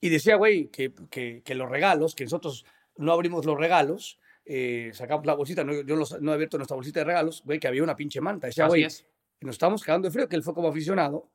y 0.00 0.08
decía, 0.08 0.36
güey, 0.36 0.68
que, 0.68 0.92
que, 1.10 1.42
que 1.44 1.54
los 1.54 1.68
regalos, 1.68 2.14
que 2.14 2.24
nosotros 2.24 2.64
no 2.96 3.12
abrimos 3.12 3.44
los 3.44 3.58
regalos, 3.58 4.18
eh, 4.44 4.90
sacamos 4.94 5.24
la 5.26 5.34
bolsita, 5.34 5.62
no, 5.62 5.72
yo 5.82 5.94
los- 5.94 6.20
no 6.20 6.32
he 6.32 6.34
abierto 6.34 6.56
nuestra 6.56 6.74
bolsita 6.74 7.00
de 7.00 7.04
regalos, 7.04 7.42
güey, 7.44 7.60
que 7.60 7.68
había 7.68 7.82
una 7.82 7.94
pinche 7.96 8.20
manta. 8.20 8.46
Decía, 8.48 8.64
güey, 8.66 8.82
es. 8.86 9.06
Que 9.42 9.46
nos 9.46 9.56
estábamos 9.56 9.82
cagando 9.82 10.06
de 10.06 10.12
frío, 10.12 10.28
que 10.28 10.36
él 10.36 10.42
fue 10.44 10.54
como 10.54 10.68
aficionado 10.68 11.28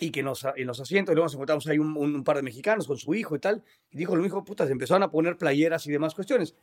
y 0.00 0.10
que 0.10 0.22
nos, 0.24 0.44
en 0.56 0.66
los 0.66 0.80
asientos, 0.80 1.12
y 1.12 1.14
luego 1.14 1.26
nos 1.26 1.34
encontramos 1.34 1.66
ahí 1.68 1.78
un, 1.78 1.96
un- 1.96 2.16
un 2.16 2.24
par 2.24 2.36
de 2.36 2.42
mexicanos 2.42 2.86
con 2.88 2.96
su 2.98 3.14
hijo 3.14 3.36
y 3.36 3.38
tal, 3.38 3.62
y 3.90 3.96
dijo, 3.96 4.16
lo 4.16 4.26
hijo, 4.26 4.44
puta, 4.44 4.66
se 4.66 4.72
empezaron 4.72 5.02
a 5.04 5.10
poner 5.10 5.36
playeras 5.36 5.86
y 5.86 5.92
demás 5.92 6.14
cuestiones. 6.14 6.54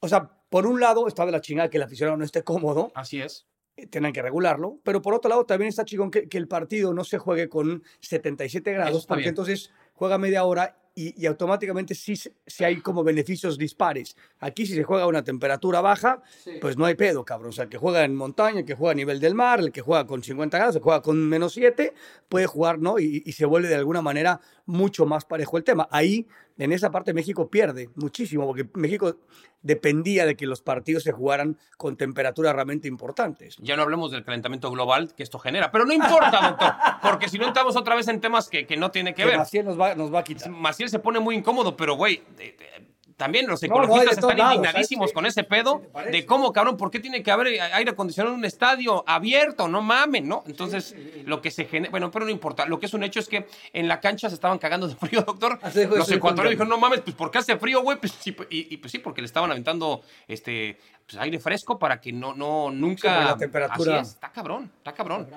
O 0.00 0.08
sea, 0.08 0.30
por 0.48 0.66
un 0.66 0.80
lado 0.80 1.06
está 1.06 1.24
de 1.26 1.32
la 1.32 1.40
chingada 1.42 1.68
que 1.70 1.76
el 1.76 1.82
aficionado 1.84 2.16
no 2.16 2.24
esté 2.24 2.42
cómodo, 2.42 2.90
Así 2.94 3.20
es. 3.20 3.46
eh, 3.76 3.86
tengan 3.86 4.12
que 4.12 4.20
regularlo, 4.22 4.80
pero 4.84 5.00
por 5.02 5.14
otro 5.14 5.28
lado 5.28 5.44
también 5.46 5.68
está 5.68 5.84
chingón 5.84 6.10
que, 6.10 6.28
que 6.28 6.38
el 6.38 6.48
partido 6.48 6.92
no 6.94 7.04
se 7.04 7.18
juegue 7.18 7.48
con 7.48 7.82
77 8.00 8.70
Eso 8.70 8.78
grados, 8.78 9.06
porque 9.06 9.20
bien. 9.24 9.28
entonces 9.30 9.70
juega 9.94 10.16
media 10.18 10.44
hora 10.44 10.78
y, 10.94 11.20
y 11.22 11.26
automáticamente 11.26 11.94
sí, 11.94 12.16
se- 12.16 12.34
sí 12.46 12.64
hay 12.64 12.80
como 12.80 13.02
beneficios 13.02 13.56
dispares. 13.58 14.16
Aquí 14.40 14.66
si 14.66 14.74
se 14.74 14.82
juega 14.84 15.04
a 15.04 15.06
una 15.06 15.24
temperatura 15.24 15.80
baja, 15.80 16.22
pues 16.60 16.76
no 16.76 16.84
hay 16.84 16.94
pedo, 16.94 17.24
cabrón. 17.24 17.50
O 17.50 17.52
sea, 17.52 17.64
el 17.64 17.70
que 17.70 17.78
juega 17.78 18.04
en 18.04 18.14
montaña, 18.14 18.60
el 18.60 18.64
que 18.66 18.74
juega 18.74 18.92
a 18.92 18.94
nivel 18.94 19.18
del 19.20 19.34
mar, 19.34 19.60
el 19.60 19.72
que 19.72 19.80
juega 19.80 20.06
con 20.06 20.22
50 20.22 20.58
grados, 20.58 20.76
el 20.76 20.80
que 20.80 20.84
juega 20.84 21.02
con 21.02 21.18
menos 21.28 21.54
7, 21.54 21.94
puede 22.28 22.46
jugar, 22.46 22.78
¿no? 22.78 22.98
Y, 22.98 23.22
y 23.24 23.32
se 23.32 23.44
vuelve 23.46 23.68
de 23.68 23.76
alguna 23.76 24.02
manera 24.02 24.40
mucho 24.66 25.06
más 25.06 25.24
parejo 25.24 25.56
el 25.56 25.64
tema. 25.64 25.88
Ahí, 25.90 26.26
en 26.58 26.72
esa 26.72 26.90
parte, 26.90 27.12
México 27.12 27.50
pierde 27.50 27.90
muchísimo, 27.94 28.46
porque 28.46 28.68
México 28.74 29.16
dependía 29.62 30.26
de 30.26 30.36
que 30.36 30.46
los 30.46 30.62
partidos 30.62 31.02
se 31.02 31.12
jugaran 31.12 31.58
con 31.76 31.96
temperaturas 31.96 32.54
realmente 32.54 32.88
importantes. 32.88 33.56
Ya 33.60 33.76
no 33.76 33.82
hablemos 33.82 34.10
del 34.10 34.24
calentamiento 34.24 34.70
global 34.70 35.14
que 35.14 35.22
esto 35.22 35.38
genera. 35.38 35.70
Pero 35.70 35.84
no 35.84 35.92
importa, 35.92 36.40
doctor, 36.48 36.72
porque 37.02 37.28
si 37.28 37.38
no 37.38 37.46
entramos 37.46 37.76
otra 37.76 37.94
vez 37.94 38.08
en 38.08 38.20
temas 38.20 38.48
que, 38.48 38.66
que 38.66 38.76
no 38.76 38.90
tiene 38.90 39.14
que 39.14 39.22
Que 39.22 39.28
ver. 39.28 39.38
Maciel 39.38 39.66
nos 39.66 39.80
va, 39.80 39.94
nos 39.94 40.12
va 40.12 40.20
a 40.20 40.24
quitar. 40.24 40.50
Maciel 40.50 40.88
se 40.88 40.98
pone 40.98 41.20
muy 41.20 41.36
incómodo, 41.36 41.76
pero 41.76 41.94
güey, 41.94 42.22
eh, 42.38 42.56
eh, 42.58 42.91
también 43.22 43.46
los 43.46 43.62
No, 43.62 43.68
no, 43.68 43.74
ecologistas 43.84 44.18
están 44.18 44.36
indignadísimos 44.38 45.12
con 45.12 45.26
ese 45.26 45.44
pedo 45.44 45.80
sí, 45.94 46.10
de 46.10 46.26
cómo, 46.26 46.52
cabrón, 46.52 46.76
¿por 46.76 46.90
qué 46.90 46.98
tiene 46.98 47.22
que 47.22 47.30
haber 47.30 47.60
aire 47.60 47.90
acondicionado 47.92 48.34
en 48.34 48.40
un 48.40 48.44
estadio 48.44 49.04
abierto? 49.06 49.68
No 49.68 49.80
mamen, 49.80 50.26
¿no? 50.26 50.42
Entonces, 50.46 50.96
lo 51.24 51.40
que 51.40 51.52
se 51.52 51.66
genera, 51.66 51.92
bueno, 51.92 52.10
pero 52.10 52.24
no 52.24 52.32
importa. 52.32 52.66
Lo 52.66 52.80
que 52.80 52.86
es 52.86 52.94
un 52.94 53.04
hecho 53.04 53.20
es 53.20 53.28
que 53.28 53.46
en 53.72 53.86
la 53.86 54.00
cancha 54.00 54.28
se 54.28 54.34
estaban 54.34 54.58
cagando 54.58 54.88
de 54.88 54.96
frío, 55.02 55.22
doctor. 55.22 55.60
Los 55.62 56.10
ecuatorianos 56.10 56.50
dijeron, 56.50 56.68
no 56.68 56.78
mames, 56.78 57.02
pues 57.02 57.14
¿por 57.14 57.30
qué 57.30 57.38
hace 57.38 57.56
frío, 57.58 57.80
güey? 57.82 57.98
Pues, 57.98 58.12
sí, 58.18 58.34
y, 58.50 58.74
y, 58.74 58.76
pues 58.78 58.90
sí, 58.90 58.98
porque 58.98 59.20
le 59.20 59.26
estaban 59.26 59.50
aventando 59.52 60.02
este 60.26 60.78
pues, 61.06 61.16
aire 61.22 61.38
fresco 61.38 61.78
para 61.78 62.00
que 62.00 62.12
no, 62.12 62.34
no, 62.34 62.70
nunca. 62.72 63.24
la 63.24 63.36
temperatura- 63.36 64.00
Así 64.00 64.08
es, 64.08 64.14
está 64.14 64.32
cabrón, 64.32 64.70
está 64.78 64.92
cabrón. 64.92 65.28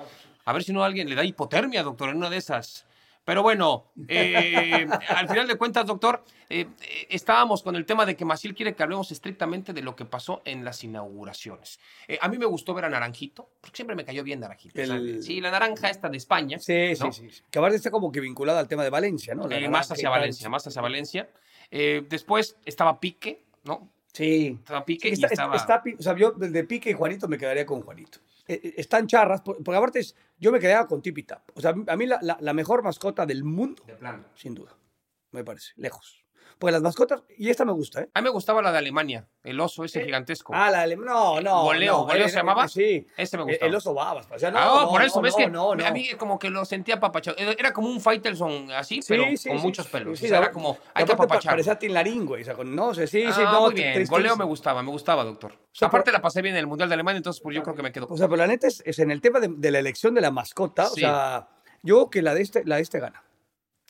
A 0.44 0.52
ver 0.52 0.64
si 0.64 0.72
no 0.72 0.82
alguien 0.82 1.08
le 1.08 1.14
da 1.14 1.24
hipotermia, 1.24 1.82
doctor, 1.84 2.08
en 2.10 2.16
una 2.16 2.30
de 2.30 2.36
esas. 2.38 2.84
Pero 3.26 3.42
bueno, 3.42 3.86
eh, 4.06 4.86
al 5.08 5.28
final 5.28 5.48
de 5.48 5.56
cuentas, 5.56 5.84
doctor, 5.84 6.22
eh, 6.48 6.68
estábamos 7.08 7.60
con 7.64 7.74
el 7.74 7.84
tema 7.84 8.06
de 8.06 8.14
que 8.14 8.24
Maciel 8.24 8.54
quiere 8.54 8.76
que 8.76 8.84
hablemos 8.84 9.10
estrictamente 9.10 9.72
de 9.72 9.82
lo 9.82 9.96
que 9.96 10.04
pasó 10.04 10.42
en 10.44 10.64
las 10.64 10.84
inauguraciones. 10.84 11.80
Eh, 12.06 12.18
a 12.22 12.28
mí 12.28 12.38
me 12.38 12.46
gustó 12.46 12.72
ver 12.72 12.84
a 12.84 12.88
Naranjito, 12.88 13.50
porque 13.60 13.78
siempre 13.78 13.96
me 13.96 14.04
cayó 14.04 14.22
bien 14.22 14.38
Naranjito. 14.38 14.80
Sí, 15.20 15.40
la 15.40 15.50
naranja 15.50 15.90
esta 15.90 16.08
de 16.08 16.18
España. 16.18 16.60
Sí, 16.60 16.92
¿no? 17.00 17.10
sí, 17.10 17.28
sí. 17.28 17.42
Que 17.50 17.58
aparte 17.58 17.74
está 17.74 17.90
como 17.90 18.12
que 18.12 18.20
vinculada 18.20 18.60
al 18.60 18.68
tema 18.68 18.84
de 18.84 18.90
Valencia, 18.90 19.34
¿no? 19.34 19.48
La 19.48 19.68
más 19.68 19.90
hacia. 19.90 20.08
Valencia, 20.08 20.48
más 20.48 20.64
hacia 20.64 20.80
Valencia. 20.80 21.28
Después 21.68 22.56
estaba 22.64 23.00
Pique, 23.00 23.44
¿no? 23.64 23.90
Sí. 24.12 24.56
Estaba 24.60 24.84
Pique 24.84 25.08
Está, 25.08 25.26
y 25.26 25.32
estaba... 25.32 25.56
está 25.56 25.82
o 25.98 26.02
sea, 26.02 26.16
yo 26.16 26.30
desde 26.30 26.62
Pique 26.62 26.90
y 26.90 26.92
Juanito 26.92 27.26
me 27.26 27.38
quedaría 27.38 27.66
con 27.66 27.82
Juanito. 27.82 28.20
Eh, 28.48 28.60
eh, 28.62 28.74
están 28.76 29.06
charras, 29.06 29.40
por- 29.42 29.62
porque 29.62 29.76
aparte 29.78 29.98
es- 30.00 30.14
yo 30.38 30.52
me 30.52 30.60
quedaría 30.60 30.86
con 30.86 31.02
Tipi 31.02 31.22
Tap. 31.24 31.48
O 31.54 31.60
sea, 31.60 31.74
a 31.86 31.96
mí 31.96 32.06
la, 32.06 32.18
la- 32.22 32.38
la 32.40 32.52
mejor 32.52 32.82
mascota 32.82 33.24
del 33.26 33.44
mundo, 33.44 33.82
De 33.86 33.94
plano. 33.94 34.24
sin 34.34 34.54
duda, 34.54 34.76
me 35.32 35.42
parece, 35.44 35.72
lejos. 35.76 36.25
Porque 36.58 36.72
las 36.72 36.82
mascotas, 36.82 37.22
y 37.36 37.50
esta 37.50 37.64
me 37.64 37.72
gusta, 37.72 38.00
¿eh? 38.02 38.08
A 38.14 38.20
mí 38.20 38.24
me 38.24 38.30
gustaba 38.30 38.62
la 38.62 38.72
de 38.72 38.78
Alemania, 38.78 39.26
el 39.42 39.60
oso 39.60 39.84
ese 39.84 40.02
gigantesco. 40.04 40.52
Ah, 40.54 40.70
la 40.70 40.86
de... 40.86 40.96
No, 40.96 41.40
no. 41.40 41.62
Goleo, 41.64 41.92
no, 41.98 42.04
¿Goleo 42.06 42.26
eh, 42.26 42.28
se 42.30 42.36
llamaba? 42.36 42.66
Sí. 42.68 43.06
Ese 43.16 43.36
me 43.36 43.44
gustaba. 43.44 43.68
El 43.68 43.74
oso 43.74 43.92
babas. 43.94 44.26
O 44.34 44.38
sea, 44.38 44.50
no, 44.50 44.58
ah, 44.58 44.80
no, 44.84 44.88
por 44.90 45.02
eso, 45.02 45.16
no, 45.16 45.22
ves 45.22 45.34
que 45.36 45.46
no, 45.48 45.74
no. 45.74 45.86
a 45.86 45.90
mí 45.90 46.08
como 46.18 46.38
que 46.38 46.48
lo 46.50 46.64
sentía 46.64 46.94
apapachado. 46.96 47.36
Era 47.38 47.72
como 47.72 47.88
un 47.88 48.00
Faitelson 48.00 48.70
así, 48.72 49.02
Sí, 49.02 49.08
pero 49.08 49.24
sí, 49.36 49.48
con 49.50 49.58
sí, 49.58 49.64
muchos 49.66 49.86
sí, 49.86 49.92
pelos. 49.92 50.18
sí, 50.18 50.26
O 50.26 50.28
sea, 50.28 50.38
era 50.38 50.50
como, 50.50 50.78
hay 50.94 51.04
que 51.04 51.12
apapacharlo. 51.12 51.52
Parecía 51.52 51.78
Tin 51.78 51.92
Larín, 51.92 52.24
güey. 52.24 52.42
O 52.42 52.44
sea, 52.44 52.54
con- 52.54 52.74
no 52.74 52.94
sé, 52.94 53.06
sí, 53.06 53.22
sí, 53.32 53.42
Ah, 53.44 53.50
no. 53.52 53.60
muy 53.66 53.74
bien. 53.74 54.04
Goleo 54.06 54.36
me 54.36 54.44
gustaba, 54.44 54.82
me 54.82 54.90
gustaba, 54.90 55.24
doctor. 55.24 55.52
sea, 55.72 55.88
Aparte 55.88 56.10
la 56.12 56.22
pasé 56.22 56.42
bien 56.42 56.54
en 56.54 56.60
el 56.60 56.66
Mundial 56.66 56.88
de 56.88 56.94
Alemania, 56.94 57.18
entonces 57.18 57.42
pues 57.42 57.54
yo 57.54 57.62
creo 57.62 57.74
que 57.74 57.82
me 57.82 57.92
quedo. 57.92 58.06
O 58.08 58.16
sea, 58.16 58.26
pero 58.28 58.38
la 58.38 58.46
neta 58.46 58.66
es, 58.66 58.82
es 58.86 58.98
en 58.98 59.10
el 59.10 59.20
tema 59.20 59.40
de, 59.40 59.48
de 59.48 59.70
la 59.70 59.78
elección 59.78 60.14
de 60.14 60.20
la 60.22 60.30
mascota. 60.30 60.86
Sí. 60.86 60.92
O 61.04 61.08
sea, 61.08 61.48
yo 61.82 61.94
creo 61.96 62.10
que 62.10 62.22
la 62.22 62.34
de 62.34 62.42
este, 62.42 62.64
la 62.64 62.76
de 62.76 62.82
este 62.82 62.98
gana. 63.00 63.22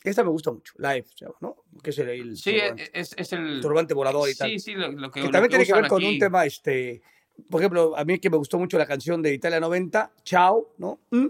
Esta 0.09 0.23
me 0.23 0.29
gusta 0.29 0.51
mucho, 0.51 0.73
F, 0.77 1.09
se 1.15 1.25
llama, 1.25 1.35
¿no? 1.41 1.55
Que 1.83 1.89
es 1.91 1.99
el, 1.99 2.09
el 2.09 2.37
Sí, 2.37 2.53
turbante, 2.59 2.91
es, 2.93 3.13
es 3.17 3.33
el... 3.33 3.59
turbante 3.61 3.93
volador 3.93 4.29
y 4.29 4.35
tal. 4.35 4.49
Sí, 4.49 4.59
sí, 4.59 4.73
lo, 4.73 4.91
lo 4.91 5.11
que 5.11 5.19
que 5.21 5.25
lo 5.27 5.31
también 5.31 5.49
tiene 5.49 5.65
que 5.65 5.73
ver 5.73 5.87
con 5.87 6.01
aquí. 6.03 6.13
un 6.13 6.19
tema, 6.19 6.45
este, 6.45 7.01
por 7.49 7.61
ejemplo, 7.61 7.95
a 7.97 8.03
mí 8.05 8.19
que 8.19 8.29
me 8.29 8.37
gustó 8.37 8.57
mucho 8.57 8.77
la 8.77 8.85
canción 8.85 9.21
de 9.21 9.33
Italia 9.33 9.59
90, 9.59 10.11
Chao, 10.23 10.73
¿no? 10.77 10.99
Mm, 11.11 11.27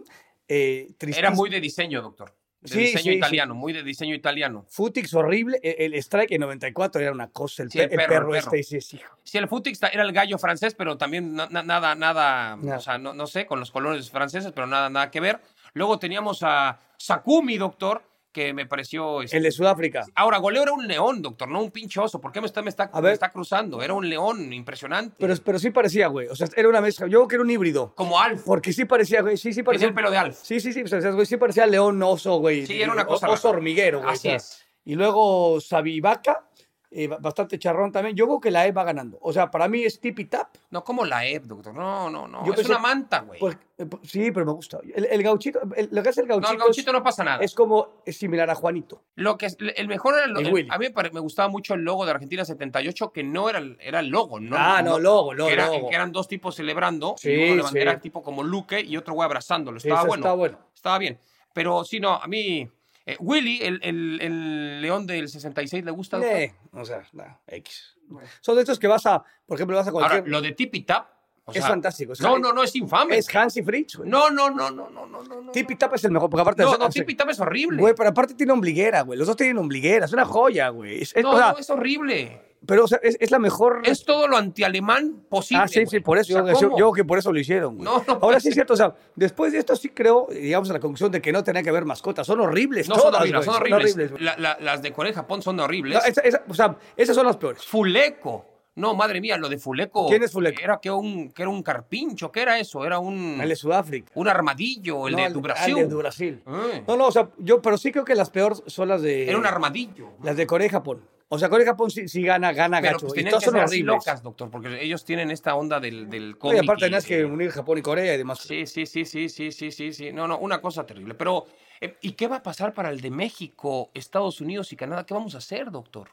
eh, 0.47 0.89
Era 0.99 1.31
muy 1.31 1.49
de 1.49 1.59
diseño, 1.59 2.01
doctor. 2.01 2.33
De 2.59 2.69
Sí, 2.69 2.79
diseño 2.79 3.11
sí, 3.11 3.17
italiano, 3.17 3.53
muy 3.53 3.71
de 3.71 3.83
diseño 3.83 4.15
italiano. 4.15 4.65
Futix 4.67 5.13
horrible, 5.13 5.59
e- 5.61 5.75
el, 5.85 5.93
Strike 5.93 6.31
en 6.31 6.41
94 6.41 6.99
era 7.01 7.11
una 7.11 7.29
cosa, 7.29 7.61
el, 7.63 7.69
Sí, 7.69 7.77
pe- 7.77 7.83
el 7.85 7.91
el 7.91 7.95
perro, 7.97 8.07
perro, 8.13 8.35
el 8.35 8.41
perro. 8.41 8.55
este, 8.57 8.63
sí, 8.63 8.81
sí, 8.81 8.95
hijo. 8.97 9.15
Sí, 9.23 9.37
el 9.37 9.47
Futix 9.47 9.79
era 9.83 10.01
el 10.01 10.11
gallo 10.11 10.37
francés, 10.39 10.73
pero 10.73 10.97
también 10.97 11.35
na- 11.35 11.47
na- 11.51 11.61
nada, 11.61 11.93
nada, 11.93 12.55
Nada. 12.55 12.77
o 12.77 12.81
sea, 12.81 12.97
no, 12.97 13.13
no 13.13 13.27
sé, 13.27 13.45
con 13.45 13.59
los 13.59 13.69
colores 13.71 14.09
franceses, 14.09 14.51
pero 14.53 14.65
nada, 14.65 14.89
nada 14.89 15.11
que 15.11 15.19
ver. 15.19 15.39
Luego 15.73 15.99
teníamos 15.99 16.39
a 16.41 16.79
Sakumi, 16.97 17.57
doctor, 17.57 18.01
que 18.31 18.53
me 18.53 18.65
pareció... 18.67 19.21
este, 19.23 19.37
El 19.37 19.43
de 19.43 19.51
Sudáfrica. 19.51 20.05
Ahora, 20.13 20.37
goleo 20.37 20.61
era 20.63 20.71
un 20.73 20.87
león, 20.87 21.21
doctor, 21.21 21.47
no 21.47 21.61
un 21.61 21.71
pinche 21.71 21.99
oso. 21.99 22.21
¿Por 22.21 22.31
qué 22.31 22.39
me 22.41 22.47
está, 22.47 22.61
me 22.61 22.69
está, 22.69 22.89
me 23.01 23.11
está 23.11 23.31
cruzando? 23.31 23.81
Era 23.81 23.93
un 23.93 24.07
león 24.07 24.53
impresionante. 24.53 25.15
Pero, 25.17 25.33
pero 25.43 25.57
sí 25.59 25.71
parecía, 25.71 26.07
güey. 26.07 26.27
O 26.27 26.35
sea, 26.35 26.47
era 26.55 26.69
una 26.69 26.81
mezcla. 26.81 27.07
Yo 27.07 27.19
creo 27.19 27.27
que 27.27 27.35
era 27.35 27.43
un 27.43 27.49
híbrido. 27.49 27.93
Como 27.95 28.19
Alf. 28.19 28.43
Porque 28.45 28.73
sí 28.73 28.85
parecía, 28.85 29.21
güey. 29.21 29.37
Sí, 29.37 29.53
sí 29.53 29.63
parecía. 29.63 29.87
el 29.87 29.93
pelo 29.93 30.11
de 30.11 30.17
Alf. 30.17 30.37
Sí, 30.43 30.59
sí, 30.59 30.71
sí. 30.73 30.83
O 30.83 30.87
sea, 30.87 30.99
güey, 31.11 31.25
sí 31.25 31.37
parecía 31.37 31.65
león 31.65 32.01
oso, 32.03 32.37
güey. 32.37 32.65
Sí, 32.67 32.81
era 32.81 32.91
una 32.91 33.03
O- 33.03 33.07
cosa 33.07 33.29
Oso 33.29 33.47
rara. 33.47 33.57
hormiguero, 33.57 33.99
güey. 34.01 34.11
Así 34.13 34.27
o 34.27 34.31
sea. 34.31 34.35
es. 34.35 34.63
Y 34.85 34.95
luego 34.95 35.59
Sabivaca, 35.59 36.47
eh, 36.89 37.07
ba- 37.07 37.17
bastante 37.19 37.59
charrón 37.59 37.91
también. 37.91 38.15
Yo 38.15 38.25
creo 38.25 38.39
que 38.39 38.49
la 38.51 38.65
E 38.65 38.71
va 38.71 38.83
ganando. 38.83 39.17
O 39.21 39.33
sea, 39.33 39.51
para 39.51 39.67
mí 39.67 39.83
es 39.83 39.99
tipi 39.99 40.25
tap. 40.25 40.55
No, 40.71 40.83
como 40.83 41.03
la 41.05 41.25
EP, 41.25 41.43
doctor. 41.43 41.73
No, 41.73 42.09
no, 42.09 42.27
no. 42.27 42.45
Yo 42.45 42.53
es 42.53 42.59
pensé- 42.59 42.69
una 42.69 42.79
manta, 42.79 43.19
güey. 43.21 43.39
Pues, 43.39 43.57
eh, 43.77 43.85
pues, 43.85 44.09
sí, 44.09 44.31
pero 44.31 44.45
me 44.45 44.53
gusta. 44.53 44.79
El, 44.95 45.05
el 45.05 45.23
gauchito, 45.23 45.59
el- 45.75 45.89
lo 45.91 46.01
que 46.01 46.09
hace 46.09 46.21
el 46.21 46.27
no, 46.27 46.35
gauchito, 46.35 46.53
el 46.53 46.59
gauchito 46.59 46.91
es, 46.91 46.93
no 46.93 47.03
pasa 47.03 47.23
nada. 47.25 47.43
es 47.43 47.53
como 47.53 48.01
es 48.05 48.17
similar 48.17 48.49
a 48.49 48.55
Juanito. 48.55 49.03
Lo 49.15 49.37
que 49.37 49.47
es, 49.47 49.57
el 49.59 49.87
mejor 49.87 50.15
era 50.15 50.25
el, 50.25 50.31
El 50.37 50.71
a 50.71 50.77
mí 50.77 50.87
me, 51.13 51.19
gustaba 51.19 51.49
mucho 51.49 51.73
el 51.73 51.81
logo 51.81 52.05
de 52.05 52.11
Argentina 52.11 52.45
78 52.45 53.11
que 53.11 53.23
no 53.23 53.49
era 53.49 53.59
el, 53.59 53.77
era 53.81 53.99
el 53.99 54.07
logo, 54.07 54.39
no 54.39 54.55
ah, 54.57 54.81
no, 54.81 54.97
logo, 54.97 55.33
logo, 55.33 55.47
que, 55.49 55.53
era- 55.53 55.67
logo. 55.67 55.89
que 55.89 55.95
eran 55.95 56.11
dos 56.13 56.27
tipos 56.27 56.55
celebrando 56.55 57.15
Sí, 57.17 57.29
y 57.31 57.45
uno 57.51 57.55
de 57.57 57.61
bandera 57.63 57.93
sí. 57.95 57.99
tipo 58.01 58.23
como 58.23 58.43
Luque 58.43 58.79
y 58.79 58.95
otro 58.95 59.13
güey 59.13 59.25
abrazándolo. 59.25 59.77
Estaba 59.77 59.99
eso 59.99 60.07
bueno. 60.07 60.21
está 60.23 60.33
bueno. 60.33 60.57
Estaba 60.73 60.97
bien. 60.99 61.19
Pero 61.53 61.83
sí, 61.83 61.99
no, 61.99 62.13
a 62.13 62.27
mí 62.27 62.69
eh, 63.07 63.15
Willy, 63.19 63.59
el, 63.63 63.79
el- 63.83 64.19
el 64.21 64.81
león 64.81 65.07
del 65.07 65.27
66 65.29 65.83
le 65.83 65.91
gusta. 65.91 66.19
Eh, 66.19 66.53
o 66.71 66.85
sea, 66.85 67.03
X. 67.47 67.95
Son 68.41 68.55
de 68.55 68.61
estos 68.61 68.77
que 68.79 68.87
vas 68.87 69.05
a, 69.05 69.23
por 69.45 69.57
ejemplo, 69.57 69.75
vas 69.75 69.87
a 69.87 69.89
Ahora, 69.89 70.07
cualquier... 70.09 70.29
lo 70.31 70.41
de 70.41 70.51
Tipi 70.51 70.81
Tap 70.81 71.09
o 71.47 71.51
es 71.51 71.57
sea, 71.57 71.67
fantástico. 71.67 72.13
es- 72.13 72.21
No, 72.21 72.37
no, 72.37 72.51
no, 72.53 72.61
es 72.63 72.75
infame. 72.75 73.17
Es 73.17 73.33
Hansi 73.33 73.63
Fritz, 73.63 73.95
güey. 73.95 74.09
No, 74.09 74.29
no, 74.29 74.49
no, 74.49 74.69
no, 74.69 74.89
no, 74.89 75.05
no, 75.07 75.23
no. 75.23 75.51
Tipi 75.51 75.75
tap 75.75 75.93
es 75.95 76.03
el 76.03 76.11
mejor, 76.11 76.29
porque 76.29 76.41
aparte... 76.41 76.63
No, 76.63 76.77
no, 76.77 76.85
hace- 76.85 76.99
Tipi 76.99 77.15
Tap 77.15 77.29
es 77.29 77.39
horrible. 77.39 77.79
Güey, 77.79 77.93
pero 77.95 78.09
aparte 78.09 78.33
tiene 78.33 78.51
ombliguera, 78.53 79.01
güey. 79.01 79.17
Los 79.17 79.27
dos 79.27 79.37
tienen 79.37 79.57
ombliguera. 79.57 80.05
Es 80.05 80.13
una 80.13 80.25
joya, 80.25 80.69
güey. 80.69 81.01
Es- 81.01 81.15
no, 81.21 81.31
o 81.31 81.37
sea, 81.37 81.51
no, 81.53 81.57
es 81.57 81.69
horrible. 81.69 82.41
Pero 82.65 82.83
o 82.85 82.87
sea, 82.87 82.99
es, 83.03 83.15
es 83.21 83.29
la 83.31 83.37
mejor... 83.39 83.81
Es 83.85 84.03
todo 84.03 84.27
lo 84.27 84.35
antialemán 84.35 85.23
posible. 85.29 85.63
Ah, 85.63 85.67
sí, 85.67 85.75
güey. 85.81 85.87
sí, 85.87 85.99
por 86.01 86.17
eso. 86.17 86.43
O 86.43 86.45
sea, 86.47 86.53
yo, 86.59 86.77
yo- 86.77 86.91
que 86.91 87.05
por 87.05 87.17
eso 87.19 87.31
lo 87.31 87.39
hicieron, 87.39 87.75
güey. 87.75 87.85
No, 87.85 87.97
no 88.05 88.13
Ahora 88.13 88.19
puede 88.19 88.39
sí 88.41 88.47
es 88.49 88.55
cierto, 88.55 88.73
o 88.73 88.75
sea, 88.75 88.93
después 89.15 89.53
de 89.53 89.59
esto 89.59 89.75
sí 89.75 89.89
creo, 89.89 90.27
llegamos 90.29 90.69
a 90.71 90.73
la 90.73 90.79
conclusión 90.79 91.11
de 91.11 91.21
que 91.21 91.31
no 91.31 91.43
tenía 91.43 91.61
que 91.63 91.69
haber 91.69 91.85
mascotas. 91.85 92.25
Son 92.27 92.39
horribles 92.41 92.89
No, 92.89 92.95
todas, 92.95 93.11
son 93.13 93.21
horribles, 93.21 93.45
güey, 93.45 93.55
son 93.55 93.63
horribles. 93.63 94.11
güey. 94.11 94.23
La- 94.23 94.37
la- 94.37 94.57
las 94.59 94.81
de 94.81 94.91
Corea 94.91 95.11
y 95.11 95.15
Japón 95.15 95.41
son 95.43 95.59
horribles. 95.59 95.93
No, 95.93 96.09
esa- 96.09 96.21
esa- 96.21 96.43
o 96.49 96.53
sea, 96.53 96.75
esas 96.97 97.15
son 97.15 97.25
las 97.27 97.37
peores. 97.37 97.63
Fuleco. 97.63 98.56
No, 98.77 98.93
madre 98.93 99.19
mía, 99.19 99.37
lo 99.37 99.49
de 99.49 99.57
Fuleco. 99.57 100.07
¿Quién 100.07 100.21
es 100.21 100.31
Fuleco? 100.31 100.61
Era 100.61 100.79
que 100.79 100.91
un, 100.91 101.31
que 101.31 101.41
era 101.41 101.49
un 101.49 101.63
carpincho, 101.63 102.31
¿qué 102.31 102.43
era 102.43 102.59
eso? 102.59 102.85
Era 102.85 102.99
un, 102.99 103.39
El 103.41 103.49
de 103.49 103.55
Sudáfrica. 103.55 104.11
un 104.13 104.27
armadillo, 104.27 105.07
el 105.07 105.15
No, 105.15 105.23
de 105.23 105.31
tu 105.31 105.39
ah, 105.39 105.41
Brasil. 105.41 105.77
el 105.79 105.89
de 105.89 105.95
Brasil. 105.95 106.43
Eh. 106.45 106.83
No, 106.87 106.95
no, 106.95 107.07
o 107.07 107.11
sea, 107.11 107.29
yo, 107.39 107.59
pero 107.59 107.75
sí 107.77 107.91
creo 107.91 108.05
que 108.05 108.13
las 108.13 108.29
peores 108.29 108.61
son 108.67 108.87
las 108.89 109.01
de. 109.01 109.27
Era 109.27 109.39
un 109.39 109.47
armadillo. 109.47 110.11
Las 110.23 110.37
de 110.37 110.45
Corea 110.45 110.67
y 110.67 110.69
Japón. 110.69 111.01
O 111.29 111.39
sea, 111.39 111.49
Corea 111.49 111.65
y 111.65 111.67
Japón 111.67 111.89
sí, 111.89 112.07
sí 112.07 112.21
gana, 112.21 112.53
gana 112.53 112.79
Pero 112.79 112.93
gacho. 112.93 113.07
pues 113.07 113.19
y 113.19 113.25
todas 113.27 113.43
son 113.43 113.57
así 113.57 113.81
locas, 113.81 114.21
doctor, 114.21 114.49
porque 114.51 114.81
ellos 114.81 115.03
tienen 115.03 115.31
esta 115.31 115.55
onda 115.55 115.79
del, 115.79 116.07
del 116.09 116.37
cómic. 116.37 116.57
y 116.57 116.59
aparte 116.63 116.85
tenías 116.85 117.05
que 117.05 117.25
unir 117.25 117.49
Japón 117.49 117.79
y 117.79 117.81
Corea 117.81 118.13
y 118.13 118.17
demás. 118.17 118.39
Sí, 118.39 118.65
sí, 118.67 118.85
sí, 118.85 119.05
sí, 119.05 119.27
sí, 119.27 119.51
sí, 119.51 119.71
sí, 119.71 119.91
sí. 119.91 120.13
No, 120.13 120.27
no, 120.27 120.37
una 120.37 120.61
cosa 120.61 120.85
terrible. 120.85 121.15
Pero, 121.15 121.45
eh, 121.81 121.97
¿y 122.01 122.11
qué 122.11 122.27
va 122.27 122.37
a 122.37 122.43
pasar 122.43 122.73
para 122.73 122.91
el 122.91 123.01
de 123.01 123.09
México, 123.09 123.89
Estados 123.95 124.39
Unidos 124.39 124.71
y 124.71 124.75
Canadá? 124.75 125.03
¿Qué 125.05 125.15
vamos 125.15 125.33
a 125.33 125.39
hacer, 125.39 125.71
doctor? 125.71 126.11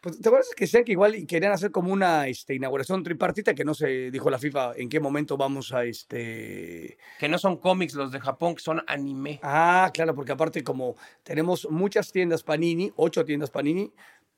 Pues, 0.00 0.18
¿Te 0.18 0.28
acuerdas 0.28 0.48
que 0.56 0.64
decían 0.64 0.84
que 0.84 0.92
igual 0.92 1.26
querían 1.26 1.52
hacer 1.52 1.70
como 1.70 1.92
una 1.92 2.26
este, 2.26 2.54
inauguración 2.54 3.02
tripartita 3.02 3.54
que 3.54 3.66
no 3.66 3.74
se 3.74 4.10
dijo 4.10 4.30
la 4.30 4.38
FIFA 4.38 4.72
en 4.76 4.88
qué 4.88 4.98
momento 4.98 5.36
vamos 5.36 5.74
a 5.74 5.84
este. 5.84 6.96
Que 7.18 7.28
no 7.28 7.36
son 7.36 7.58
cómics 7.58 7.94
los 7.94 8.10
de 8.10 8.18
Japón, 8.18 8.54
que 8.54 8.62
son 8.62 8.82
anime. 8.86 9.40
Ah, 9.42 9.90
claro, 9.92 10.14
porque 10.14 10.32
aparte 10.32 10.64
como 10.64 10.96
tenemos 11.22 11.68
muchas 11.70 12.12
tiendas 12.12 12.42
Panini, 12.42 12.90
ocho 12.96 13.26
tiendas 13.26 13.50
Panini, 13.50 13.92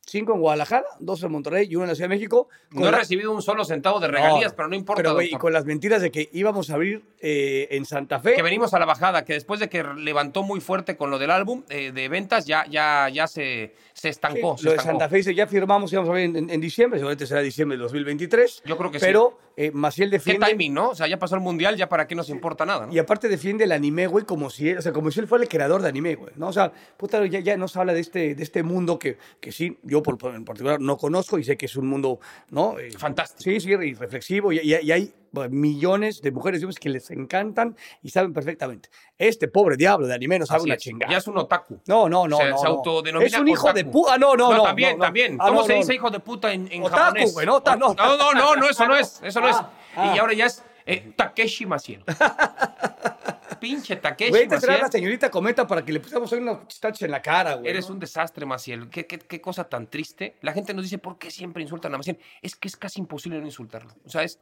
cinco 0.04 0.34
en 0.34 0.40
Guadalajara, 0.40 0.84
dos 0.98 1.22
en 1.22 1.30
Monterrey 1.32 1.68
y 1.70 1.76
una 1.76 1.84
en 1.84 1.88
la 1.90 1.94
Ciudad 1.94 2.08
de 2.10 2.14
México. 2.16 2.48
con 2.72 2.82
No 2.82 2.88
he 2.88 2.92
recibido 2.92 3.32
un 3.32 3.40
solo 3.42 3.64
centavo 3.64 4.00
de 4.00 4.08
regalías, 4.08 4.52
No, 4.52 4.56
pero 4.56 4.68
no 4.68 4.74
importa. 4.74 5.02
Pero, 5.02 5.14
güey, 5.14 5.28
y 5.32 5.38
con 5.38 5.52
las 5.52 5.64
mentiras 5.64 6.02
de 6.02 6.10
que 6.10 6.28
íbamos 6.32 6.70
a 6.70 6.74
abrir 6.74 7.02
eh, 7.20 7.68
en 7.70 7.84
Santa 7.84 8.18
Fe. 8.20 8.34
Que 8.34 8.42
venimos 8.42 8.74
a 8.74 8.78
la 8.78 8.84
bajada, 8.84 9.24
que 9.24 9.34
después 9.34 9.60
de 9.60 9.68
que 9.68 9.82
levantó 9.96 10.42
muy 10.42 10.60
fuerte 10.60 10.96
con 10.96 11.10
lo 11.10 11.18
del 11.18 11.30
álbum 11.30 11.62
eh, 11.68 11.92
de 11.92 12.08
ventas, 12.08 12.46
ya, 12.46 12.66
ya, 12.68 13.08
ya 13.10 13.26
se, 13.26 13.74
se 13.94 14.02
Sí, 14.02 14.08
estancó. 14.08 14.58
se 14.58 14.64
lo 14.64 14.72
de. 14.72 14.78
Santa 14.80 15.08
Fe 15.08 15.16
dice, 15.18 15.34
ya 15.34 15.46
firmamos, 15.46 15.92
íbamos 15.92 16.10
a 16.10 16.14
ver 16.14 16.24
en, 16.24 16.36
en- 16.36 16.50
en 16.50 16.60
diciembre, 16.60 16.98
seguramente 16.98 17.26
será 17.26 17.40
diciembre 17.40 17.76
del 17.76 17.82
2023. 17.84 18.62
Yo 18.66 18.76
creo 18.76 18.90
que 18.90 18.98
sí. 18.98 19.06
pero, 19.06 19.38
eh, 19.56 19.70
Maciel 19.72 20.10
Qué 20.10 20.16
defiende. 20.16 20.46
timing, 20.46 20.74
¿no? 20.74 20.88
O 20.90 20.94
sea, 20.94 21.06
ya 21.06 21.18
pasó 21.18 21.34
el 21.36 21.40
mundial, 21.42 21.76
ya 21.76 21.88
para 21.88 22.06
qué 22.08 22.14
nos 22.14 22.28
importa 22.30 22.64
nada, 22.66 22.86
¿no? 22.86 22.92
Y 22.92 22.98
aparte 22.98 23.28
defiende 23.28 23.64
el 23.64 23.72
anime, 23.72 24.06
güey, 24.08 24.24
como 24.24 24.50
si, 24.50 24.70
él- 24.70 24.78
o 24.78 24.82
sea, 24.82 24.92
como 24.92 25.10
si 25.10 25.20
él 25.20 25.28
fuera 25.28 25.44
el 25.44 25.48
creador 25.48 25.82
de 25.82 25.88
anime, 25.88 26.16
güey, 26.16 26.32
¿no? 26.36 26.48
O 26.48 26.52
sea, 26.52 26.72
puta, 26.96 27.24
ya, 27.26 27.38
ya 27.40 27.56
nos 27.56 27.76
habla 27.76 27.92
de 27.94 28.00
este, 28.00 28.34
de 28.34 28.42
este 28.42 28.62
mundo 28.62 28.98
que, 28.98 29.18
que 29.40 29.52
sí, 29.52 29.78
yo 29.92 30.02
por, 30.02 30.18
por- 30.18 30.34
en 30.34 30.44
particular 30.44 30.80
no 30.80 30.96
conozco 30.96 31.38
y 31.38 31.44
sé 31.44 31.56
que 31.56 31.66
es 31.66 31.76
un 31.76 31.86
mundo, 31.86 32.18
¿no? 32.50 32.78
Eh, 32.78 32.90
Fantástico. 32.92 33.42
Sí, 33.42 33.60
sí, 33.60 33.70
y 33.70 33.94
reflexivo, 33.94 34.52
y, 34.52 34.58
y- 34.60 34.74
y 34.82 34.90
hay 34.92 35.14
bueno, 35.30 35.54
millones 35.54 36.20
de 36.20 36.30
mujeres 36.30 36.60
y 36.60 36.64
hombres 36.64 36.78
que 36.78 36.88
les 36.90 37.10
encantan 37.10 37.74
y 38.02 38.10
saben 38.10 38.32
perfectamente. 38.34 38.90
Este 39.16 39.48
pobre 39.48 39.76
diablo 39.76 40.06
de 40.06 40.14
anime 40.14 40.38
no 40.38 40.44
sabe 40.46 40.58
Así 40.58 40.66
una 40.68 40.74
es. 40.74 40.82
chingada. 40.82 41.10
Ya 41.12 41.18
es 41.18 41.26
un 41.26 41.38
otaku. 41.38 41.80
No, 41.86 42.08
no, 42.08 42.26
no, 42.28 42.36
se, 42.36 42.50
no. 42.50 42.58
se 42.58 42.64
no. 42.64 42.70
autodenomina 42.70 43.26
Es 43.28 43.38
un 43.38 43.48
hijo 43.48 43.62
otaku. 43.68 43.76
de 43.78 43.84
puta. 43.86 44.12
Ah, 44.14 44.18
no, 44.18 44.34
no, 44.36 44.52
no. 44.52 44.62
también, 44.64 44.90
no, 44.92 44.96
no. 44.98 45.04
también. 45.04 45.36
Ah, 45.40 45.46
¿Cómo 45.48 45.64
se 45.64 45.74
dice 45.74 45.94
hijo 45.94 46.10
de 46.10 46.20
puta 46.20 46.52
en, 46.52 46.68
en 46.70 46.82
Otaku, 46.82 46.96
japonés? 47.02 47.32
güey, 47.34 47.46
no, 47.46 47.62
no. 47.78 47.94
no, 47.94 48.56
no, 48.56 48.68
eso 48.68 48.86
no 48.86 48.96
es. 48.96 49.20
Eso 49.22 49.40
no 49.40 49.48
es. 49.48 49.56
Ah. 49.94 50.14
Y 50.16 50.18
ahora 50.18 50.32
ya 50.32 50.46
es 50.46 50.62
eh, 50.86 51.12
Takeshi 51.16 51.66
Maciel. 51.66 52.02
Pinche 53.62 53.94
Takeshi 53.94 54.30
Güey, 54.30 54.48
te 54.48 54.58
trae 54.58 54.80
la 54.80 54.90
señorita 54.90 55.30
Cometa 55.30 55.68
para 55.68 55.84
que 55.84 55.92
le 55.92 56.00
pusiéramos 56.00 56.32
unos 56.32 56.80
taches 56.80 57.02
en 57.02 57.12
la 57.12 57.22
cara, 57.22 57.54
güey. 57.54 57.70
Eres 57.70 57.88
¿no? 57.88 57.94
un 57.94 58.00
desastre, 58.00 58.44
Maciel. 58.44 58.90
¿Qué, 58.90 59.06
qué, 59.06 59.20
qué 59.20 59.40
cosa 59.40 59.68
tan 59.68 59.86
triste. 59.86 60.36
La 60.40 60.52
gente 60.52 60.74
nos 60.74 60.82
dice, 60.82 60.98
¿por 60.98 61.16
qué 61.16 61.30
siempre 61.30 61.62
insultan 61.62 61.94
a 61.94 61.96
Maciel? 61.96 62.18
Es 62.40 62.56
que 62.56 62.66
es 62.66 62.76
casi 62.76 62.98
imposible 62.98 63.38
no 63.38 63.46
insultarlo. 63.46 63.94
O 64.04 64.08
sea, 64.10 64.24
es, 64.24 64.40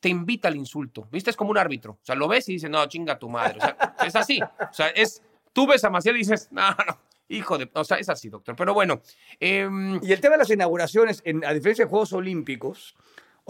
te 0.00 0.10
invita 0.10 0.48
al 0.48 0.56
insulto. 0.56 1.08
¿Viste? 1.10 1.30
Es 1.30 1.36
como 1.36 1.50
un 1.50 1.56
árbitro. 1.56 1.92
O 1.92 2.04
sea, 2.04 2.14
lo 2.14 2.28
ves 2.28 2.46
y 2.50 2.52
dices, 2.52 2.68
no, 2.68 2.84
chinga 2.88 3.18
tu 3.18 3.30
madre. 3.30 3.56
O 3.56 3.60
sea, 3.62 3.94
es 4.06 4.14
así. 4.14 4.38
O 4.42 4.74
sea, 4.74 4.88
es, 4.88 5.22
tú 5.54 5.66
ves 5.66 5.82
a 5.84 5.88
Maciel 5.88 6.16
y 6.16 6.18
dices, 6.18 6.48
no, 6.50 6.68
no, 6.68 7.00
hijo 7.28 7.56
de... 7.56 7.70
O 7.72 7.84
sea, 7.84 7.96
es 7.96 8.10
así, 8.10 8.28
doctor. 8.28 8.54
Pero 8.54 8.74
bueno, 8.74 9.00
em, 9.40 9.98
Y 10.02 10.12
el 10.12 10.20
tema 10.20 10.34
de 10.34 10.40
las 10.40 10.50
inauguraciones, 10.50 11.22
en, 11.24 11.42
a 11.42 11.54
diferencia 11.54 11.86
de 11.86 11.90
Juegos 11.90 12.12
Olímpicos, 12.12 12.94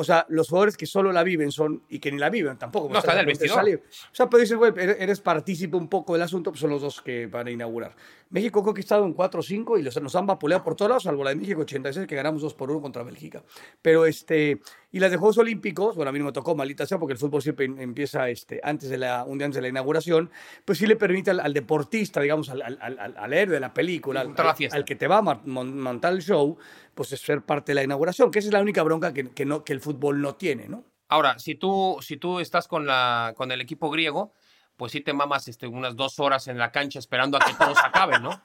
o 0.01 0.05
sea, 0.05 0.25
los 0.29 0.49
jugadores 0.49 0.77
que 0.77 0.87
solo 0.87 1.11
la 1.13 1.25
viven 1.25 1.51
son, 1.51 1.83
y 1.89 1.99
que 1.99 2.13
ni 2.13 2.19
la 2.19 2.31
viven 2.31 2.57
tampoco. 2.57 2.85
No, 2.87 2.95
porque 2.95 2.99
están 3.01 3.19
en 3.19 3.21
el 3.21 3.25
a 3.25 3.33
punto 3.33 3.39
de 3.41 3.49
vestidor. 3.49 3.83
salir. 3.91 4.09
O 4.13 4.15
sea, 4.15 4.31
pero 4.31 4.41
dices, 4.41 4.57
güey, 4.57 4.73
eres, 4.77 5.21
partícipe 5.21 5.77
un 5.77 5.89
poco 5.89 6.13
del 6.13 6.23
asunto, 6.23 6.51
pues 6.53 6.61
son 6.61 6.71
los 6.71 6.81
dos 6.81 7.03
que 7.03 7.27
van 7.27 7.49
a 7.49 7.51
inaugurar. 7.51 7.97
México 8.31 8.63
creo 8.63 8.75
que 8.75 8.81
ha 8.81 8.83
estado 8.83 9.05
en 9.07 9.15
4 9.15 9.41
o 9.41 9.43
5 9.43 9.79
y 9.79 9.83
los, 9.83 10.01
nos 10.03 10.15
han 10.15 10.27
vapuleado 10.27 10.63
por 10.63 10.77
todos 10.77 10.89
lados, 10.91 11.03
salvo 11.05 11.25
la 11.25 11.31
de 11.31 11.37
México 11.37 11.63
86, 11.63 12.07
que 12.07 12.15
ganamos 12.15 12.43
2 12.43 12.55
por 12.55 12.71
1 12.71 12.81
contra 12.83 13.03
Bélgica. 13.03 13.43
Pero 13.81 14.05
este, 14.05 14.61
y 14.93 15.01
las 15.01 15.11
de 15.11 15.17
Juegos 15.17 15.39
Olímpicos, 15.39 15.97
bueno, 15.97 16.11
a 16.11 16.13
mí 16.13 16.19
no 16.19 16.27
me 16.27 16.33
tocó, 16.33 16.55
maldita 16.55 16.85
sea, 16.87 16.99
porque 16.99 17.15
el 17.15 17.19
fútbol 17.19 17.41
siempre 17.43 17.65
em- 17.67 17.81
empieza 17.81 18.29
este, 18.29 18.61
antes 18.63 18.91
de 18.91 18.99
la, 18.99 19.25
un 19.25 19.39
día 19.39 19.47
antes 19.47 19.57
de 19.57 19.63
la 19.63 19.69
inauguración, 19.69 20.31
pues 20.65 20.79
sí 20.79 20.87
le 20.87 20.97
permite 20.97 21.31
al, 21.31 21.41
al 21.41 21.55
deportista, 21.55 22.21
digamos, 22.21 22.51
al, 22.51 22.61
al, 22.63 22.79
al, 23.17 23.33
héroe 23.33 23.55
de 23.55 23.61
la 23.61 23.73
película, 23.73 24.21
al, 24.21 24.35
la 24.37 24.55
al- 24.73 24.85
que 24.85 24.95
te 24.95 25.09
va 25.09 25.19
a 25.19 25.23
montar 25.23 26.13
el 26.13 26.21
show, 26.21 26.59
pues 26.99 27.13
es 27.13 27.21
ser 27.21 27.43
parte 27.43 27.71
de 27.71 27.77
la 27.77 27.85
inauguración, 27.85 28.33
que 28.33 28.41
esa 28.41 28.49
es 28.49 28.53
la 28.53 28.61
única 28.61 28.83
bronca 28.83 29.15
que, 29.15 29.31
que, 29.31 29.45
no, 29.45 29.63
que 29.63 29.73
el 29.73 29.81
fútbol 29.81 30.21
no 30.21 30.35
tiene, 30.35 30.69
¿no? 30.69 30.85
ahora, 31.09 31.39
si 31.39 31.55
tú, 31.55 31.99
si 32.01 32.17
tú 32.17 32.41
estás 32.41 32.69
con, 32.69 32.87
la, 32.87 33.35
con 33.37 33.51
el 33.51 33.61
equipo 33.61 33.89
griego, 33.89 34.33
pues 34.77 34.93
sí 34.93 35.01
te 35.01 35.13
mamas 35.13 35.49
este, 35.49 35.67
unas 35.67 35.97
dos 35.97 36.21
horas 36.21 36.49
en 36.49 36.59
la 36.59 36.71
cancha 36.71 36.99
esperando 36.99 37.37
a 37.37 37.41
que 37.41 37.55
todo 37.55 37.75
se 37.75 37.87
acabe, 37.87 38.21
¿no? 38.21 38.43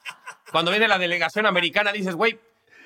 Cuando 0.50 0.70
viene 0.70 0.88
la 0.88 0.98
delegación 0.98 1.46
americana 1.46 1.92
dices, 1.92 2.14
güey, 2.14 2.38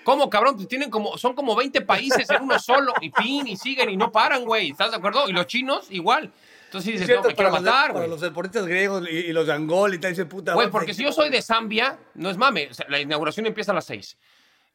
¿cómo 0.04 0.28
cabrón? 0.28 0.56
Pues 0.56 0.68
tienen 0.68 0.90
como, 0.90 1.16
son 1.16 1.34
como 1.34 1.54
20 1.54 1.82
países 1.82 2.28
en 2.30 2.42
uno 2.42 2.58
solo 2.58 2.92
y 3.02 3.10
pin 3.10 3.46
y 3.46 3.56
siguen 3.56 3.90
y 3.90 3.96
no 3.96 4.10
paran, 4.10 4.44
güey. 4.44 4.70
¿Estás 4.70 4.90
de 4.90 4.96
acuerdo? 4.96 5.28
Y 5.28 5.32
los 5.32 5.46
chinos 5.46 5.86
igual. 5.90 6.32
Entonces 6.64 6.98
dices, 6.98 7.08
no, 7.08 7.22
me 7.22 7.34
quiero 7.34 7.50
matar, 7.50 7.88
para 7.88 8.00
güey. 8.00 8.08
los 8.08 8.20
deportistas 8.20 8.66
griegos 8.66 9.06
y, 9.10 9.16
y 9.16 9.32
los 9.32 9.46
de 9.46 9.54
Angola 9.54 9.94
y 9.94 9.98
tal, 9.98 10.10
dice 10.12 10.26
puta. 10.26 10.52
Güey, 10.52 10.70
porque 10.70 10.92
si 10.92 11.02
yo 11.02 11.12
soy 11.12 11.30
de 11.30 11.40
Zambia, 11.40 11.98
no 12.14 12.28
es 12.28 12.36
mame, 12.36 12.68
o 12.70 12.74
sea, 12.74 12.86
la 12.88 13.00
inauguración 13.00 13.46
empieza 13.46 13.72
a 13.72 13.74
las 13.76 13.86
6 13.86 14.18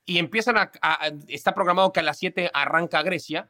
y 0.06 0.18
empiezan 0.20 0.58
a, 0.58 0.72
a- 0.82 1.12
está 1.28 1.54
programado 1.54 1.92
que 1.94 2.00
a 2.00 2.04
las 2.04 2.18
7 2.18 2.52
arranca 2.54 3.02
Grecia. 3.04 3.50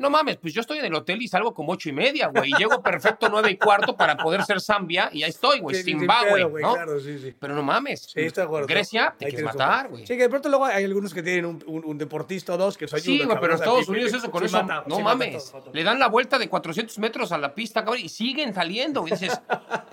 No 0.00 0.10
mames, 0.10 0.36
pues 0.36 0.54
yo 0.54 0.60
estoy 0.60 0.78
en 0.78 0.84
el 0.84 0.94
hotel 0.94 1.20
y 1.22 1.26
salgo 1.26 1.52
como 1.52 1.72
ocho 1.72 1.88
y 1.88 1.92
media, 1.92 2.28
güey. 2.28 2.50
Y 2.52 2.56
llego 2.56 2.80
perfecto 2.84 3.28
nueve 3.28 3.50
y 3.50 3.56
cuarto 3.56 3.96
para 3.96 4.16
poder 4.16 4.44
ser 4.44 4.60
Zambia 4.60 5.10
y 5.12 5.24
ahí 5.24 5.30
estoy, 5.30 5.58
güey. 5.58 5.74
Sí, 5.74 5.82
Zimbabue, 5.82 6.44
güey, 6.44 6.62
¿no? 6.62 6.74
Claro, 6.74 7.00
sí, 7.00 7.18
sí. 7.18 7.34
Pero 7.36 7.56
no 7.56 7.64
mames. 7.64 8.02
Sí, 8.02 8.28
de 8.28 8.42
acuerdo. 8.42 8.68
Grecia, 8.68 9.16
te 9.18 9.26
quieres 9.26 9.44
matar, 9.46 9.88
güey. 9.88 10.06
Sí, 10.06 10.14
que 10.16 10.22
de 10.22 10.28
pronto 10.28 10.48
luego 10.50 10.66
hay 10.66 10.84
algunos 10.84 11.12
que 11.12 11.20
tienen 11.24 11.46
un, 11.46 11.64
un- 11.66 11.84
un 11.84 11.98
deportista 11.98 12.54
o 12.54 12.56
dos 12.56 12.78
que 12.78 12.86
se 12.86 12.94
ayudan. 12.94 13.18
Sí, 13.18 13.24
güey, 13.24 13.38
pero 13.40 13.54
Estados 13.56 13.88
Unidos 13.88 14.12
eso 14.14 14.30
con 14.30 14.42
sí 14.42 14.46
eso, 14.46 14.62
mata, 14.62 14.84
no 14.86 14.94
sí 14.98 15.02
mames. 15.02 15.52
Le 15.72 15.82
dan 15.82 15.98
la 15.98 16.06
vuelta 16.06 16.38
de 16.38 16.48
400 16.48 16.96
metros 17.00 17.32
a 17.32 17.38
la 17.38 17.52
pista, 17.52 17.82
cabrón, 17.82 18.00
y 18.04 18.08
siguen 18.08 18.54
saliendo, 18.54 19.00
güey. 19.00 19.14
Dices, 19.14 19.40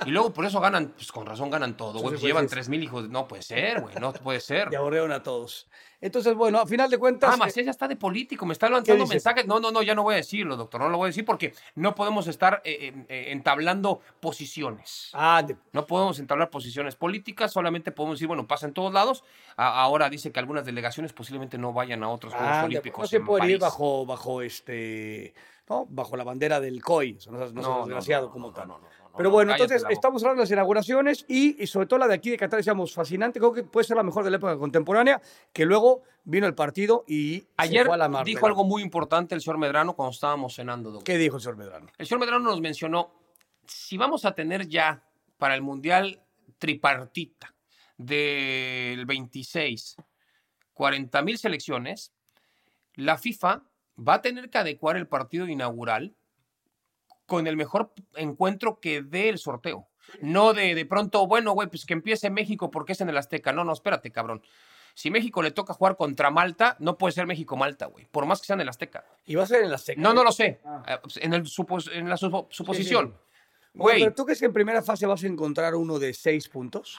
y 0.06 0.12
luego 0.12 0.32
por 0.32 0.46
eso 0.46 0.60
ganan, 0.62 0.90
pues 0.96 1.12
con 1.12 1.26
razón 1.26 1.50
ganan 1.50 1.76
todo, 1.76 1.98
Sí, 1.98 2.04
güey. 2.04 2.04
sí, 2.04 2.10
pues 2.12 2.22
pues, 2.22 2.28
llevan 2.30 2.44
sí. 2.44 2.50
3 2.54 2.70
mil 2.70 2.84
hijos. 2.84 3.04
de- 3.06 3.10
No 3.10 3.28
puede 3.28 3.42
ser, 3.42 3.82
güey, 3.82 3.96
no 3.96 4.14
puede 4.14 4.40
ser. 4.40 4.68
Y 4.72 4.76
aborrearon 4.76 5.12
a 5.14 5.24
todos. 5.24 5.68
Entonces, 6.02 6.34
bueno, 6.36 6.60
a 6.60 6.66
final 6.68 6.90
de 6.90 6.98
cuentas. 6.98 7.30
Ah, 7.32 7.36
eh, 7.36 7.38
Macías 7.40 7.66
ya 7.66 7.72
está 7.72 7.88
de 7.88 7.96
político, 7.96 8.46
me 8.46 8.54
está 8.54 8.70
lanzando 8.70 9.06
mensajes. 9.08 9.46
No, 9.48 9.60
no, 9.60 9.72
no, 9.72 9.82
ya 9.82 9.96
no 9.96 10.04
voy 10.04 10.14
a 10.14 10.18
decirlo, 10.18 10.56
doctor, 10.58 10.82
no 10.82 10.90
lo 10.90 10.98
voy 10.98 11.06
a 11.08 11.10
decir 11.10 11.26
porque 11.26 11.54
no 11.76 11.96
podemos 11.96 12.28
estar 12.28 12.62
eh, 12.66 12.94
eh, 13.10 13.26
entablando 13.30 14.02
posiciones. 14.20 15.10
ah, 15.14 15.42
de- 15.46 15.56
No 15.72 15.86
podemos 15.86 16.20
entablar 16.20 16.50
posiciones 16.50 16.96
políticas, 16.96 17.52
solamente 17.52 17.92
podemos 17.92 18.18
decir, 18.18 18.28
bueno, 18.28 18.46
pasa 18.48 18.66
en 18.68 18.74
todos 18.74 18.94
lados. 18.94 19.24
A- 19.58 19.82
ahora 19.82 20.10
dice 20.10 20.32
que 20.32 20.40
algunas 20.40 20.66
delegaciones 20.66 21.14
posiblemente 21.14 21.58
no 21.58 21.74
vayan 21.74 22.04
a 22.04 22.10
otros 22.10 22.34
Juegos 22.34 22.52
ah, 22.52 22.66
Olímpicos. 22.66 23.02
no 23.04 23.08
se 23.08 23.20
puede 23.22 23.52
ir 23.52 23.60
bajo, 23.60 24.06
bajo 24.06 24.42
este. 24.42 25.34
¿no? 25.68 25.88
bajo 25.90 26.16
la 26.16 26.24
bandera 26.24 26.60
del 26.60 26.84
COI. 26.84 27.18
No, 27.32 27.50
no 27.50 27.86
desgraciado 27.86 28.30
como 28.30 28.50
no, 28.50 28.54
tal. 28.54 28.68
no, 28.68 28.78
no, 28.78 28.88
no, 29.16 29.18
Pero 29.18 29.30
no, 29.30 29.34
bueno, 29.34 29.52
cállate 29.54 29.76
entonces 29.76 29.88
estamos 29.96 30.22
hablando 30.24 30.42
de 30.42 30.44
las 30.44 30.52
inauguraciones 30.52 31.26
y, 31.28 31.62
y 31.64 31.68
sobre 31.68 31.88
todo 31.88 32.00
la 32.00 32.08
de 32.08 32.16
aquí 32.16 32.30
de 32.30 32.38
Qatar, 32.38 32.58
decíamos, 32.58 32.94
fascinante. 32.94 33.40
Creo 33.40 33.54
que 33.54 33.64
puede 33.64 33.86
ser 33.86 33.96
la 33.96 34.04
mejor 34.04 34.26
de 34.26 34.32
la 34.32 34.38
época 34.38 34.58
contemporánea, 34.58 35.22
que 35.54 35.66
luego 35.66 36.04
vino 36.26 36.46
el 36.48 36.54
partido 36.54 37.06
y 37.08 37.40
se 37.40 37.48
Ayer 37.58 37.86
fue 37.86 37.96
a 37.96 37.98
la 37.98 38.10
mar. 38.10 38.26
dijo 38.26 38.46
algo 38.46 38.66
muy 38.66 38.82
importante 38.82 39.34
el 39.34 39.42
señor 39.42 39.58
Medrano 39.58 39.96
cuando 39.96 40.12
estábamos 40.12 40.54
cenando. 40.56 40.92
doctor. 40.92 41.06
¿Qué 41.06 41.18
dijo 41.18 41.38
el 41.38 41.42
señor 41.42 41.58
Medrano? 41.58 41.88
El 41.98 42.06
señor 42.06 42.20
Medrano 42.20 42.46
nos 42.46 42.60
mencionó, 42.60 43.12
si 43.66 43.98
vamos 43.98 44.26
a 44.26 44.36
tener 44.36 44.68
ya 44.68 45.02
para 45.38 45.56
el 45.56 45.62
Mundial 45.62 46.22
tripartita 46.58 47.54
del 47.98 49.06
26, 49.06 49.96
40 50.74 51.22
mil 51.22 51.38
selecciones, 51.38 52.12
la 52.96 53.18
FIFA 53.18 53.64
va 53.98 54.16
a 54.16 54.22
tener 54.22 54.50
que 54.50 54.58
adecuar 54.58 54.98
el 54.98 55.08
partido 55.08 55.48
inaugural 55.48 56.16
con 57.26 57.48
el 57.48 57.58
mejor 57.58 57.94
encuentro 58.16 58.80
que 58.80 59.02
dé 59.02 59.30
el 59.30 59.38
sorteo. 59.38 59.88
No 60.22 60.54
de, 60.54 60.76
de 60.76 60.86
pronto, 60.86 61.26
bueno, 61.28 61.54
güey, 61.54 61.68
pues 61.68 61.86
que 61.86 61.94
empiece 61.94 62.30
México 62.30 62.70
porque 62.70 62.94
es 62.94 63.02
en 63.02 63.10
el 63.10 63.18
Azteca. 63.18 63.52
No, 63.52 63.64
no, 63.64 63.74
espérate, 63.74 64.12
cabrón. 64.12 64.44
Si 64.94 65.12
México 65.12 65.42
le 65.42 65.52
toca 65.52 65.74
jugar 65.74 65.98
contra 65.98 66.30
Malta, 66.32 66.78
no 66.80 66.98
puede 66.98 67.12
ser 67.12 67.26
México-Malta, 67.28 67.88
güey. 67.88 68.06
Por 68.06 68.26
más 68.26 68.40
que 68.40 68.46
sea 68.48 68.54
en 68.54 68.62
el 68.62 68.70
Azteca. 68.70 69.04
Y 69.26 69.36
va 69.36 69.44
a 69.44 69.48
ser 69.48 69.64
en 69.64 69.70
la 69.70 69.76
Azteca. 69.76 70.00
No, 70.00 70.14
no 70.14 70.24
lo 70.24 70.32
sé. 70.32 70.62
Ah. 70.64 70.84
Eh, 70.88 70.98
pues, 71.02 71.18
En, 71.18 71.34
el 71.34 71.44
en 71.94 72.10
la 72.10 72.16
supo- 72.18 72.48
suposición. 72.50 73.18
Güey, 73.74 74.00
pero 74.04 74.14
¿tú 74.16 74.24
crees 74.24 74.40
que 74.40 74.46
en 74.46 74.54
primera 74.54 74.82
fase 74.82 75.06
vas 75.06 75.22
a 75.24 75.28
encontrar 75.28 75.76
uno 75.76 76.00
de 76.00 76.14
seis 76.14 76.48
puntos? 76.48 76.98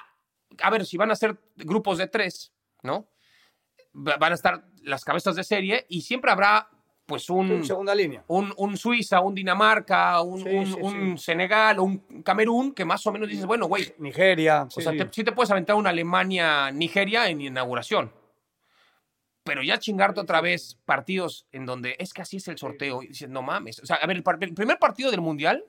a 0.62 0.70
ver, 0.70 0.85
si 0.87 0.97
van 0.97 1.11
a 1.11 1.16
ser 1.16 1.39
grupos 1.57 1.99
de 1.99 2.07
tres, 2.07 2.53
¿no? 2.83 3.09
Va- 3.95 4.16
Van 4.18 4.33
a 4.33 4.35
estar 4.35 4.64
las 4.83 5.05
cabezas 5.05 5.35
de 5.37 5.45
serie 5.45 5.87
y 5.89 6.03
siempre 6.03 6.31
habrá, 6.31 6.68
pues, 7.07 7.31
un, 7.31 7.65
Segunda 7.65 7.95
línea. 7.95 8.25
un, 8.27 8.53
un 8.57 8.77
Suiza, 8.77 9.21
un 9.21 9.35
Dinamarca, 9.35 10.21
un, 10.23 10.43
Sí, 10.43 10.49
un- 10.51 10.67
sí, 10.67 10.81
un 10.81 11.19
Senegal 11.19 11.79
un 11.79 11.99
Camerún, 12.25 12.75
que 12.75 12.85
más 12.85 13.07
o 13.07 13.13
menos 13.13 13.29
dices, 13.29 13.47
bueno, 13.47 13.67
güey, 13.67 13.95
Nigeria. 13.99 14.65
o 14.65 14.71
sí, 14.71 14.83
sea, 14.83 14.93
sí. 14.93 14.99
te- 14.99 15.09
sí 15.13 15.23
te 15.25 15.33
puedes 15.33 15.51
aventar 15.51 15.77
una 15.77 15.91
Alemania-Nigeria 15.91 17.29
en 17.29 17.41
inauguración. 17.41 18.13
Pero 19.45 19.63
ya 19.63 19.79
chingarte 19.79 20.19
otra 20.21 20.41
vez 20.41 20.77
partidos 20.85 21.47
en 21.53 21.67
donde 21.67 21.95
es 22.01 22.13
que 22.13 22.23
así 22.23 22.39
es 22.39 22.49
el 22.49 22.59
sorteo. 22.59 23.03
Y 23.05 23.09
dices, 23.09 23.29
no 23.29 23.43
mames. 23.43 23.79
O 23.79 23.87
sea, 23.87 23.97
a 23.97 24.07
ver, 24.07 24.17
el, 24.17 24.25
el 24.41 24.55
primer 24.55 24.79
partido 24.81 25.11
del 25.13 25.21
Mundial 25.21 25.65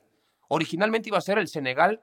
originalmente 0.48 1.08
iba 1.10 1.18
a 1.18 1.20
ser 1.20 1.38
el 1.38 1.46
Senegal. 1.46 2.00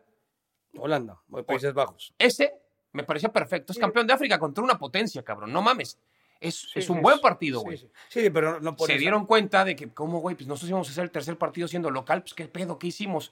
Holanda, 0.78 1.20
o 1.30 1.44
Países 1.44 1.74
Bajos. 1.74 2.14
Ese 2.18 2.54
me 2.94 3.04
parecía 3.04 3.28
perfecto. 3.34 3.74
Es 3.74 3.80
campeón 3.80 4.08
de 4.08 4.14
África 4.14 4.40
contra 4.40 4.64
una 4.64 4.78
potencia, 4.78 5.22
cabrón. 5.24 5.52
No 5.52 5.62
mames. 5.62 6.00
Es, 6.40 6.56
Sí, 6.74 6.80
es 6.80 6.90
un 6.90 7.02
buen 7.02 7.20
partido, 7.20 7.62
güey. 7.62 7.78
Sí, 7.78 7.90
Sí, 8.10 8.30
pero 8.30 8.60
no, 8.60 8.76
por 8.76 8.88
Se 8.88 8.94
eso. 8.94 9.00
dieron 9.00 9.26
cuenta 9.26 9.64
de 9.66 9.76
que, 9.76 9.90
¿cómo, 9.94 10.20
güey? 10.20 10.36
Pues 10.36 10.48
nosotros 10.48 10.70
íbamos 10.70 10.88
a 10.90 10.92
hacer 10.92 11.04
el 11.06 11.12
tercer 11.12 11.38
partido 11.38 11.68
siendo 11.68 11.90
local. 11.90 12.22
Pues, 12.22 12.34
¿qué 12.34 12.48
pedo? 12.48 12.78
¿Qué 12.78 12.88
hicimos? 12.88 13.32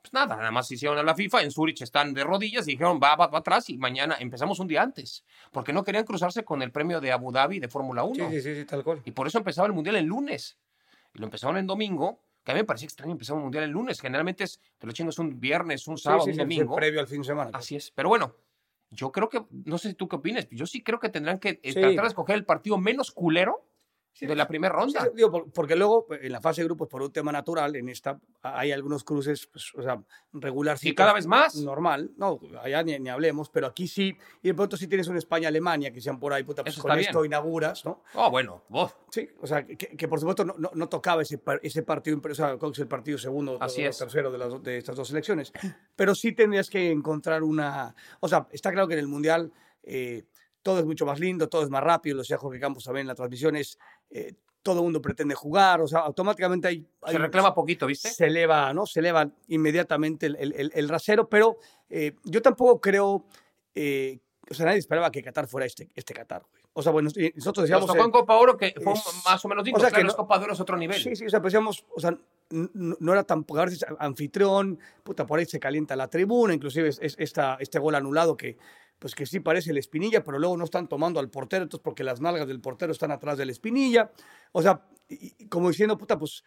Pues 0.00 0.12
nada, 0.12 0.36
nada 0.36 0.50
más 0.50 0.70
hicieron 0.70 0.98
a 0.98 1.02
la 1.02 1.14
FIFA. 1.14 1.42
En 1.42 1.50
Zurich 1.50 1.80
están 1.82 2.12
de 2.14 2.24
rodillas 2.24 2.68
y 2.68 2.72
dijeron, 2.72 3.00
va, 3.02 3.16
va, 3.16 3.26
va 3.28 3.38
atrás 3.38 3.70
y 3.70 3.78
mañana 3.78 4.16
empezamos 4.20 4.58
un 4.60 4.68
día 4.68 4.82
antes. 4.82 5.24
Porque 5.50 5.72
no 5.72 5.82
querían 5.82 6.04
cruzarse 6.04 6.44
con 6.44 6.60
el 6.62 6.70
premio 6.70 7.00
de 7.00 7.10
Abu 7.10 7.32
Dhabi 7.32 7.58
de 7.58 7.68
Fórmula 7.68 8.04
1. 8.04 8.30
Sí, 8.30 8.40
sí, 8.42 8.54
sí, 8.54 8.64
tal 8.66 8.84
cual. 8.84 9.00
Y 9.04 9.10
por 9.12 9.26
eso 9.26 9.38
empezaba 9.38 9.66
el 9.66 9.72
Mundial 9.72 9.96
el 9.96 10.04
lunes. 10.04 10.58
Y 11.14 11.18
lo 11.20 11.24
empezaron 11.24 11.56
en 11.56 11.66
domingo, 11.66 12.20
que 12.44 12.52
a 12.52 12.54
mí 12.54 12.60
me 12.60 12.64
parecía 12.64 12.84
extraño 12.86 13.12
empezar 13.12 13.34
un 13.36 13.42
Mundial 13.44 13.64
el 13.64 13.70
lunes. 13.70 13.98
Generalmente 14.00 14.44
es, 14.44 14.60
te 14.78 14.86
lo 14.86 14.92
chingas 14.92 15.18
un 15.18 15.40
viernes, 15.40 15.86
un 15.88 15.96
sábado, 15.96 16.24
sí, 16.24 16.30
un 16.30 16.34
sí, 16.34 16.40
sí, 16.40 16.44
domingo. 16.44 16.76
previo 16.76 17.00
al 17.00 17.06
fin 17.06 17.22
de 17.22 17.26
semana. 17.26 17.50
Así 17.54 17.76
es. 17.76 17.90
Pero 17.90 18.10
bueno, 18.10 18.36
yo 18.94 19.12
creo 19.12 19.28
que, 19.28 19.44
no 19.50 19.78
sé 19.78 19.90
si 19.90 19.94
tú 19.94 20.08
qué 20.08 20.16
opinas, 20.16 20.48
yo 20.50 20.66
sí 20.66 20.82
creo 20.82 20.98
que 21.00 21.08
tendrán 21.08 21.38
que 21.38 21.60
Sí. 21.62 21.72
tratar 21.74 22.02
de 22.02 22.08
escoger 22.08 22.36
el 22.36 22.44
partido 22.44 22.78
menos 22.78 23.10
culero 23.10 23.66
de 24.20 24.34
la 24.36 24.46
primera 24.46 24.72
ronda. 24.74 25.02
Sí, 25.02 25.08
digo, 25.14 25.30
por- 25.30 25.50
porque 25.52 25.74
luego 25.76 26.06
en 26.10 26.30
la 26.32 26.40
fase 26.40 26.60
de 26.62 26.66
grupos, 26.66 26.88
por 26.88 27.02
un 27.02 27.12
tema 27.12 27.32
natural, 27.32 27.74
en 27.76 27.88
esta 27.88 28.18
hay 28.42 28.72
algunos 28.72 29.02
cruces, 29.04 29.46
pues, 29.46 29.72
o 29.74 29.82
sea, 29.82 30.00
regular. 30.32 30.76
Y 30.82 30.94
cada 30.94 31.12
vez 31.12 31.26
más. 31.26 31.56
Normal, 31.56 32.12
no, 32.16 32.38
allá 32.62 32.82
ni, 32.82 32.98
ni 32.98 33.08
hablemos, 33.08 33.50
pero 33.50 33.66
aquí 33.66 33.88
sí. 33.88 34.16
Y 34.42 34.48
de 34.48 34.54
pronto 34.54 34.76
sí 34.76 34.86
tienes 34.86 35.08
una 35.08 35.18
España-Alemania, 35.18 35.92
que 35.92 36.00
sean 36.00 36.18
por 36.20 36.32
ahí, 36.32 36.44
puta, 36.44 36.62
pues 36.62 36.74
Eso 36.74 36.82
con 36.82 36.98
esto 36.98 37.20
bien. 37.22 37.30
inauguras, 37.32 37.84
¿no? 37.84 38.02
Oh, 38.14 38.30
bueno, 38.30 38.62
vos. 38.68 38.94
Sí, 39.10 39.28
o 39.40 39.46
sea, 39.46 39.66
que, 39.66 39.76
que 39.76 40.08
por 40.08 40.20
supuesto 40.20 40.44
no, 40.44 40.54
no, 40.58 40.70
no 40.74 40.88
tocaba 40.88 41.22
ese, 41.22 41.40
ese 41.62 41.82
partido, 41.82 42.20
o 42.22 42.34
sea, 42.34 42.56
es 42.60 42.78
el 42.78 42.88
partido 42.88 43.18
segundo 43.18 43.58
Así 43.60 43.84
o 43.84 43.88
es. 43.88 43.98
tercero 43.98 44.30
de, 44.30 44.38
las, 44.38 44.62
de 44.62 44.78
estas 44.78 44.96
dos 44.96 45.08
selecciones. 45.08 45.52
Pero 45.96 46.14
sí 46.14 46.32
tendrías 46.32 46.70
que 46.70 46.90
encontrar 46.90 47.42
una. 47.42 47.94
O 48.20 48.28
sea, 48.28 48.46
está 48.52 48.70
claro 48.72 48.86
que 48.88 48.94
en 48.94 49.00
el 49.00 49.08
Mundial 49.08 49.52
eh, 49.82 50.24
todo 50.62 50.78
es 50.80 50.86
mucho 50.86 51.04
más 51.06 51.20
lindo, 51.20 51.48
todo 51.48 51.62
es 51.62 51.70
más 51.70 51.82
rápido, 51.82 52.16
lo 52.16 52.22
decía 52.22 52.38
Jorge 52.38 52.58
Campos 52.58 52.84
también 52.84 53.02
en 53.04 53.08
la 53.08 53.14
transmisión, 53.14 53.54
es. 53.56 53.78
Eh, 54.10 54.34
todo 54.62 54.78
el 54.78 54.84
mundo 54.84 55.02
pretende 55.02 55.34
jugar, 55.34 55.80
o 55.82 55.86
sea, 55.86 56.00
automáticamente 56.00 56.68
hay. 56.68 56.78
Se 56.80 57.10
hay- 57.10 57.16
reclama 57.18 57.54
poquito, 57.54 57.86
¿viste? 57.86 58.08
se 58.10 58.26
eleva, 58.26 58.72
¿no? 58.72 58.86
Se 58.86 59.00
eleva 59.00 59.28
inmediatamente 59.48 60.26
el, 60.26 60.36
el- 60.36 60.72
el- 60.74 60.88
rasero, 60.88 61.28
pero 61.28 61.58
eh, 61.90 62.14
yo 62.24 62.40
tampoco 62.42 62.80
creo. 62.80 63.24
eh, 63.74 64.20
o 64.50 64.54
sea, 64.54 64.66
nadie 64.66 64.78
esperaba 64.78 65.10
que 65.10 65.22
Qatar 65.22 65.46
fuera 65.48 65.66
este, 65.66 65.88
este 65.94 66.12
Qatar, 66.14 66.42
güey. 66.50 66.62
O 66.74 66.82
sea, 66.82 66.92
bueno, 66.92 67.08
nosotros 67.08 67.44
Nos 67.46 67.56
decíamos. 67.62 67.86
tocó 67.86 67.98
eh, 67.98 68.04
en 68.04 68.10
Copa 68.10 68.36
Oro 68.36 68.56
que 68.56 68.74
fue 68.82 68.92
es- 68.92 69.22
más 69.24 69.42
o 69.44 69.48
menos 69.48 69.64
digno. 69.64 69.78
o 69.78 69.80
sea, 69.80 69.88
claro, 69.90 70.02
que 70.02 70.06
es 70.08 70.12
no- 70.12 70.16
Copa 70.22 70.38
de 70.38 70.44
Oro 70.44 70.52
es 70.54 70.60
otro 70.60 70.76
nivel. 70.76 71.00
Sí, 71.00 71.14
sí, 71.16 71.24
o 71.26 71.30
sea, 71.30 71.40
pensamos, 71.40 71.84
o 71.94 72.00
sea, 72.00 72.10
n- 72.50 72.68
n- 72.74 72.96
no 73.00 73.12
era 73.12 73.24
tan, 73.24 73.44
a 73.48 73.64
veces 73.64 73.84
anfitrión, 73.98 74.78
puta, 75.02 75.24
por 75.26 75.38
ahí 75.38 75.46
se 75.46 75.58
calienta 75.60 75.94
la 75.96 76.08
tribuna, 76.08 76.52
inclusive 76.54 76.88
es, 76.88 76.98
es 77.00 77.14
esta, 77.18 77.56
este 77.60 77.78
gol 77.78 77.94
anulado 77.94 78.36
que, 78.36 78.56
pues 78.98 79.14
que 79.14 79.26
sí 79.26 79.40
parece 79.40 79.70
el 79.70 79.78
Espinilla, 79.78 80.24
pero 80.24 80.38
luego 80.38 80.56
no 80.56 80.64
están 80.64 80.88
tomando 80.88 81.20
al 81.20 81.30
portero, 81.30 81.64
entonces 81.64 81.82
porque 81.84 82.04
las 82.04 82.20
nalgas 82.20 82.46
del 82.48 82.60
portero 82.60 82.92
están 82.92 83.10
atrás 83.10 83.36
del 83.38 83.50
Espinilla, 83.50 84.10
o 84.52 84.62
sea, 84.62 84.82
y- 85.08 85.46
como 85.48 85.68
diciendo, 85.68 85.98
puta, 85.98 86.18
pues 86.18 86.42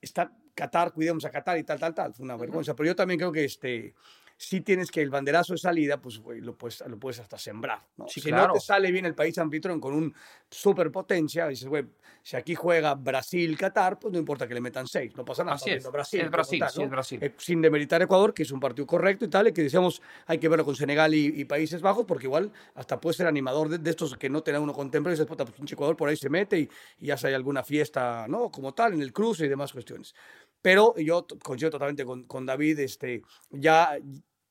está 0.00 0.32
Qatar, 0.54 0.92
cuidemos 0.92 1.24
a 1.24 1.30
Qatar 1.30 1.58
y 1.58 1.64
tal, 1.64 1.78
tal, 1.78 1.94
tal, 1.94 2.14
fue 2.14 2.24
una 2.24 2.36
vergüenza, 2.36 2.74
pero 2.74 2.88
yo 2.88 2.96
también 2.96 3.18
creo 3.18 3.32
que 3.32 3.44
este... 3.44 3.94
Sí 4.40 4.60
tienes 4.60 4.90
que 4.90 5.02
el 5.02 5.10
banderazo 5.10 5.52
de 5.54 5.58
salida, 5.58 6.00
pues 6.00 6.18
güey, 6.20 6.40
lo, 6.40 6.56
puedes, 6.56 6.82
lo 6.86 6.96
puedes 6.96 7.18
hasta 7.18 7.36
sembrar. 7.36 7.84
¿no? 7.96 8.06
Sí, 8.06 8.20
si 8.20 8.28
claro. 8.28 8.48
no 8.48 8.52
te 8.54 8.60
sale 8.60 8.92
bien 8.92 9.04
el 9.04 9.14
país 9.14 9.36
anfitrión 9.36 9.80
con 9.80 9.94
un 9.94 10.14
superpotencia, 10.48 11.48
dices, 11.48 11.66
güey, 11.68 11.84
si 12.22 12.36
aquí 12.36 12.54
juega 12.54 12.94
Brasil, 12.94 13.58
Qatar, 13.58 13.98
pues 13.98 14.12
no 14.12 14.18
importa 14.18 14.46
que 14.46 14.54
le 14.54 14.60
metan 14.60 14.86
seis, 14.86 15.16
no 15.16 15.24
pasa 15.24 15.42
nada. 15.42 15.56
Así 15.56 15.70
es, 15.70 15.90
Brasil, 15.90 16.20
es 16.20 16.30
Brasil, 16.30 16.60
tal, 16.60 16.70
sí, 16.70 16.78
¿no? 16.78 16.84
es 16.84 16.90
Brasil. 16.90 17.18
Eh, 17.22 17.34
sin 17.36 17.60
demeritar 17.60 18.00
Ecuador, 18.00 18.32
que 18.32 18.44
es 18.44 18.52
un 18.52 18.60
partido 18.60 18.86
correcto 18.86 19.24
y 19.24 19.28
tal, 19.28 19.48
y 19.48 19.52
que 19.52 19.62
decíamos 19.62 20.00
hay 20.26 20.38
que 20.38 20.48
verlo 20.48 20.64
con 20.64 20.76
Senegal 20.76 21.12
y, 21.14 21.40
y 21.40 21.44
Países 21.44 21.82
Bajos, 21.82 22.04
porque 22.06 22.26
igual 22.26 22.52
hasta 22.74 23.00
puede 23.00 23.16
ser 23.16 23.26
animador 23.26 23.68
de, 23.68 23.78
de 23.78 23.90
estos 23.90 24.16
que 24.16 24.30
no 24.30 24.42
tenga 24.42 24.60
uno 24.60 24.72
contemplado 24.72 25.12
y 25.12 25.16
dices, 25.16 25.26
puta, 25.26 25.44
pues 25.44 25.56
pinche 25.56 25.74
Ecuador 25.74 25.96
por 25.96 26.08
ahí 26.08 26.16
se 26.16 26.30
mete 26.30 26.58
y, 26.60 26.68
y 27.00 27.06
ya 27.06 27.16
sea 27.16 27.28
hay 27.28 27.34
alguna 27.34 27.64
fiesta, 27.64 28.26
¿no? 28.28 28.50
Como 28.50 28.72
tal, 28.72 28.94
en 28.94 29.02
el 29.02 29.12
cruce 29.12 29.46
y 29.46 29.48
demás 29.48 29.72
cuestiones. 29.72 30.14
Pero 30.60 30.94
yo 30.96 31.26
coincido 31.42 31.70
totalmente 31.70 32.04
con, 32.04 32.24
con 32.24 32.44
David, 32.44 32.80
este, 32.80 33.22
ya 33.50 33.96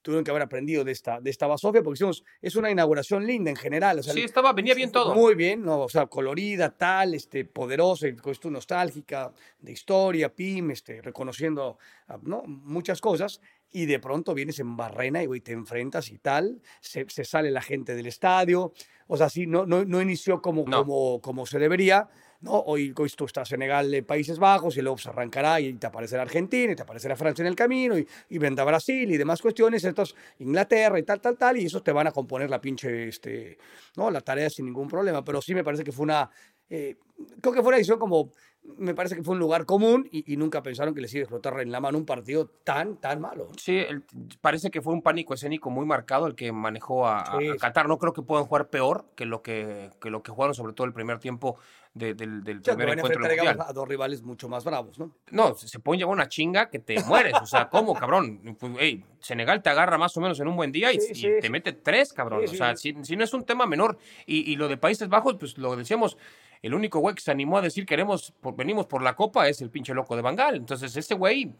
tuvieron 0.07 0.23
que 0.23 0.31
haber 0.31 0.43
aprendido 0.43 0.85
de 0.85 0.93
esta, 0.93 1.19
de 1.19 1.29
esta 1.29 1.47
basofia, 1.47 1.83
porque 1.83 1.95
decimos, 1.97 2.23
es 2.41 2.55
una 2.55 2.71
inauguración 2.71 3.27
linda 3.27 3.49
en 3.49 3.57
general. 3.57 3.99
O 3.99 4.03
sea, 4.03 4.13
Sí, 4.13 4.21
estaba, 4.21 4.53
venía 4.53 4.73
bien 4.73 4.89
todo. 4.89 5.13
muy 5.13 5.35
bien, 5.35 5.65
¿no? 5.65 5.81
o 5.81 5.89
sea, 5.89 6.05
colorida, 6.07 6.69
tal, 6.77 7.13
este, 7.13 7.43
poderosa, 7.43 8.07
esto 8.07 8.49
nostálgica, 8.49 9.33
de 9.59 9.73
historia, 9.73 10.33
PIM, 10.33 10.71
este, 10.71 11.01
reconociendo 11.01 11.77
ah, 12.07 12.17
¿no? 12.21 12.43
muchas 12.47 13.01
cosas, 13.01 13.41
y 13.69 13.85
de 13.85 13.99
pronto 13.99 14.33
vienes 14.33 14.59
en 14.59 14.77
Barrena 14.77 15.21
y 15.21 15.25
güey, 15.25 15.41
te 15.41 15.51
enfrentas 15.51 16.09
y 16.09 16.19
tal, 16.19 16.61
se, 16.79 17.05
se 17.09 17.25
sale 17.25 17.51
la 17.51 17.61
gente 17.61 17.93
del 17.93 18.05
estadio, 18.07 18.71
o 19.07 19.17
sea, 19.17 19.27
sí, 19.29 19.45
no, 19.45 19.65
no, 19.65 19.83
no 19.83 20.01
inició 20.01 20.41
como, 20.41 20.63
No. 20.67 20.85
como, 20.85 21.19
como 21.21 21.45
se 21.45 21.59
debería, 21.59 22.07
¿no? 22.41 22.51
Hoy 22.53 22.93
hoy 22.95 23.09
tú 23.09 23.25
estás 23.25 23.49
Senegal, 23.49 23.93
eh, 23.93 24.03
Países 24.03 24.39
Bajos, 24.39 24.77
y 24.77 24.81
luego 24.81 24.97
se 24.97 25.09
arrancará 25.09 25.59
y 25.59 25.73
te 25.73 25.87
aparecerá 25.87 26.21
Argentina, 26.23 26.73
y 26.73 26.75
te 26.75 26.83
aparecerá 26.83 27.15
Francia 27.15 27.43
en 27.43 27.47
el 27.47 27.55
camino, 27.55 27.97
y, 27.97 28.07
y 28.29 28.37
vendrá 28.37 28.63
Brasil 28.63 29.09
y 29.11 29.17
demás 29.17 29.41
cuestiones, 29.41 29.83
estos 29.83 30.15
Inglaterra 30.39 30.99
y 30.99 31.03
tal, 31.03 31.19
tal, 31.21 31.37
tal, 31.37 31.57
y 31.57 31.65
esos 31.65 31.83
te 31.83 31.91
van 31.91 32.07
a 32.07 32.11
componer 32.11 32.49
la 32.49 32.61
pinche, 32.61 33.07
este, 33.07 33.57
¿no? 33.95 34.11
La 34.11 34.21
tarea 34.21 34.49
sin 34.49 34.65
ningún 34.65 34.87
problema, 34.87 35.23
pero 35.23 35.41
sí 35.41 35.53
me 35.55 35.63
parece 35.63 35.83
que 35.83 35.91
fue 35.91 36.03
una, 36.03 36.29
eh, 36.69 36.97
creo 37.41 37.53
que 37.53 37.61
fue 37.61 37.69
una 37.69 37.77
edición 37.77 37.97
como, 37.99 38.31
me 38.77 38.93
parece 38.93 39.15
que 39.15 39.23
fue 39.23 39.33
un 39.33 39.39
lugar 39.39 39.65
común 39.65 40.09
y, 40.11 40.33
y 40.33 40.35
nunca 40.35 40.61
pensaron 40.61 40.93
que 40.93 40.99
les 40.99 41.13
iba 41.13 41.21
a 41.21 41.23
explotar 41.23 41.59
en 41.61 41.71
la 41.71 41.79
mano 41.79 41.97
un 41.97 42.05
partido 42.05 42.47
tan, 42.65 42.97
tan 42.97 43.21
malo. 43.21 43.47
Sí, 43.57 43.77
el- 43.77 44.03
parece 44.41 44.69
que 44.69 44.81
fue 44.81 44.91
un 44.93 45.01
pánico 45.01 45.33
escénico 45.33 45.69
muy 45.69 45.85
marcado 45.85 46.27
el 46.27 46.35
que 46.35 46.51
manejó 46.51 47.07
a, 47.07 47.21
a- 47.21 47.39
Sí, 47.39 47.47
a 47.47 47.53
sí. 47.53 47.57
Qatar. 47.59 47.87
No 47.87 47.97
creo 47.97 48.11
que 48.11 48.21
puedan 48.23 48.43
jugar 48.45 48.69
peor 48.69 49.05
que 49.15 49.25
lo 49.25 49.41
que, 49.41 49.89
que 50.01 50.09
lo 50.09 50.21
que 50.21 50.31
jugaron, 50.33 50.53
sobre 50.53 50.73
todo 50.73 50.85
el 50.85 50.91
primer 50.91 51.19
tiempo 51.19 51.57
de- 51.97 52.13
del, 52.13 52.43
del 52.43 52.61
primer 52.61 52.89
encuentro 52.89 53.21
del 53.27 53.37
Mundial. 53.37 53.57
a 53.67 53.73
dos 53.73 53.87
rivales 53.87 54.21
mucho 54.23 54.47
más 54.49 54.63
bravos, 54.63 54.97
¿no? 54.99 55.15
No, 55.31 55.53
se 55.55 55.79
pueden 55.79 55.99
llevar 55.99 56.13
una 56.13 56.27
chinga 56.29 56.69
que 56.69 56.79
te 56.79 57.01
mueres. 57.03 57.33
O 57.41 57.45
sea, 57.45 57.69
¿cómo, 57.69 57.93
cabrón? 57.93 58.55
Pues, 58.59 58.97
Senegal 59.19 59.61
te 59.61 59.69
agarra 59.69 59.97
más 59.97 60.15
o 60.17 60.21
menos 60.21 60.39
en 60.39 60.47
un 60.47 60.55
buen 60.55 60.71
día 60.71 60.91
y, 60.93 60.99
Sí, 60.99 61.11
y 61.11 61.15
sí, 61.15 61.27
te 61.41 61.49
mete 61.49 61.73
tres, 61.73 62.13
cabrón. 62.13 62.47
Sí, 62.47 62.55
o 62.55 62.57
sea, 62.57 62.75
si, 62.75 62.95
si 63.03 63.15
no 63.15 63.23
es 63.23 63.33
un 63.33 63.43
tema 63.43 63.65
menor. 63.65 63.97
Y, 64.25 64.51
y 64.51 64.55
lo 64.55 64.67
de 64.67 64.77
Países 64.77 65.09
Bajos, 65.09 65.35
pues 65.39 65.57
lo 65.57 65.75
decíamos, 65.75 66.17
el 66.61 66.73
único 66.73 66.99
güey 66.99 67.13
que 67.15 67.21
se 67.21 67.31
animó 67.31 67.57
a 67.57 67.61
decir 67.61 67.85
queremos, 67.85 68.33
por- 68.41 68.55
venimos 68.55 68.85
por 68.87 69.01
la 69.01 69.15
copa 69.15 69.47
es 69.47 69.61
el 69.61 69.69
pinche 69.69 69.93
loco 69.93 70.15
de 70.15 70.21
Bangal. 70.21 70.55
Entonces, 70.55 70.95
ese 70.95 71.15
güey, 71.15 71.51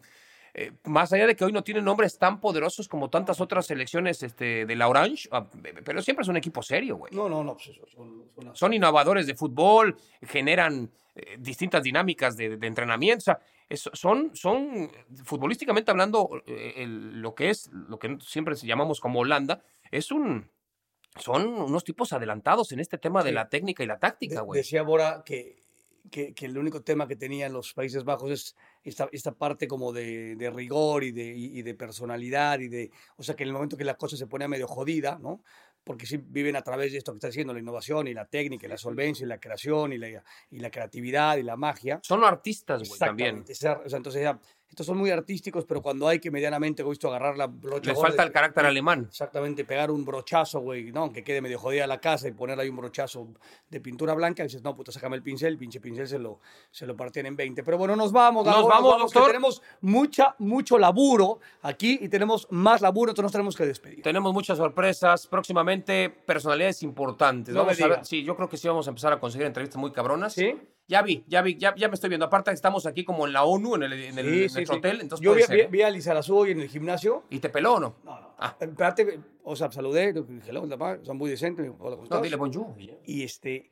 eh, 0.60 0.72
más 0.86 1.14
allá 1.14 1.28
de 1.28 1.36
que 1.36 1.45
hoy 1.45 1.51
no 1.53 1.64
tiene 1.64 1.82
nombres 1.84 2.18
tan 2.18 2.41
poderosos 2.41 2.88
como 2.88 3.10
tantas 3.12 3.39
otras 3.39 3.68
selecciones 3.68 4.24
este, 4.24 4.66
de 4.66 4.76
la 4.76 4.88
Orange, 4.89 5.30
ah, 5.32 5.47
pero 5.86 6.01
siempre 6.01 6.24
es 6.24 6.28
un 6.30 6.36
equipo 6.38 6.64
serio, 6.64 6.97
güey. 6.97 7.14
No, 7.14 7.30
no, 7.30 7.43
no, 7.43 7.53
pues 7.53 7.68
eso, 7.70 7.86
son, 7.88 8.26
son- 8.34 8.55
Son 8.55 8.74
innovadores 8.74 9.28
de 9.28 9.36
fútbol, 9.36 9.95
generan 10.24 10.89
eh, 11.16 11.38
distintas 11.39 11.84
dinámicas 11.84 12.36
de, 12.38 12.58
de 12.58 12.68
entrenamiento. 12.68 13.20
O 13.20 13.22
sea, 13.22 13.39
es- 13.70 13.89
son, 13.93 14.32
son, 14.36 14.89
futbolísticamente 15.24 15.91
hablando, 15.91 16.30
eh, 16.47 16.74
el- 16.78 17.22
lo 17.22 17.36
que 17.36 17.49
es, 17.51 17.70
lo 17.72 17.99
que 17.99 18.18
siempre 18.22 18.55
llamamos 18.55 18.99
como 18.99 19.20
Holanda, 19.20 19.62
es 19.91 20.12
un, 20.12 20.49
son 21.18 21.47
unos 21.47 21.84
tipos 21.84 22.14
adelantados 22.14 22.72
en 22.72 22.80
este 22.80 22.97
tema 22.97 23.24
de 23.24 23.32
la 23.32 23.47
técnica 23.49 23.84
y 23.84 23.88
la 23.88 23.99
táctica, 23.99 24.36
De- 24.36 24.41
güey. 24.41 24.60
decía 24.60 24.82
Bora 24.84 25.24
que, 25.26 25.57
que, 26.10 26.34
que 26.34 26.45
el 26.45 26.58
único 26.58 26.82
tema 26.82 27.08
que 27.08 27.16
tenían 27.16 27.53
los 27.53 27.74
Países 27.74 28.03
Bajos 28.03 28.32
es 28.32 28.55
esta, 28.84 29.10
esta 29.12 29.32
parte 29.34 29.68
como 29.68 29.91
de, 29.91 30.36
de 30.36 30.49
rigor 30.49 31.03
y 31.03 31.12
de, 31.12 31.26
y, 31.36 31.62
de 31.62 31.74
personalidad 31.74 32.60
y 32.60 32.68
de, 32.68 32.91
o 33.18 33.24
sea, 33.24 33.36
que 33.36 33.43
en 33.43 33.49
el 33.49 33.53
momento 33.53 33.78
que 33.78 33.84
la 33.84 33.95
cosa 33.95 34.18
se 34.18 34.28
pone 34.28 34.47
medio 34.47 34.68
jodida, 34.68 35.18
¿no? 35.22 35.41
Porque 35.84 36.05
sí 36.05 36.18
viven 36.18 36.55
a 36.55 36.62
través 36.62 36.91
de 36.91 36.97
esto 36.97 37.14
que 37.14 37.18
está 37.18 37.30
haciendo 37.30 37.53
la 37.53 37.60
innovación 37.60 38.08
y 38.08 38.14
la 38.14 38.26
técnica 38.26 38.66
y 38.66 38.70
la 38.70 38.78
solvencia 38.78 39.24
y 39.24 39.28
la 39.28 39.39
creación 39.39 39.93
y 39.93 39.97
la, 39.97 40.24
y 40.49 40.60
la 40.60 40.70
creatividad 40.70 41.38
y 41.38 41.43
la 41.43 41.55
magia. 41.55 41.99
Son 42.03 42.24
artistas, 42.24 42.88
güey, 42.88 42.99
también. 42.99 43.45
O 43.49 43.53
sea, 43.53 43.80
entonces 43.86 44.22
ya, 44.22 44.39
estos 44.70 44.86
son 44.86 44.97
muy 44.97 45.09
artísticos, 45.09 45.65
pero 45.65 45.82
cuando 45.82 46.07
hay 46.07 46.20
que 46.20 46.30
medianamente, 46.30 46.84
güey, 46.84 46.93
esto 46.93 47.07
agarrar 47.07 47.38
la 47.38 47.47
brocha 47.47 47.91
Les 47.91 47.99
falta 47.99 48.24
el 48.24 48.32
carácter 48.32 48.65
alemán. 48.65 49.07
Exactamente, 49.09 49.63
pegar 49.65 49.89
un 49.89 50.03
brochazo, 50.03 50.59
güey, 50.59 50.91
¿no? 50.91 51.11
Que 51.11 51.24
quede 51.24 51.41
medio 51.41 51.57
jodida 51.57 51.88
la 51.88 51.99
casa 51.99 52.28
y 52.28 52.32
poner 52.32 52.59
ahí 52.59 52.70
un 52.70 52.76
brochazo 52.76 53.28
de 53.70 53.80
pintura 53.80 54.13
blanca. 54.13 54.43
Y 54.43 54.47
dices, 54.47 54.63
no, 54.63 54.76
puta, 54.76 54.91
sácame 54.91 55.15
el 55.15 55.24
pincel, 55.24 55.53
el 55.53 55.57
pinche 55.57 55.80
pincel 55.80 56.07
se 56.07 56.20
lo, 56.20 56.39
se 56.70 56.86
lo 56.86 56.95
partían 56.95 57.26
en 57.28 57.36
20. 57.36 57.63
Pero 57.63 57.78
bueno, 57.78 57.95
nos 57.95 58.11
vamos, 58.11 58.45
Nos 58.45 58.68
vamos, 58.68 58.95
que 58.95 59.01
doctor. 59.01 59.28
tenemos 59.28 59.61
mucha, 59.82 60.36
mucho 60.38 60.78
laburo 60.78 61.39
aquí 61.61 61.97
y 62.01 62.09
tenemos 62.09 62.47
más 62.51 62.82
laburo, 62.82 63.11
entonces 63.11 63.24
nos 63.24 63.32
tenemos 63.32 63.55
que 63.55 63.65
despedir. 63.65 64.01
Tenemos 64.03 64.34
muchas 64.34 64.57
sorpresas. 64.57 65.28
Próximamente, 65.28 66.09
personalidades 66.09 66.84
importantes. 66.84 67.53
No 67.53 67.61
me 67.61 67.68
vamos 67.68 67.82
a 67.82 67.84
ver, 67.84 67.95
digas. 67.95 68.07
sí, 68.07 68.24
yo 68.24 68.36
creo 68.36 68.49
que 68.49 68.57
sí 68.57 68.68
vamos 68.68 68.88
a 68.88 68.91
empezar 68.91 69.13
a 69.13 69.20
conseguir 69.20 69.47
entrevistas 69.47 69.80
muy 69.80 69.91
cabronas. 69.91 70.34
¿Sí? 70.34 70.55
Ya 70.89 71.01
vi, 71.01 71.25
ya 71.27 71.41
vi, 71.41 71.57
ya, 71.57 71.75
ya 71.75 71.89
me 71.89 71.95
estoy 71.95 72.07
viendo. 72.09 72.25
Aparte, 72.25 72.49
estamos 72.51 72.85
aquí 72.85 73.03
como 73.03 73.27
en 73.27 73.33
la 73.33 73.43
ONU, 73.43 73.75
en 73.75 73.83
el, 73.83 73.93
en 73.93 74.17
el- 74.19 74.25
Sí, 74.25 74.43
en 74.43 74.49
sí, 74.49 74.55
nuestro 74.55 74.75
sí. 74.75 74.79
hotel. 74.79 75.01
Entonces 75.01 75.23
Yo 75.25 75.33
vi, 75.33 75.41
vi- 75.49 75.67
vi 75.69 75.81
a 75.81 75.89
Lizarazu 75.89 76.38
hoy 76.38 76.51
en 76.51 76.61
el 76.61 76.69
gimnasio. 76.69 77.23
¿Y 77.29 77.39
te 77.39 77.49
peló 77.49 77.73
o 77.73 77.79
no? 77.81 77.95
No, 78.05 78.21
no. 78.21 78.27
Ah. 78.39 78.55
Espérate, 78.57 79.19
o 79.43 79.55
sea, 79.57 79.69
saludé, 79.69 80.13
dije, 80.13 80.51
"Hola, 80.57 80.77
papá", 80.77 80.99
son 81.03 81.17
muy 81.17 81.29
decentes. 81.29 81.69
Hola, 81.79 81.97
¿cómo 81.97 82.07
No, 82.09 82.21
dile 82.21 82.38
bonjour. 82.38 82.67
y 83.05 83.23
este, 83.23 83.69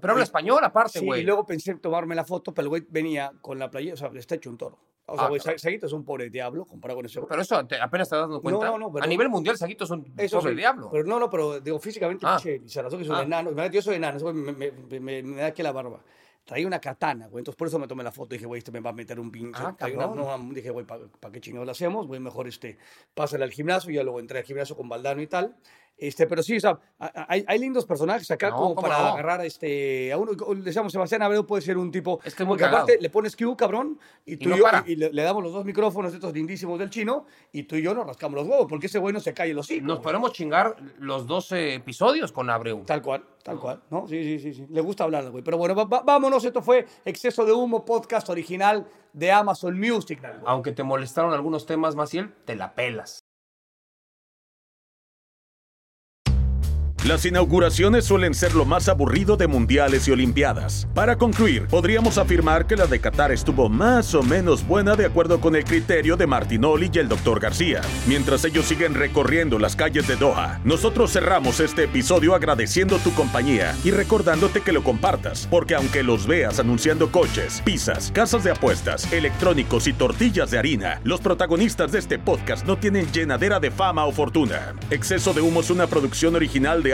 Pero 0.00 0.12
habla 0.12 0.24
español 0.24 0.58
aparte, 0.64 0.98
Sí, 1.00 1.04
güey. 1.06 1.20
y 1.20 1.24
luego 1.24 1.46
pensé 1.46 1.70
en 1.70 1.78
tomarme 1.80 2.14
la 2.16 2.24
foto, 2.24 2.52
pero 2.52 2.64
el 2.64 2.68
güey 2.70 2.84
venía 2.88 3.30
con 3.40 3.58
la 3.60 3.70
playera, 3.70 3.94
o 3.94 3.96
sea, 3.96 4.10
está 4.14 4.34
hecho 4.34 4.48
un 4.50 4.56
toro. 4.58 4.78
O 5.06 5.14
sea, 5.16 5.26
Ah, 5.26 5.28
güey. 5.28 5.40
Sa- 5.40 5.56
Saguito 5.58 5.86
es 5.86 5.92
un 5.92 6.02
pobre 6.04 6.30
diablo 6.30 6.64
comparado 6.64 6.96
con 6.96 7.06
ese. 7.06 7.20
Pero 7.20 7.42
eso 7.42 7.64
te- 7.66 7.78
apenas 7.80 8.08
te 8.08 8.16
das 8.16 8.26
cuenta. 8.40 8.66
no, 8.70 8.78
no, 8.78 8.90
pero- 8.90 9.04
a 9.04 9.06
nivel 9.06 9.28
mundial, 9.28 9.56
Saguito 9.58 9.84
es 9.84 9.90
un 9.90 10.12
Eso 10.16 10.38
pobre 10.38 10.52
sí, 10.52 10.56
diablo. 10.56 10.88
Pero 10.90 11.04
no, 11.04 11.20
no, 11.20 11.28
pero 11.30 11.60
digo, 11.60 11.78
físicamente, 11.78 12.24
Ah. 12.26 12.38
che, 12.42 12.58
Lizarazu, 12.58 12.96
que 12.96 13.02
es 13.04 13.08
un 13.10 13.14
Ah. 13.16 13.22
enano. 13.22 13.50
Yo 13.68 13.82
soy 13.82 13.96
enano, 13.96 14.18
me, 14.32 14.52
me, 14.52 14.72
me, 14.72 14.98
me- 15.00 15.22
me 15.22 15.36
da 15.42 15.46
aquí 15.48 15.62
la 15.62 15.70
barba. 15.72 16.00
Traía 16.44 16.66
una 16.66 16.78
katana, 16.80 17.26
güey. 17.28 17.40
Entonces 17.40 17.56
por 17.58 17.68
eso 17.68 17.78
me 17.78 17.86
tomé 17.88 18.04
la 18.04 18.12
foto. 18.12 18.34
Dije, 18.34 18.44
güey, 18.46 18.58
este 18.58 18.70
me 18.70 18.80
va 18.80 18.90
a 18.90 18.92
meter 18.92 19.18
un 19.18 19.30
pinche. 19.30 19.62
Ah, 19.62 19.74
una- 19.94 20.06
no, 20.38 20.54
dije, 20.54 20.70
güey, 20.70 20.84
¿para 20.86 21.32
qué 21.32 21.40
chingados 21.40 21.64
lo 21.66 21.72
hacemos? 21.72 22.06
Güey, 22.06 22.20
mejor 22.20 22.46
este, 22.48 22.76
pásale 23.14 23.44
al 23.44 23.50
gimnasio. 23.50 23.90
Ya 23.90 24.02
luego 24.02 24.20
entré 24.20 24.38
al 24.40 24.44
gimnasio 24.44 24.76
con 24.76 24.88
Valdano 24.88 25.22
y 25.22 25.26
tal. 25.26 25.56
Este, 25.96 26.26
pero 26.26 26.42
sí, 26.42 26.56
o 26.56 26.60
sea, 26.60 26.78
hay, 26.98 27.44
hay 27.46 27.58
lindos 27.58 27.86
personajes 27.86 28.28
acá 28.30 28.50
No, 28.50 28.56
como 28.56 28.74
¿cómo 28.74 28.88
para 28.88 29.00
no? 29.00 29.08
agarrar 29.10 29.40
a 29.40 29.44
este. 29.44 30.12
A 30.12 30.18
uno, 30.18 30.32
decíamos, 30.56 30.92
Sebastián 30.92 31.22
Abreu 31.22 31.46
puede 31.46 31.62
ser 31.62 31.78
un 31.78 31.90
tipo. 31.92 32.18
Es 32.24 32.34
que 32.34 32.42
es 32.42 32.46
muy 32.46 32.54
porque 32.58 32.64
aparte 32.64 32.98
le 33.00 33.10
pones 33.10 33.36
Q, 33.36 33.56
cabrón, 33.56 33.98
y 34.26 34.36
tú 34.36 34.48
y, 34.48 34.52
no 34.52 34.56
yo, 34.56 34.64
y, 34.86 34.96
le, 34.96 35.12
le 35.12 35.22
damos 35.22 35.42
los 35.42 35.52
dos 35.52 35.64
micrófonos 35.64 36.12
estos 36.12 36.32
lindísimos 36.32 36.78
del 36.78 36.90
chino, 36.90 37.26
y 37.52 37.62
tú 37.62 37.76
y 37.76 37.82
yo 37.82 37.94
nos 37.94 38.06
rascamos 38.06 38.34
los 38.40 38.48
huevos, 38.48 38.66
porque 38.68 38.86
ese 38.86 38.98
güey 38.98 39.14
no 39.14 39.20
se 39.20 39.32
cae 39.32 39.54
los 39.54 39.66
hocico. 39.66 39.86
Nos 39.86 40.00
podemos 40.00 40.32
chingar 40.32 40.74
los 40.98 41.26
12 41.26 41.74
episodios 41.74 42.32
con 42.32 42.50
Abreu. 42.50 42.82
Tal 42.84 43.00
cual, 43.00 43.24
tal 43.44 43.60
cual, 43.60 43.82
¿no? 43.90 44.08
Sí, 44.08 44.22
sí, 44.24 44.38
sí, 44.40 44.52
sí. 44.54 44.66
Le 44.70 44.80
gusta 44.80 45.04
hablar, 45.04 45.30
güey. 45.30 45.44
Pero 45.44 45.58
bueno, 45.58 45.74
va- 45.76 46.02
vámonos. 46.02 46.44
Esto 46.44 46.60
fue 46.60 46.86
Exceso 47.04 47.44
de 47.44 47.52
Humo, 47.52 47.84
podcast 47.84 48.28
original 48.30 48.86
de 49.12 49.30
Amazon 49.30 49.78
Music. 49.78 50.20
Aunque 50.44 50.72
te 50.72 50.82
molestaron 50.82 51.32
algunos 51.32 51.66
temas, 51.66 51.94
Maciel, 51.94 52.34
te 52.44 52.56
la 52.56 52.74
pelas. 52.74 53.23
Las 57.04 57.26
inauguraciones 57.26 58.06
suelen 58.06 58.32
ser 58.32 58.54
lo 58.54 58.64
más 58.64 58.88
aburrido 58.88 59.36
de 59.36 59.46
mundiales 59.46 60.08
y 60.08 60.10
olimpiadas. 60.10 60.88
Para 60.94 61.18
concluir, 61.18 61.66
podríamos 61.66 62.16
afirmar 62.16 62.66
que 62.66 62.76
la 62.76 62.86
de 62.86 62.98
Qatar 62.98 63.30
estuvo 63.30 63.68
más 63.68 64.14
o 64.14 64.22
menos 64.22 64.66
buena 64.66 64.96
de 64.96 65.04
acuerdo 65.04 65.38
con 65.38 65.54
el 65.54 65.64
criterio 65.64 66.16
de 66.16 66.26
Martinoli 66.26 66.90
y 66.90 66.98
el 66.98 67.10
Dr. 67.10 67.40
García. 67.40 67.82
Mientras 68.06 68.46
ellos 68.46 68.64
siguen 68.64 68.94
recorriendo 68.94 69.58
las 69.58 69.76
calles 69.76 70.08
de 70.08 70.16
Doha, 70.16 70.62
nosotros 70.64 71.12
cerramos 71.12 71.60
este 71.60 71.84
episodio 71.84 72.34
agradeciendo 72.34 72.96
tu 72.96 73.12
compañía 73.12 73.76
y 73.84 73.90
recordándote 73.90 74.62
que 74.62 74.72
lo 74.72 74.82
compartas, 74.82 75.46
porque 75.50 75.74
aunque 75.74 76.02
los 76.02 76.26
veas 76.26 76.58
anunciando 76.58 77.12
coches, 77.12 77.60
pizzas, 77.66 78.12
casas 78.12 78.44
de 78.44 78.52
apuestas, 78.52 79.12
electrónicos 79.12 79.88
y 79.88 79.92
tortillas 79.92 80.50
de 80.50 80.58
harina, 80.58 81.02
los 81.04 81.20
protagonistas 81.20 81.92
de 81.92 81.98
este 81.98 82.18
podcast 82.18 82.66
no 82.66 82.78
tienen 82.78 83.12
llenadera 83.12 83.60
de 83.60 83.70
fama 83.70 84.06
o 84.06 84.12
fortuna. 84.12 84.74
Exceso 84.88 85.34
de 85.34 85.42
Humo 85.42 85.60
es 85.60 85.68
una 85.68 85.86
producción 85.86 86.34
original 86.34 86.82
de 86.82 86.93